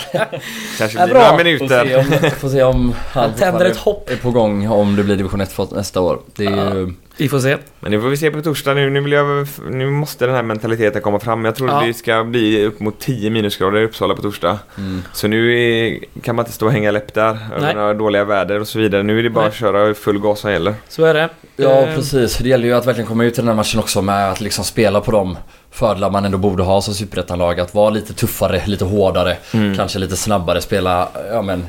Kanske 0.77 0.99
Ja, 0.99 1.05
blir 1.05 1.13
några 1.13 1.29
Får 1.29 1.37
minuter. 1.37 1.85
se 1.85 1.95
om, 1.95 2.31
får 2.39 2.49
se 2.49 2.63
om 2.63 2.95
han 3.11 3.23
Han 3.29 3.33
tänder 3.39 3.65
ett 3.65 3.77
hopp. 3.77 4.09
är 4.09 4.15
på 4.15 4.31
gång 4.31 4.67
om 4.69 4.95
det 4.95 5.03
blir 5.03 5.15
division 5.15 5.41
1 5.41 5.51
för 5.51 5.67
nästa 5.75 6.01
år. 6.01 6.19
Det 6.35 6.45
är 6.45 6.75
ju... 6.75 6.93
Vi 7.21 7.29
får 7.29 7.39
se. 7.39 7.57
Men 7.79 7.91
det 7.91 8.01
får 8.01 8.09
vi 8.09 8.17
se 8.17 8.31
på 8.31 8.41
torsdag 8.41 8.73
nu. 8.73 8.89
Nu, 8.89 9.01
vill 9.01 9.11
jag, 9.11 9.47
nu 9.69 9.89
måste 9.89 10.25
den 10.25 10.35
här 10.35 10.43
mentaliteten 10.43 11.01
komma 11.01 11.19
fram. 11.19 11.45
Jag 11.45 11.55
tror 11.55 11.69
Ja. 11.69 11.83
det 11.87 11.93
ska 11.93 12.23
bli 12.23 12.65
upp 12.65 12.79
mot 12.79 12.99
10 12.99 13.29
minusgrader 13.29 13.79
i 13.81 13.85
Uppsala 13.85 14.15
på 14.15 14.21
torsdag. 14.21 14.59
Mm. 14.77 15.01
Så 15.13 15.27
nu 15.27 15.59
är, 15.59 15.99
kan 16.21 16.35
man 16.35 16.45
inte 16.45 16.55
stå 16.55 16.65
och 16.65 16.71
hänga 16.71 16.91
läpp 16.91 17.13
där 17.13 17.33
Nej. 17.33 17.41
över 17.57 17.73
några 17.73 17.93
dåliga 17.93 18.23
väder 18.25 18.59
och 18.59 18.67
så 18.67 18.79
vidare. 18.79 19.03
Nu 19.03 19.19
är 19.19 19.23
det 19.23 19.29
bara 19.29 19.41
Nej. 19.41 19.49
att 19.49 19.55
köra 19.55 19.93
full 19.93 20.19
gas 20.19 20.39
som 20.39 20.51
gäller. 20.51 20.73
Så 20.87 21.05
är 21.05 21.13
det. 21.13 21.29
Ja 21.55 21.69
Ehm, 21.81 21.95
precis, 21.95 22.37
det 22.37 22.49
gäller 22.49 22.65
ju 22.67 22.73
att 22.73 22.85
verkligen 22.87 23.07
komma 23.07 23.23
ut 23.23 23.33
i 23.33 23.35
den 23.41 23.47
här 23.47 23.55
matchen 23.55 23.79
också 23.79 24.01
med 24.01 24.31
att 24.31 24.41
liksom 24.41 24.63
spela 24.63 25.01
på 25.01 25.11
de 25.11 25.37
fördelar 25.71 26.09
man 26.09 26.25
ändå 26.25 26.37
borde 26.37 26.63
ha 26.63 26.81
som 26.81 26.93
superettanlag. 26.93 27.59
Att 27.59 27.73
vara 27.75 27.89
lite 27.89 28.13
tuffare, 28.13 28.61
lite 28.65 28.85
hårdare, 28.85 29.37
Mm. 29.53 29.75
kanske 29.77 29.99
lite 29.99 30.15
snabbare, 30.17 30.61
spela, 30.61 31.09
ja 31.31 31.41
men 31.41 31.65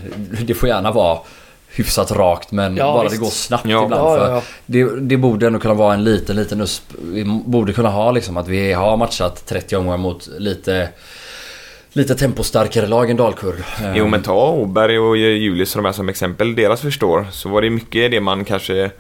det 0.47 0.55
får 0.55 0.69
gärna 0.69 0.93
vara 0.93 1.19
hyfsat 1.77 2.13
rakt 2.13 2.53
men 2.53 2.77
Ja, 2.77 2.93
bara 2.93 3.03
visst. 3.03 3.15
det 3.15 3.21
går 3.21 3.31
snabbt 3.31 3.65
Ja. 3.67 3.85
ibland. 3.85 4.03
Ja, 4.03 4.17
för 4.17 4.29
ja, 4.29 4.35
ja. 4.35 4.43
Det, 4.67 5.01
det 5.01 5.17
borde 5.17 5.47
ändå 5.47 5.59
kunna 5.59 5.75
vara 5.75 5.95
en 5.95 6.05
liten, 6.05 6.37
liten 6.37 6.61
USP. 6.61 6.85
Vi 7.03 7.25
borde 7.47 7.73
kunna 7.73 7.89
ha 7.89 8.11
liksom 8.11 8.37
att 8.37 8.49
vi 8.49 8.73
har 8.73 8.97
matchat 8.97 9.47
30 9.47 9.77
omgångar 9.77 9.99
mot 9.99 10.29
lite 10.39 10.89
Lite 11.95 12.15
tempostarkare 12.15 12.87
lag 12.87 13.11
än 13.11 13.17
Dalkurd. 13.17 13.55
Jo 13.95 14.07
men 14.09 14.23
ta 14.23 14.49
Åberg 14.51 14.99
och 14.99 15.17
Julius 15.17 15.77
och 15.77 15.83
de 15.83 15.87
här 15.87 15.93
som 15.93 16.09
exempel. 16.09 16.55
Deras 16.55 16.81
förstår. 16.81 17.27
Så 17.31 17.49
var 17.49 17.63
det 17.63 17.71
mycket 17.71 18.11
det 18.11 18.21
man 18.21 18.45
kanske 18.45 18.91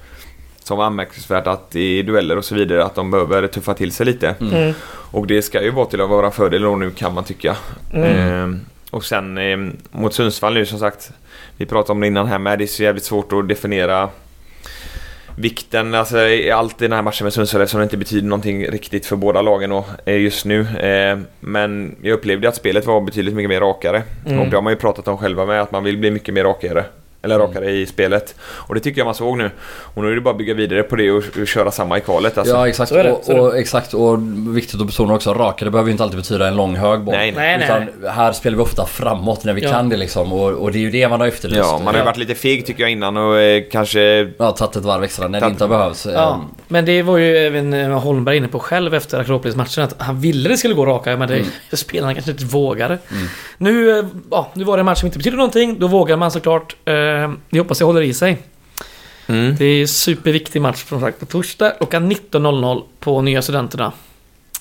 som 0.64 0.78
var 0.78 0.85
anmärkningsvärt 0.85 1.46
att 1.46 1.76
i 1.76 2.02
dueller 2.02 2.38
och 2.38 2.44
så 2.44 2.54
vidare 2.54 2.85
att 2.85 2.94
de 2.94 3.11
behöver 3.11 3.46
tuffa 3.46 3.74
till 3.74 3.92
sig 3.92 4.06
lite. 4.06 4.35
Mm. 4.40 4.74
Och 4.87 5.26
det 5.26 5.42
ska 5.42 5.62
ju 5.62 5.70
vara 5.70 5.87
till 5.87 6.00
att 6.00 6.11
vara 6.11 6.30
fördel 6.30 6.62
då 6.62 6.76
nu 6.76 6.90
kan 6.90 7.14
man 7.14 7.24
tycka. 7.24 7.56
Mm. 7.92 8.08
Ehm, 8.18 8.61
och 8.90 9.04
sen 9.04 9.38
eh, 9.38 9.56
mot 9.90 10.14
Sundsvall 10.14 10.54
nu 10.54 10.66
som 10.66 10.78
sagt. 10.78 11.11
Vi 11.62 11.66
pratade 11.66 11.92
om 11.92 12.01
det 12.01 12.07
innan 12.07 12.27
här 12.27 12.38
med. 12.38 12.59
Det 12.59 12.64
är 12.64 12.66
så 12.66 12.83
jävligt 12.83 13.05
svårt 13.05 13.33
att 13.33 13.48
definiera 13.48 14.09
vikten, 15.37 15.94
alltså 15.94 16.20
i 16.20 16.51
allt 16.51 16.83
i 16.83 16.85
den 16.85 16.92
här 16.92 17.03
matchen 17.03 17.25
med 17.25 17.33
Sundsvall 17.33 17.62
eftersom 17.62 17.79
det 17.79 17.85
inte 17.85 17.96
betyder 17.96 18.29
någonting 18.29 18.66
riktigt 18.66 19.07
för 19.07 19.16
båda 19.16 19.42
lagen 19.42 19.72
och, 19.72 19.87
eh, 20.05 20.20
just 20.20 20.44
nu. 20.44 20.61
Eh, 20.61 21.18
men 21.40 21.96
jag 22.03 22.12
upplevde 22.12 22.48
att 22.48 22.57
spelet 22.57 22.87
var 22.87 23.01
betydligt 23.01 23.35
mycket 23.35 23.48
mer 23.48 23.61
rakare. 23.61 24.03
Mm. 24.27 24.40
Och 24.40 24.46
det 24.48 24.57
har 24.57 24.62
man 24.62 24.72
ju 24.72 24.79
pratat 24.79 25.09
om 25.09 25.18
själva 25.18 25.46
med 25.46 25.61
att 25.61 25.72
man 25.72 25.85
vill 25.85 25.98
bli 25.98 26.11
mycket 26.11 26.35
mer 26.35 26.44
rakare. 26.44 26.85
Eller 27.24 27.35
Mm. 27.35 27.46
rakare 27.48 27.70
i 27.70 27.87
spelet. 27.87 28.35
Och 28.42 28.74
det 28.74 28.80
tycker 28.80 29.00
jag 29.00 29.04
man 29.04 29.14
såg 29.14 29.38
nu. 29.38 29.50
Och 29.94 30.02
nu 30.02 30.11
är 30.11 30.14
det 30.14 30.20
bara 30.20 30.30
att 30.30 30.38
bygga 30.38 30.54
vidare 30.54 30.82
på 30.82 30.96
det 30.96 31.11
och, 31.11 31.22
och 31.40 31.46
köra 31.46 31.70
samma 31.70 31.98
i 31.98 32.00
kvalet. 32.00 32.38
Alltså. 32.38 32.54
Ja 32.54 32.68
exakt, 32.68 32.92
det, 32.92 33.11
och, 33.12 33.22
det. 33.26 33.40
och, 33.40 33.56
exakt 33.58 33.94
och 33.94 34.18
viktigt 34.56 34.80
att 34.80 34.87
betona 34.87 35.14
också, 35.14 35.35
rakare 35.35 35.70
behöver 35.70 35.88
ju 35.88 35.92
inte 35.92 36.02
alltid 36.04 36.18
betyda 36.18 36.48
en 36.48 36.56
lång 36.56 36.76
hög 36.76 37.00
boll. 37.00 37.14
Nej, 37.14 37.32
nej. 37.37 37.58
Nej, 37.58 37.68
nej, 37.68 37.88
Utan 37.98 38.11
här 38.11 38.32
spelar 38.32 38.56
vi 38.56 38.62
ofta 38.62 38.87
framåt 38.87 39.44
när 39.44 39.52
vi 39.52 39.62
Ja. 39.62 39.70
kan 39.70 39.88
det 39.88 39.96
liksom 39.96 40.32
och, 40.32 40.48
och 40.50 40.72
det 40.72 40.78
är 40.78 40.80
ju 40.80 40.90
det 40.90 41.08
man 41.08 41.20
har 41.20 41.26
efterlyst. 41.28 41.61
Ja, 41.64 41.72
man 41.78 41.87
har 41.87 41.92
ju 41.92 41.98
Ja. 41.98 42.04
varit 42.04 42.16
lite 42.16 42.35
feg 42.35 42.66
tycker 42.66 42.82
jag 42.82 42.90
innan 42.92 43.16
och 43.16 43.38
eh, 43.38 43.62
kanske... 43.72 44.30
Ja, 44.38 44.50
tagit 44.52 44.76
ett 44.76 44.85
varv 44.85 45.04
extra 45.04 45.28
när 45.28 45.40
det 45.40 45.46
Tagit- 45.46 45.50
inte 45.52 45.64
har 45.64 45.68
behövts. 45.68 46.06
Ja, 46.14 46.35
Ehm, 46.35 46.40
men 46.68 46.85
det 46.85 47.02
var 47.02 47.18
ju 47.18 47.37
även 47.37 47.72
eh, 47.74 47.98
Holmberg 48.00 48.37
inne 48.37 48.48
på 48.48 48.58
själv 48.58 48.94
efter 48.94 49.20
Akropolis-matchen 49.20 49.85
att 49.85 49.94
han 50.02 50.20
ville 50.20 50.48
det 50.48 50.56
skulle 50.56 50.74
gå 50.74 50.87
raka 50.87 51.16
men 51.16 51.28
det, 51.28 51.35
Mm. 51.35 51.46
spelarna 51.72 52.14
kanske 52.14 52.30
inte 52.30 52.44
vågade. 52.44 52.98
Mm. 53.11 53.26
Nu, 53.58 53.98
eh, 53.98 54.04
ja, 54.30 54.48
nu 54.54 54.64
var 54.64 54.76
det 54.76 54.80
en 54.80 54.85
match 54.85 54.98
som 55.00 55.06
inte 55.06 55.18
betyder 55.18 55.37
någonting, 55.37 55.76
då 55.78 55.87
vågar 55.87 56.16
man 56.16 56.30
såklart. 56.30 56.76
Eh, 56.85 56.94
jag 57.51 57.62
hoppas 57.62 57.81
jag 57.81 57.87
håller 57.87 58.03
i 58.03 58.14
sig. 58.14 58.38
Mm. 59.27 59.57
Det 59.59 59.64
är 59.64 59.81
en 59.81 59.88
superviktig 59.88 60.62
match 60.62 60.85
som 60.88 61.01
sagt 61.01 61.20
på 61.20 61.27
torsdag 61.27 61.70
klockan 61.70 62.12
19.00 62.12 62.83
på 63.01 63.22
Nya 63.22 63.42
Studenterna. 63.42 63.92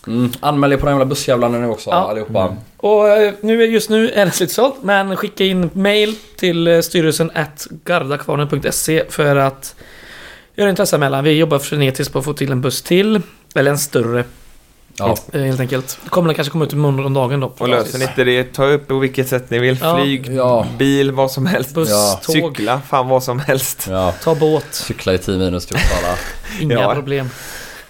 Mm. 0.08 0.32
Anmäl 0.40 0.74
er 0.74 0.78
på 0.78 0.86
de 0.86 0.92
jävla 0.92 1.06
bussjävlarna 1.06 1.58
nu 1.58 1.68
också 1.68 1.90
Ja. 1.90 1.96
allihopa. 1.96 2.58
Och 2.78 3.10
eh, 3.10 3.34
nu, 3.42 3.64
är- 3.64 3.68
just 3.68 3.90
nu 3.90 4.10
är 4.10 4.26
det 4.26 4.32
slutsålt, 4.32 4.76
men 4.84 5.16
skicka 5.18 5.44
in 5.44 5.70
mail 5.74 6.16
till 6.38 6.68
eh, 6.68 6.80
styrelsen 6.82 7.32
at 7.36 7.68
gardakvarnen.se 7.86 9.04
för 9.10 9.36
att 9.36 9.76
göra 10.56 10.70
intresseanmälan. 10.70 11.24
Vi 11.24 11.32
jobbar 11.32 11.60
frenetiskt 11.60 12.14
på 12.14 12.20
att 12.20 12.26
få 12.26 12.34
till 12.34 12.52
en 12.52 12.62
buss 12.62 12.82
till. 12.82 13.22
Eller 13.56 13.72
en 13.72 13.78
större, 13.78 14.24
Ja. 14.98 15.16
eh, 15.34 15.42
helt 15.42 15.60
enkelt. 15.60 15.98
Det 16.04 16.10
kommer 16.10 16.28
den 16.28 16.36
kanske 16.36 16.52
komma 16.52 16.66
ut 16.66 16.74
imorgon 16.74 17.06
om 17.06 17.14
dagen 17.14 17.40
då. 17.40 17.54
Och 17.58 17.70
löser 17.70 17.98
ni 18.00 18.04
inte 18.06 18.24
det, 18.24 18.44
ta 18.54 18.66
upp 18.66 18.88
på 18.88 19.00
vilket 19.00 19.28
sätt 19.28 19.50
ni 19.50 19.60
vill. 19.60 19.78
Ja. 19.82 19.96
Flyg, 19.96 20.28
Ja. 20.34 20.66
bil, 20.78 21.12
vad 21.12 21.32
som 21.32 21.46
helst. 21.46 21.74
Buss, 21.76 21.90
Ja. 21.90 22.20
tåg, 22.24 22.36
Cykla, 22.36 22.82
fan 22.90 23.08
vad 23.08 23.24
som 23.24 23.40
helst. 23.40 23.88
ja. 23.90 24.14
ta 24.24 24.36
båt. 24.36 24.66
Cykla 24.72 25.14
i 25.14 25.18
10 25.18 25.38
minus 25.38 25.66
till 25.66 25.76
Uppsala. 25.76 26.16
Inga 26.62 26.76
Ja. 26.82 26.94
problem. 26.96 27.30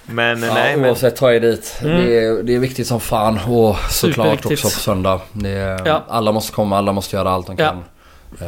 Men 0.06 0.44
Ja, 0.44 0.54
nej, 0.54 0.78
men 0.78 0.90
oavsett, 0.90 1.16
ta 1.16 1.34
er 1.34 1.40
dit. 1.40 1.76
Mm. 1.82 1.98
Det, 2.06 2.26
är, 2.26 2.44
det 2.44 2.56
är 2.56 2.60
viktigt 2.60 2.88
som 2.88 3.00
fan. 3.00 3.40
Och 3.48 3.76
såklart 3.90 4.46
också 4.46 4.68
på 4.68 4.70
söndag. 4.70 5.22
Det 5.34 5.50
är, 5.50 5.82
Ja. 5.88 6.04
Alla 6.08 6.32
måste 6.32 6.52
komma, 6.54 6.78
alla 6.78 6.92
måste 6.92 7.16
göra 7.16 7.32
allt 7.32 7.48
de 7.48 7.56
Ja. 7.60 7.70
kan. 7.70 7.84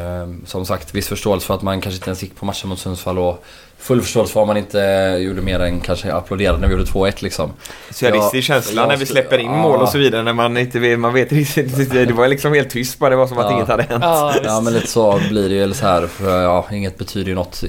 Ehm, 0.00 0.46
som 0.46 0.66
sagt, 0.66 0.94
viss 0.94 1.08
förståelse 1.08 1.46
för 1.46 1.54
att 1.54 1.62
man 1.62 1.80
kanske 1.80 1.96
inte 1.96 2.08
ens 2.10 2.22
gick 2.22 2.36
på 2.36 2.44
matchen 2.46 2.68
mot 2.68 2.78
Sundsvall 2.78 3.18
och 3.18 3.44
full 3.84 4.02
förståelse 4.02 4.32
för 4.32 4.40
att 4.40 4.46
man 4.46 4.56
inte 4.56 4.78
gjorde 5.20 5.42
mer 5.42 5.60
än 5.60 5.80
kanske 5.80 6.12
applåderade 6.12 6.58
när 6.58 6.68
vi 6.68 6.72
gjorde 6.74 6.84
2-1 6.84 7.14
liksom. 7.22 7.52
surrealistisk 7.90 8.34
Ja, 8.50 8.54
känsla 8.54 8.82
jag 8.82 8.88
när 8.88 8.96
vi 8.96 9.06
släpper 9.06 9.38
in 9.38 9.46
ja. 9.50 9.56
mål 9.56 9.80
och 9.80 9.88
så 9.88 9.98
vidare 9.98 10.22
när 10.22 10.32
man 10.32 10.56
inte 10.56 10.78
vet, 10.78 10.98
man 10.98 11.12
vet 11.14 11.32
riktigt. 11.32 11.90
Det 11.90 12.12
var 12.12 12.28
liksom 12.28 12.52
helt 12.54 12.70
tyst 12.70 12.98
bara, 12.98 13.10
det 13.10 13.16
var 13.16 13.26
som 13.26 13.38
att 13.38 13.44
Ja. 13.44 13.52
inget 13.56 13.68
hade 13.68 13.82
hänt. 13.82 14.04
Ja, 14.44 14.60
men 14.64 14.72
lite 14.72 14.86
så 14.86 15.20
blir 15.28 15.48
det 15.48 15.54
ju 15.54 15.62
eller 15.62 15.74
så 15.74 15.86
här. 15.86 16.06
För 16.06 16.42
ja, 16.42 16.66
inget 16.72 16.98
betyder 16.98 17.28
ju 17.28 17.34
något 17.34 17.64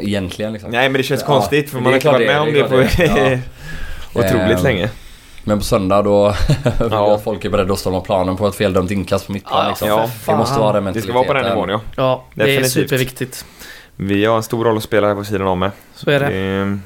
egentligen 0.00 0.52
liksom. 0.52 0.70
Nej 0.70 0.88
men 0.88 0.98
det 0.98 1.02
känns 1.02 1.22
konstigt 1.22 1.70
för 1.70 1.76
det 1.78 1.82
man 1.84 1.92
är 1.92 1.92
har 1.92 1.96
inte 1.96 2.02
klart 2.02 2.14
varit 2.14 2.26
det, 2.28 2.32
med 2.32 2.54
det 2.54 2.62
om 2.62 2.74
är 2.74 2.82
det 2.82 2.96
på 2.96 3.02
det. 3.14 3.40
otroligt 4.28 4.58
Ehm, 4.58 4.62
länge. 4.64 4.88
Men 5.44 5.58
på 5.58 5.64
söndag 5.64 6.02
då 6.02 6.34
Ja. 6.90 7.14
att 7.14 7.24
folk 7.24 7.44
är 7.44 7.50
beredda 7.50 7.72
att 7.72 7.78
storma 7.78 8.00
planen 8.00 8.36
på 8.36 8.46
ett 8.46 8.54
feldömt 8.54 8.90
inkast 8.90 9.26
på 9.26 9.32
mittplan 9.32 9.62
Ja, 9.64 9.68
liksom. 9.68 9.88
ja, 9.88 10.10
Det 10.26 10.36
måste 10.36 10.58
vara 10.60 10.72
den 10.72 10.74
Det 10.74 10.80
mentaliteten. 10.84 11.02
ska 11.02 11.18
vara 11.18 11.26
på 11.26 11.32
den 11.32 11.44
nivån 11.54 11.68
ja. 11.68 11.80
Ja, 11.96 12.24
det 12.34 12.42
är 12.42 12.46
Definitivt. 12.46 12.72
superviktigt. 12.72 13.44
Vi 14.06 14.24
har 14.24 14.36
en 14.36 14.42
stor 14.42 14.64
roll 14.64 14.76
att 14.76 14.82
spela 14.82 15.06
här 15.08 15.14
på 15.14 15.24
sidan 15.24 15.46
om 15.46 15.58
med. 15.58 15.70
Så 15.94 16.10
är 16.10 16.20
det. 16.20 16.26
Det- 16.28 16.78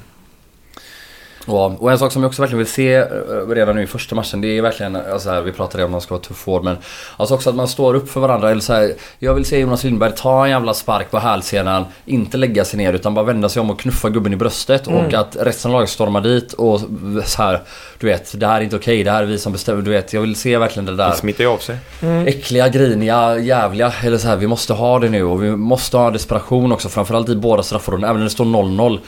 Och, 1.47 1.83
och 1.83 1.91
en 1.91 1.99
sak 1.99 2.11
som 2.11 2.21
jag 2.23 2.29
också 2.29 2.41
verkligen 2.41 2.57
vill 2.57 2.67
se 2.67 2.95
eh, 2.95 3.05
redan 3.49 3.75
nu 3.75 3.83
i 3.83 3.87
första 3.87 4.15
matchen 4.15 4.41
det 4.41 4.57
är 4.57 4.61
verkligen, 4.61 4.95
alltså 4.95 5.29
här, 5.29 5.41
vi 5.41 5.51
pratade 5.51 5.83
om 5.83 5.87
att 5.87 5.91
man 5.91 6.01
ska 6.01 6.13
vara 6.15 6.23
tuff 6.23 6.37
forward 6.37 6.63
men 6.63 6.77
Alltså 7.17 7.35
också 7.35 7.49
att 7.49 7.55
man 7.55 7.67
står 7.67 7.93
upp 7.93 8.09
för 8.09 8.19
varandra 8.19 8.51
eller 8.51 8.61
så 8.61 8.73
här, 8.73 8.93
Jag 9.19 9.33
vill 9.33 9.45
se 9.45 9.59
Jonas 9.59 9.83
Lindberg 9.83 10.11
ta 10.15 10.43
en 10.45 10.49
jävla 10.51 10.73
spark 10.73 11.11
på 11.11 11.19
hälsenan 11.19 11.85
Inte 12.05 12.37
lägga 12.37 12.65
sig 12.65 12.77
ner 12.77 12.93
utan 12.93 13.13
bara 13.13 13.25
vända 13.25 13.49
sig 13.49 13.59
om 13.59 13.69
och 13.69 13.79
knuffa 13.79 14.09
gubben 14.09 14.33
i 14.33 14.35
bröstet 14.35 14.87
och 14.87 15.13
att 15.13 15.37
resten 15.39 15.71
av 15.71 15.75
laget 15.75 15.89
stormar 15.89 16.21
dit 16.21 16.53
och 16.53 16.81
så 17.25 17.41
här 17.41 17.61
Du 17.99 18.07
vet, 18.07 18.39
det 18.39 18.47
här 18.47 18.59
är 18.59 18.63
inte 18.63 18.75
okej, 18.75 19.03
det 19.03 19.11
här 19.11 19.23
är 19.23 19.27
vi 19.27 19.37
som 19.39 19.51
bestämmer, 19.51 19.81
du 19.81 19.91
vet 19.91 20.13
Jag 20.13 20.21
vill 20.21 20.35
se 20.35 20.57
verkligen 20.57 20.85
det 20.85 20.95
där 20.95 21.09
Det 21.09 21.15
smittar 21.15 21.43
ju 21.43 21.49
av 21.49 21.57
sig. 21.57 21.77
äckliga, 22.25 22.69
griniga, 22.69 23.37
jävliga. 23.37 23.93
Eller 24.03 24.17
så 24.17 24.27
här, 24.27 24.35
vi 24.35 24.47
måste 24.47 24.73
ha 24.73 24.99
det 24.99 25.09
nu 25.09 25.23
och 25.23 25.43
vi 25.43 25.51
måste 25.55 25.97
ha 25.97 26.11
desperation 26.11 26.71
också. 26.71 26.89
Framförallt 26.89 27.29
i 27.29 27.35
båda 27.35 27.63
straffområdena, 27.63 28.07
även 28.07 28.19
när 28.19 28.23
det 28.25 28.29
står 28.31 28.45
0-0. 28.45 28.99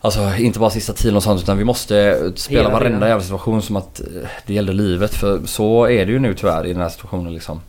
Alltså 0.00 0.34
inte 0.38 0.58
bara 0.58 0.70
sista 0.70 0.92
tiden 0.92 1.16
och 1.16 1.22
sånt 1.22 1.42
utan 1.42 1.58
vi 1.58 1.64
måste 1.64 2.18
spela 2.36 2.60
Hela 2.60 2.70
varenda 2.72 2.96
tiden. 2.98 3.08
jävla 3.08 3.22
situation 3.24 3.62
som 3.62 3.76
att 3.76 4.00
eh, 4.00 4.06
det 4.46 4.54
gällde 4.54 4.72
livet. 4.72 5.14
För 5.14 5.40
så 5.46 5.84
är 5.88 6.06
det 6.06 6.12
ju 6.12 6.18
nu 6.18 6.34
tyvärr 6.34 6.66
i 6.66 6.72
den 6.72 6.82
här 6.82 6.88
situationen 6.88 7.34
liksom. 7.34 7.60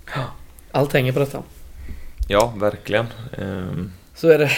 Allt 0.72 0.94
hänger 0.94 1.12
på 1.12 1.20
detta. 1.20 1.38
Ja, 2.28 2.54
verkligen. 2.58 3.08
Ehm, 3.38 3.92
Så 4.16 4.30
är 4.30 4.38
det. 4.40 4.52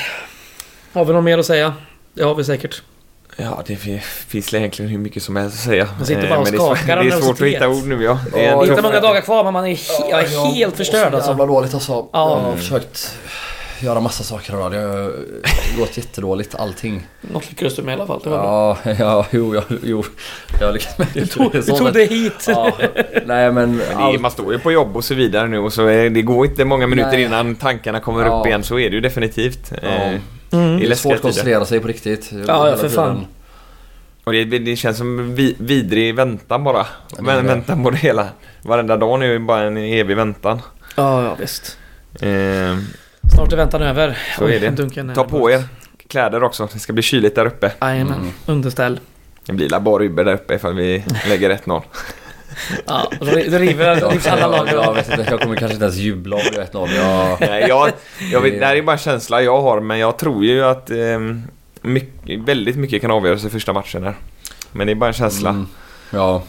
Har 0.93 1.05
vi 1.05 1.13
något 1.13 1.23
mer 1.23 1.37
att 1.37 1.45
säga? 1.45 1.73
Det 2.13 2.23
har 2.23 2.35
vi 2.35 2.43
säkert. 2.43 2.81
Ja, 3.37 3.63
det 3.67 3.75
fi- 3.75 3.99
finns 4.27 4.53
egentligen 4.53 4.91
hur 4.91 4.97
mycket 4.97 5.23
som 5.23 5.35
helst 5.35 5.55
att 5.57 5.63
säga. 5.63 5.87
Man 5.97 6.05
sitter 6.05 6.23
Eh, 6.23 6.29
bara 6.29 6.39
och 6.39 6.43
men 6.43 6.51
det 6.53 6.57
är 6.57 6.59
svårt- 6.59 6.77
skakar 6.77 6.97
av 6.97 7.03
Det 7.05 7.09
är 7.09 7.11
svårt 7.11 7.19
att 7.33 7.39
nervositet. 7.39 7.53
hitta 7.55 7.67
ord 7.69 7.87
nu 7.87 8.03
ja. 8.03 8.19
Det 8.33 8.39
är 8.45 8.51
Ja, 8.51 8.51
en 8.51 8.59
Det 8.59 8.65
är 8.65 8.69
inte 8.69 8.81
många 8.81 8.99
dagar 8.99 9.21
kvar 9.21 9.43
men 9.43 9.53
man 9.53 9.65
är, 9.65 9.75
he- 9.75 10.13
är 10.13 10.53
helt 10.53 10.77
förstörd 10.77 11.13
alltså. 11.13 11.29
Jävla 11.29 11.45
dåligt 11.45 11.73
alltså. 11.73 11.91
Ja. 11.93 12.09
Jag 12.13 12.49
har 12.49 12.55
försökt 12.55 13.17
göra 13.83 13.99
massa 13.99 14.23
saker 14.23 14.53
idag. 14.53 14.71
Det 14.71 14.77
har 14.77 15.13
gått 15.79 15.97
jättedåligt 15.97 16.55
allting. 16.55 17.07
Något 17.21 17.49
lyckades 17.49 17.75
du 17.75 17.81
med 17.81 17.91
i 17.91 17.95
alla 17.95 18.07
fall. 18.07 18.19
Bra. 18.23 18.77
Ja, 18.83 18.91
ja, 18.99 19.25
jo, 19.31 19.55
ja, 19.55 19.63
jo. 19.83 20.03
Jag 20.59 20.67
har 20.67 20.73
lyckats 20.73 20.97
med 20.97 21.07
det. 21.13 21.19
Du 21.19 21.25
tog, 21.25 21.51
du 21.51 21.61
tog 21.61 21.93
det 21.93 22.05
hit. 22.05 22.45
Ja, 22.47 22.71
nej 23.25 23.51
men... 23.51 23.53
Men 23.77 23.81
är, 23.81 23.95
allt- 23.95 24.21
man 24.21 24.31
står 24.31 24.53
ju 24.53 24.59
på 24.59 24.71
jobb 24.71 24.95
och 24.97 25.03
så 25.03 25.13
vidare 25.15 25.47
nu 25.47 25.59
och 25.59 25.73
så 25.73 25.85
är, 25.87 26.09
det 26.09 26.21
går 26.21 26.45
inte 26.45 26.65
många 26.65 26.87
minuter 26.87 27.11
Nej. 27.11 27.23
innan 27.23 27.55
tankarna 27.55 27.99
kommer 27.99 28.25
Ja. 28.25 28.39
upp 28.39 28.45
igen. 28.47 28.63
Så 28.63 28.79
är 28.79 28.89
det 28.89 28.95
ju 28.95 29.01
definitivt. 29.01 29.71
Ja. 29.81 29.87
Eh, 29.87 30.19
Mm. 30.53 30.79
Det 30.79 30.85
är 30.91 30.95
svårt 30.95 31.13
att 31.13 31.21
koncentrera 31.21 31.65
sig 31.65 31.79
på 31.79 31.87
riktigt. 31.87 32.31
Ja, 32.47 32.69
ja, 32.69 32.77
för 32.77 32.89
fan. 32.89 33.25
Och 34.23 34.31
det, 34.33 34.43
det 34.45 34.75
känns 34.75 34.97
som 34.97 35.35
vi, 35.35 35.55
vidrig 35.59 36.15
väntan 36.15 36.63
bara. 36.63 36.85
Men, 37.19 37.47
väntan 37.47 37.83
på 37.83 37.89
det 37.89 37.97
hela. 37.97 38.27
Varenda 38.61 38.97
dag 38.97 39.19
nu 39.19 39.35
är 39.35 39.39
bara 39.39 39.61
en 39.63 39.77
evig 39.77 40.15
väntan. 40.15 40.61
Ja, 40.95 41.23
ja 41.23 41.35
visst. 41.39 41.77
Eh, 42.21 42.77
Snart 43.35 43.53
är 43.53 43.57
väntan 43.57 43.81
över. 43.81 44.17
Så 44.37 44.47
är 44.47 44.59
det. 44.59 44.69
Dunken 44.69 45.09
är 45.09 45.15
ta 45.15 45.23
på 45.23 45.51
er 45.51 45.63
kläder 46.07 46.43
också. 46.43 46.69
Det 46.73 46.79
ska 46.79 46.93
bli 46.93 47.03
kyligt 47.03 47.35
där 47.35 47.45
uppe. 47.45 47.71
Jajamän. 47.81 48.13
Mm. 48.19 48.31
Underställ. 48.45 48.99
Det 49.45 49.53
blir 49.53 49.79
bara 49.79 50.03
Uber 50.03 50.23
där 50.25 50.33
uppe 50.33 50.53
ifall 50.55 50.73
vi 50.73 51.03
lägger 51.29 51.49
1-0. 51.49 51.81
Ja, 52.85 53.11
då 53.19 53.25
ri- 53.25 53.49
då 53.51 53.57
river 53.57 53.87
alla 53.87 53.99
jag, 54.01 54.67
jag, 54.67 54.75
lager. 54.75 54.93
vet 54.93 55.09
inte, 55.19 55.31
jag 55.31 55.41
kommer 55.41 55.55
kanske 55.55 55.73
inte 55.73 55.85
ens 55.85 55.97
jubla 55.97 56.35
om 56.35 56.41
det 56.53 56.61
är 56.61 56.65
1-0. 56.65 56.89
Jag, 56.95 57.37
Nej, 57.49 57.65
jag, 57.67 57.91
jag 58.31 58.41
vet, 58.41 58.59
det 58.59 58.65
här 58.65 58.75
är 58.75 58.81
bara 58.81 58.91
en 58.91 58.97
känsla 58.97 59.41
jag 59.41 59.61
har 59.61 59.79
men 59.81 59.99
jag 59.99 60.17
tror 60.17 60.45
ju 60.45 60.63
att 60.65 60.89
eh, 60.91 60.97
mycket, 61.81 62.39
väldigt 62.39 62.75
mycket 62.75 63.01
kan 63.01 63.11
avgöras 63.11 63.45
i 63.45 63.49
första 63.49 63.73
matchen 63.73 64.03
här. 64.03 64.15
Men 64.71 64.87
det 64.87 64.93
är 64.93 64.95
bara 64.95 65.07
en 65.07 65.13
känsla. 65.13 65.49
Mm, 65.49 65.67
ja, 66.11 66.43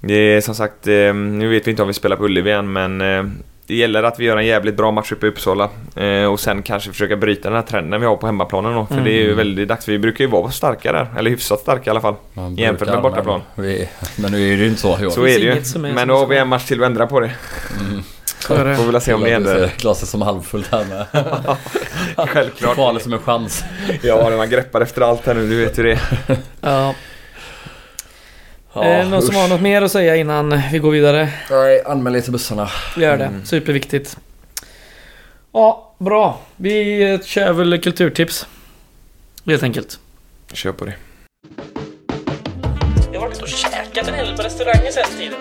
Det 0.00 0.14
är 0.14 0.40
som 0.40 0.54
sagt, 0.54 0.86
eh, 0.86 1.14
nu 1.14 1.48
vet 1.48 1.66
vi 1.66 1.70
inte 1.70 1.82
om 1.82 1.88
vi 1.88 1.94
spelar 1.94 2.16
på 2.16 2.24
Ullevi 2.24 2.50
än 2.52 2.72
men 2.72 3.00
eh, 3.00 3.24
det 3.66 3.74
gäller 3.74 4.02
att 4.02 4.18
vi 4.20 4.24
gör 4.24 4.36
en 4.36 4.46
jävligt 4.46 4.76
bra 4.76 4.90
match 4.90 5.12
uppe 5.12 5.26
i 5.26 5.28
Uppsala. 5.28 5.68
Eh, 5.96 6.24
och 6.24 6.40
sen 6.40 6.62
kanske 6.62 6.90
försöka 6.90 7.16
bryta 7.16 7.48
den 7.48 7.56
här 7.56 7.62
trenden 7.66 8.00
vi 8.00 8.06
har 8.06 8.16
på 8.16 8.26
hemmaplanen 8.26 8.74
då. 8.74 8.86
För 8.86 8.92
Mm. 8.94 9.04
det 9.04 9.10
är 9.10 9.22
ju 9.22 9.34
väldigt 9.34 9.68
dags. 9.68 9.88
Vi 9.88 9.98
brukar 9.98 10.24
ju 10.24 10.30
vara 10.30 10.50
starka 10.50 10.92
där. 10.92 11.06
Eller 11.18 11.30
hyfsat 11.30 11.60
starka 11.60 11.82
i 11.86 11.90
alla 11.90 12.00
fall. 12.00 12.14
man 12.34 12.56
Jämfört 12.56 12.88
med 12.88 13.02
bortaplan. 13.02 13.42
Men, 13.54 13.64
vi, 13.64 13.88
men 14.16 14.32
nu 14.32 14.52
är 14.52 14.56
det 14.56 14.62
ju 14.62 14.68
inte 14.68 14.80
så. 14.80 14.98
Jo. 15.00 15.10
Så 15.10 15.26
är 15.26 15.38
det 15.38 15.74
ju. 15.74 15.78
Men 15.94 16.08
då 16.08 16.16
har 16.16 16.26
vi 16.26 16.36
en 16.38 16.48
match 16.48 16.64
till 16.64 16.82
att 16.82 16.86
ändra 16.86 17.06
på 17.06 17.20
det. 17.20 17.30
Mm. 17.80 18.02
Så. 18.38 18.54
Får 18.56 18.84
vi 18.84 18.90
väl 18.92 19.00
se 19.00 19.12
om 19.14 19.20
det 19.20 19.30
händer. 19.30 19.70
Glaset 19.78 20.08
som 20.08 20.22
halvfullt 20.22 20.72
här 20.72 20.84
med. 20.84 21.06
Självklart. 22.28 22.74
Kvalet 22.74 23.02
som 23.02 23.12
en 23.12 23.18
chans. 23.18 23.64
Ja, 24.02 24.28
när 24.30 24.36
man 24.36 24.50
greppar 24.50 24.80
efter 24.80 25.00
allt 25.02 25.26
här 25.26 25.34
nu. 25.34 25.48
Du 25.48 25.56
vet 25.64 25.78
hur 25.78 25.84
det. 25.84 26.00
Ja. 26.60 26.94
Ja, 28.74 28.84
eh, 28.84 29.08
någon 29.08 29.22
som 29.22 29.34
usch. 29.34 29.40
har 29.40 29.48
något 29.48 29.60
mer 29.60 29.82
att 29.82 29.92
säga 29.92 30.16
innan 30.16 30.62
vi 30.72 30.78
går 30.78 30.90
vidare? 30.90 31.28
Nej, 31.50 31.82
anmäl 31.86 32.16
er 32.16 32.20
till 32.20 32.32
bussarna. 32.32 32.70
Gör 32.96 33.16
det. 33.16 33.24
Mm. 33.24 33.44
Superviktigt. 33.44 34.16
Ja, 35.52 35.94
bra. 35.98 36.38
Vi 36.56 37.18
kör 37.24 37.52
väl 37.52 37.82
kulturtips. 37.82 38.46
Helt 39.46 39.62
enkelt. 39.62 39.98
Kör 40.52 40.72
på 40.72 40.84
det. 40.84 40.94
Jag 43.12 43.20
har 43.20 43.28
varit 43.28 43.42
och 43.42 43.48
käkat 43.48 44.08
en 44.08 44.14
hel 44.14 44.26
del 44.26 44.36
på 44.36 44.42
restauranger 44.42 44.90
sen 44.90 45.04
tiden. 45.18 45.38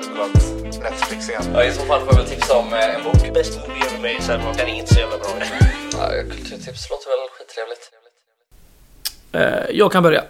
Netflix 0.84 1.30
igen. 1.30 1.44
Ja, 1.54 1.64
I 1.64 1.72
så 1.72 1.82
fall 1.82 2.00
får 2.00 2.08
jag 2.14 2.18
väl 2.18 2.26
tipsa 2.26 2.58
om 2.58 2.74
eh, 2.74 2.96
en 2.96 3.04
bok. 3.04 3.34
Bäst 3.34 3.60
movie 3.60 3.84
ever 3.86 3.98
made, 3.98 4.22
sen 4.22 4.46
var 4.46 4.54
den 4.54 4.68
inte 4.68 4.94
så 4.94 5.00
jävla 5.00 5.18
bra. 5.18 5.28
Ja, 5.92 6.10
kulturtips 6.30 6.90
låter 6.90 7.10
väl 7.10 7.30
skittrevligt. 7.38 7.92
Eh, 9.32 9.78
jag 9.78 9.92
kan 9.92 10.04
börja. 10.04 10.24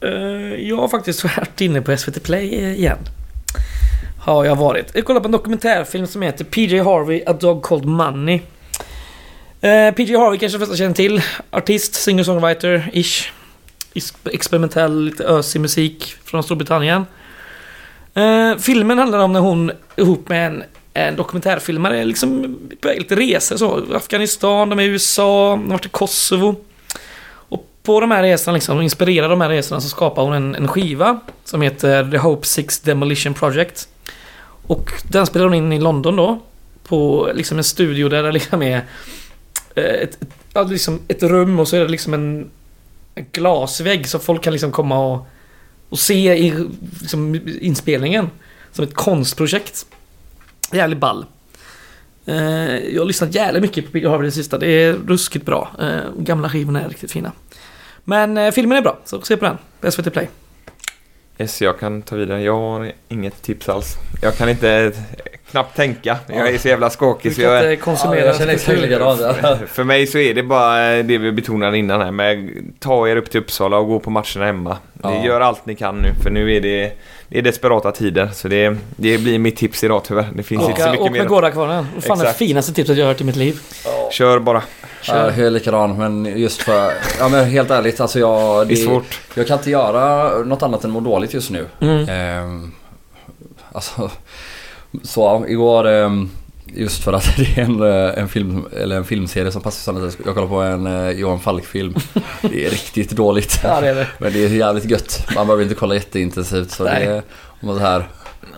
Eh, 0.00 0.68
jag 0.68 0.76
har 0.76 0.88
faktiskt 0.88 1.24
varit 1.24 1.60
inne 1.60 1.82
på 1.82 1.96
SVT 1.96 2.22
Play 2.22 2.54
eh, 2.54 2.78
igen. 2.78 2.98
Har 4.20 4.44
jag 4.44 4.56
varit. 4.56 4.90
Jag 4.94 5.04
kollade 5.04 5.22
på 5.22 5.28
en 5.28 5.32
dokumentärfilm 5.32 6.06
som 6.06 6.22
heter 6.22 6.44
PJ 6.44 6.78
Harvey, 6.78 7.22
A 7.26 7.32
Dog 7.32 7.62
Called 7.62 7.84
Money. 7.84 8.40
Eh, 9.60 9.94
PJ 9.94 10.16
Harvey 10.16 10.38
kanske 10.38 10.58
de 10.58 10.66
flesta 10.66 10.76
känner 10.76 10.94
till. 10.94 11.22
Artist, 11.50 11.94
singer-songwriter-ish. 11.94 13.30
Experimentell, 14.32 15.04
lite 15.04 15.24
ösig 15.24 15.60
musik 15.60 16.14
från 16.24 16.42
Storbritannien. 16.42 17.06
Filmen 18.58 18.98
handlar 18.98 19.18
om 19.18 19.32
när 19.32 19.40
hon 19.40 19.72
ihop 19.96 20.28
med 20.28 20.46
en, 20.46 20.64
en 20.94 21.16
dokumentärfilmare 21.16 22.04
liksom 22.04 22.58
på 22.80 22.88
lite 22.88 23.16
resor 23.16 23.56
så. 23.56 23.94
Afghanistan, 23.94 24.68
de 24.68 24.78
är 24.78 24.82
i 24.82 24.86
USA, 24.86 25.50
de 25.50 25.64
har 25.64 25.70
varit 25.70 25.86
i 25.86 25.88
Kosovo. 25.88 26.56
På 27.86 28.00
de 28.00 28.10
här 28.10 28.22
resorna, 28.22 28.54
liksom, 28.54 28.80
inspirerad 28.80 29.24
av 29.24 29.30
de 29.30 29.40
här 29.40 29.48
resorna, 29.48 29.80
så 29.80 29.88
skapar 29.88 30.22
hon 30.22 30.32
en, 30.32 30.54
en 30.54 30.68
skiva 30.68 31.20
som 31.44 31.62
heter 31.62 32.10
The 32.10 32.18
Hope 32.18 32.46
Six 32.46 32.80
Demolition 32.80 33.34
Project. 33.34 33.88
Och 34.66 34.92
den 35.10 35.26
spelar 35.26 35.44
hon 35.44 35.54
in 35.54 35.72
i 35.72 35.80
London 35.80 36.16
då. 36.16 36.40
På 36.88 37.30
liksom 37.34 37.58
en 37.58 37.64
studio 37.64 38.08
där 38.08 38.22
det 38.22 38.32
liksom 38.32 38.62
är 38.62 38.84
eh, 39.74 39.84
ett, 39.84 40.18
ett, 40.54 40.70
liksom 40.70 41.00
ett 41.08 41.22
rum 41.22 41.60
och 41.60 41.68
så 41.68 41.76
är 41.76 41.80
det 41.80 41.88
liksom 41.88 42.14
en, 42.14 42.50
en 43.14 43.26
glasvägg 43.32 44.08
så 44.08 44.18
folk 44.18 44.42
kan 44.42 44.52
liksom 44.52 44.72
komma 44.72 44.98
och, 44.98 45.26
och 45.88 45.98
se 45.98 46.34
i 46.34 46.66
liksom, 47.00 47.40
inspelningen. 47.60 48.30
Som 48.72 48.84
ett 48.84 48.94
konstprojekt. 48.94 49.86
Jävligt 50.72 50.98
ball. 50.98 51.26
Eh, 52.26 52.76
jag 52.76 53.00
har 53.00 53.06
lyssnat 53.06 53.34
jävligt 53.34 53.62
mycket 53.62 53.86
på 53.86 53.92
Peter 53.92 54.08
Harvey 54.08 54.26
det 54.26 54.32
sista. 54.32 54.58
Det 54.58 54.70
är 54.70 54.92
ruskigt 54.92 55.46
bra. 55.46 55.70
Eh, 55.80 56.12
gamla 56.18 56.48
skivorna 56.48 56.82
är 56.82 56.88
riktigt 56.88 57.12
fina. 57.12 57.32
Men 58.08 58.38
eh, 58.38 58.50
filmen 58.50 58.78
är 58.78 58.82
bra, 58.82 58.98
så 59.04 59.20
se 59.20 59.36
på 59.36 59.44
den. 59.44 59.58
På 59.80 59.90
SVT 59.90 60.12
Play. 60.12 60.28
Yes, 61.38 61.62
jag 61.62 61.78
kan 61.78 62.02
ta 62.02 62.16
vidare. 62.16 62.42
Jag 62.42 62.56
har 62.56 62.92
inget 63.08 63.42
tips 63.42 63.68
alls. 63.68 63.94
Jag 64.22 64.36
kan 64.36 64.48
inte 64.48 64.92
knappt 65.50 65.76
tänka. 65.76 66.18
Jag 66.26 66.48
är 66.48 66.58
så 66.58 66.68
jävla 66.68 66.90
skakig 66.90 67.30
Du 67.30 67.34
så 67.34 67.42
jag... 67.42 67.72
inte 67.72 67.84
konsumera 67.84 68.20
Ja, 68.20 68.26
jag 68.26 68.60
känner 68.60 68.82
likadant. 68.82 69.20
För 69.68 69.84
mig 69.84 70.06
så 70.06 70.18
är 70.18 70.34
det 70.34 70.42
bara 70.42 71.02
det 71.02 71.18
vi 71.18 71.32
betonade 71.32 71.78
innan 71.78 72.00
här 72.00 72.10
med 72.10 72.50
ta 72.78 73.08
er 73.08 73.16
upp 73.16 73.30
till 73.30 73.40
Uppsala 73.40 73.78
och 73.78 73.86
gå 73.86 74.00
på 74.00 74.10
matcherna 74.10 74.46
hemma. 74.46 74.78
Ja. 75.02 75.24
Gör 75.24 75.40
allt 75.40 75.66
ni 75.66 75.74
kan 75.74 75.98
nu 75.98 76.14
för 76.22 76.30
nu 76.30 76.54
är 76.56 76.60
det, 76.60 76.92
det 77.28 77.38
är 77.38 77.42
desperata 77.42 77.92
tider. 77.92 78.28
Så 78.32 78.48
det, 78.48 78.76
det 78.96 79.18
blir 79.18 79.38
mitt 79.38 79.56
tips 79.56 79.84
idag 79.84 80.02
tyvärr. 80.04 80.28
Det 80.34 80.42
finns 80.42 80.68
inte 80.68 80.82
så 80.82 80.82
Åka, 80.82 80.90
mycket 80.90 81.06
åk 81.06 81.12
med 81.12 81.20
mer. 81.20 81.28
Gårdakvarnen. 81.28 81.86
Fan 82.00 82.18
det 82.18 82.32
finaste 82.32 82.72
tipset 82.72 82.96
jag 82.96 83.04
har 83.04 83.12
hört 83.12 83.20
i 83.20 83.24
mitt 83.24 83.36
liv. 83.36 83.60
Kör 84.12 84.38
bara. 84.38 84.62
Ja, 85.02 85.16
jag 85.16 85.38
är 85.38 85.50
likadan 85.50 85.98
men 85.98 86.38
just 86.38 86.62
för... 86.62 86.92
Ja 87.18 87.28
men 87.28 87.44
helt 87.44 87.70
ärligt 87.70 88.00
alltså 88.00 88.18
jag... 88.18 88.68
Det 88.68 88.74
är 88.74 88.76
svårt. 88.76 89.20
Jag 89.34 89.46
kan 89.46 89.58
inte 89.58 89.70
göra 89.70 90.28
något 90.44 90.62
annat 90.62 90.84
än 90.84 90.90
må 90.90 91.00
dåligt 91.00 91.34
just 91.34 91.50
nu. 91.50 91.66
Mm. 91.80 92.08
Ehm, 92.08 92.72
alltså... 93.72 94.10
Så 95.02 95.46
igår... 95.48 95.86
ehm, 95.86 96.30
Just 96.74 97.04
för 97.04 97.12
att 97.12 97.30
det 97.36 97.58
är 97.58 97.64
en, 97.64 97.82
eh, 97.82 98.18
en, 98.18 98.28
film, 98.28 98.66
eller 98.72 98.96
en 98.96 99.04
filmserie 99.04 99.52
som 99.52 99.62
passar 99.62 99.92
sådana 99.92 100.12
Jag 100.24 100.34
kollar 100.34 100.48
på 100.48 100.60
en 100.60 100.86
eh, 100.86 101.10
Johan 101.10 101.40
Falk-film. 101.40 101.94
Det 102.42 102.66
är 102.66 102.70
riktigt 102.70 103.10
dåligt. 103.10 103.60
Ja 103.62 103.80
det 103.80 103.88
är 103.88 103.94
det. 103.94 104.06
Men 104.18 104.32
det 104.32 104.44
är 104.44 104.48
jävligt 104.48 104.90
gött. 104.90 105.26
Man 105.34 105.46
behöver 105.46 105.62
inte 105.62 105.74
kolla 105.74 105.94
jätteintensivt. 105.94 106.70
Så 106.70 106.84
Nej. 106.84 107.06
det 107.06 107.12
är 107.12 107.22
om 107.60 107.74
det 107.74 107.80
här. 107.80 108.08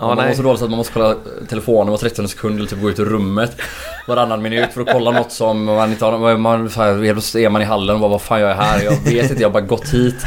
Ja, 0.01 0.07
man 0.07 0.17
nej. 0.17 0.29
mår 0.29 0.35
så 0.35 0.43
dåligt 0.43 0.63
att 0.63 0.71
man 0.71 0.77
måste 0.77 0.93
kolla 0.93 1.15
telefonen 1.49 1.91
var 1.91 1.99
30 1.99 2.29
sekund 2.29 2.57
eller 2.59 2.69
typ 2.69 2.81
gå 2.81 2.91
ut 2.91 2.99
ur 2.99 3.05
rummet 3.05 3.57
varannan 4.09 4.43
minut 4.43 4.73
för 4.73 4.81
att 4.81 4.93
kolla 4.93 5.11
något 5.11 5.33
som 5.33 5.65
man 5.65 5.91
inte 5.91 6.05
har... 6.05 6.37
Man, 6.37 6.71
så 6.71 6.83
här, 6.83 6.93
helt 7.03 7.15
plötsligt 7.15 7.45
är 7.45 7.49
man 7.51 7.63
i 7.63 7.65
hallen 7.65 7.95
och 7.95 8.01
bara 8.01 8.11
vad 8.11 8.23
fan 8.23 8.41
jag 8.41 8.51
är 8.51 8.55
här? 8.55 8.83
Jag 8.85 8.91
vet 8.91 9.31
inte, 9.31 9.43
jag 9.43 9.49
har 9.49 9.53
bara 9.53 9.61
gått 9.67 9.89
hit. 9.89 10.27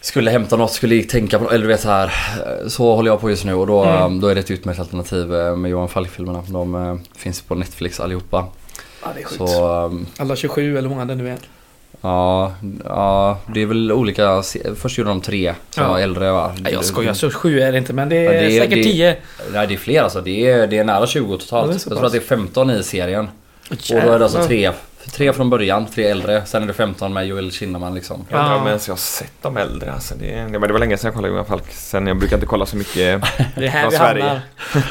Skulle 0.00 0.30
hämta 0.30 0.56
något, 0.56 0.72
skulle 0.72 1.02
tänka 1.02 1.38
på 1.38 1.44
något, 1.44 1.52
eller 1.52 1.62
du 1.62 1.68
vet 1.68 1.80
så 1.80 1.88
här. 1.88 2.12
Så 2.68 2.94
håller 2.94 3.10
jag 3.10 3.20
på 3.20 3.30
just 3.30 3.44
nu 3.44 3.54
och 3.54 3.66
då, 3.66 3.84
Mm. 3.84 4.20
då 4.20 4.28
är 4.28 4.34
det 4.34 4.40
ett 4.40 4.50
utmärkt 4.50 4.80
alternativ 4.80 5.34
eh, 5.34 5.56
med 5.56 5.70
Johan 5.70 5.88
Falk-filmerna. 5.88 6.42
De 6.48 6.74
eh, 6.74 6.96
finns 7.16 7.40
på 7.40 7.54
Netflix 7.54 8.00
allihopa. 8.00 8.46
Ja 9.02 9.08
det 9.14 9.20
är 9.20 9.24
sjukt. 9.24 9.36
Så 9.50 9.84
ehm, 9.84 10.06
Alla 10.18 10.36
27 10.36 10.70
eller 10.70 10.82
hur 10.82 10.88
många 10.88 11.04
det 11.04 11.14
nu 11.14 11.28
är. 11.28 11.38
Ja, 12.00 12.52
ja, 12.84 13.38
det 13.54 13.62
är 13.62 13.66
väl 13.66 13.92
olika. 13.92 14.42
Först 14.76 14.98
gjorde 14.98 15.10
de 15.10 15.20
tre 15.20 15.54
som 15.70 15.82
Ja. 15.82 15.88
var 15.90 15.98
äldre 16.00 16.32
va? 16.32 16.52
Nej 16.58 16.72
jag 16.72 16.84
skojar, 16.84 17.12
så 17.14 17.30
7 17.30 17.60
är 17.60 17.72
det 17.72 17.78
inte 17.78 17.92
men 17.92 18.08
det 18.08 18.16
är, 18.16 18.24
Ja, 18.24 18.40
det 18.40 18.56
är- 18.56 18.60
säkert 18.60 18.78
det- 18.78 18.82
10. 18.84 19.16
Nej 19.52 19.66
det 19.66 19.74
är 19.74 19.78
fler 19.78 20.02
alltså. 20.02 20.20
Det 20.20 20.50
är, 20.50 20.66
det 20.66 20.78
är 20.78 20.84
nära 20.84 21.06
20 21.06 21.32
Ja, 21.32 21.38
totalt. 21.38 21.72
jag 21.72 21.96
tror 21.96 22.06
att 22.06 22.12
det 22.12 22.18
är 22.18 22.22
15 22.22 22.70
i 22.70 22.82
serien. 22.82 23.28
Och 23.70 23.76
då 23.88 23.96
är 23.96 24.18
det 24.18 24.24
alltså 24.24 24.42
tre, 24.44 24.70
tre 25.12 25.32
från 25.32 25.50
början, 25.50 25.86
tre 25.86 26.04
äldre. 26.04 26.42
Sen 26.46 26.62
är 26.62 26.66
det 26.66 26.72
15 26.72 27.12
med 27.12 27.26
Joel 27.26 27.52
Kinnaman 27.52 27.94
liksom. 27.94 28.24
Jag 28.28 28.38
undrar 28.40 28.54
om 28.56 28.62
Ja. 28.62 28.68
ens 28.68 28.88
jag 28.88 28.92
har 28.92 28.98
sett 28.98 29.32
de 29.42 29.56
äldre. 29.56 29.92
Alltså 29.92 30.14
det, 30.20 30.46
det, 30.52 30.58
var, 30.58 30.66
det 30.66 30.72
var 30.72 30.80
länge 30.80 30.96
sedan 30.96 31.08
jag 31.08 31.14
kollade 31.14 31.32
Johan 31.34 31.46
Falk. 31.46 31.64
Sen 31.72 32.06
jag 32.06 32.18
brukar 32.18 32.36
inte 32.36 32.46
kolla 32.46 32.66
så 32.66 32.76
mycket. 32.76 32.94
Det 33.56 33.64
är 33.64 33.68
här 33.68 33.80
Från 33.82 33.90
vi 33.90 33.96
Sverige. 33.96 34.22
hamnar. 34.22 34.40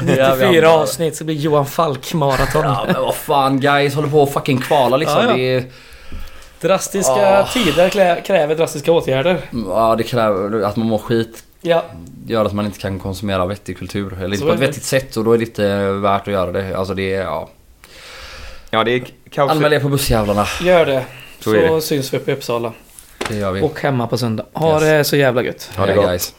Det 0.06 0.18
är 0.20 0.24
här 0.24 0.36
vi 0.36 0.44
94 0.44 0.66
hamnar. 0.68 0.82
avsnitt 0.82 1.16
så 1.16 1.24
blir 1.24 1.36
Johan 1.36 1.66
Falk 1.66 2.14
maraton. 2.14 2.64
Ja 2.64 2.84
men 2.86 3.02
vad 3.02 3.14
fan 3.14 3.60
guys, 3.60 3.94
håller 3.94 4.08
på 4.08 4.22
att 4.22 4.32
fucking 4.32 4.58
kvala 4.58 4.96
liksom. 4.96 5.24
Ja, 5.24 5.36
ja. 5.38 5.60
Drastiska 6.60 7.38
Ah. 7.40 7.46
tider 7.46 8.20
kräver 8.24 8.54
drastiska 8.54 8.92
åtgärder. 8.92 9.40
ja, 9.68 9.94
det 9.96 10.02
kräver 10.02 10.62
att 10.62 10.76
man 10.76 10.86
mår 10.86 10.98
skit. 10.98 11.42
Ja, 11.60 11.84
Gör 12.26 12.44
att 12.44 12.52
man 12.52 12.66
inte 12.66 12.78
kan 12.78 12.98
konsumera 12.98 13.46
vettig 13.46 13.78
kultur. 13.78 14.18
Eller 14.18 14.34
inte 14.34 14.46
på 14.46 14.52
ett 14.52 14.60
vettigt 14.60 14.82
sätt 14.84 15.16
och 15.16 15.24
då 15.24 15.32
är 15.32 15.38
det 15.38 15.44
inte 15.44 15.90
värt 15.92 16.20
att 16.28 16.32
göra 16.34 16.52
det. 16.52 16.74
Alltså 16.78 16.94
det 16.94 17.14
är, 17.14 17.22
ja. 17.22 17.48
Ja, 18.70 18.84
det 18.84 18.90
är 18.90 19.04
kaos. 19.30 19.50
Anmäl 19.50 19.72
er 19.72 19.80
på 19.80 19.88
bussjävlarna. 19.88 20.46
gör 20.62 20.86
det. 20.86 21.04
Så 21.40 21.50
Så, 21.50 21.74
det. 21.74 21.80
syns 21.80 22.12
vi 22.12 22.16
uppe 22.18 22.30
i 22.30 22.34
Uppsala. 22.34 22.72
Det 23.28 23.36
gör 23.36 23.52
vi. 23.52 23.62
Och 23.62 23.80
hemma 23.80 24.06
på 24.06 24.18
söndag. 24.18 24.44
Ha 24.52 24.72
Yes. 24.74 24.82
det 24.82 25.04
så 25.04 25.16
jävla 25.16 25.42
gött. 25.42 25.70
Ha 25.76 25.86
det 25.86 25.94
gott. 25.94 26.04
guys. 26.06 26.34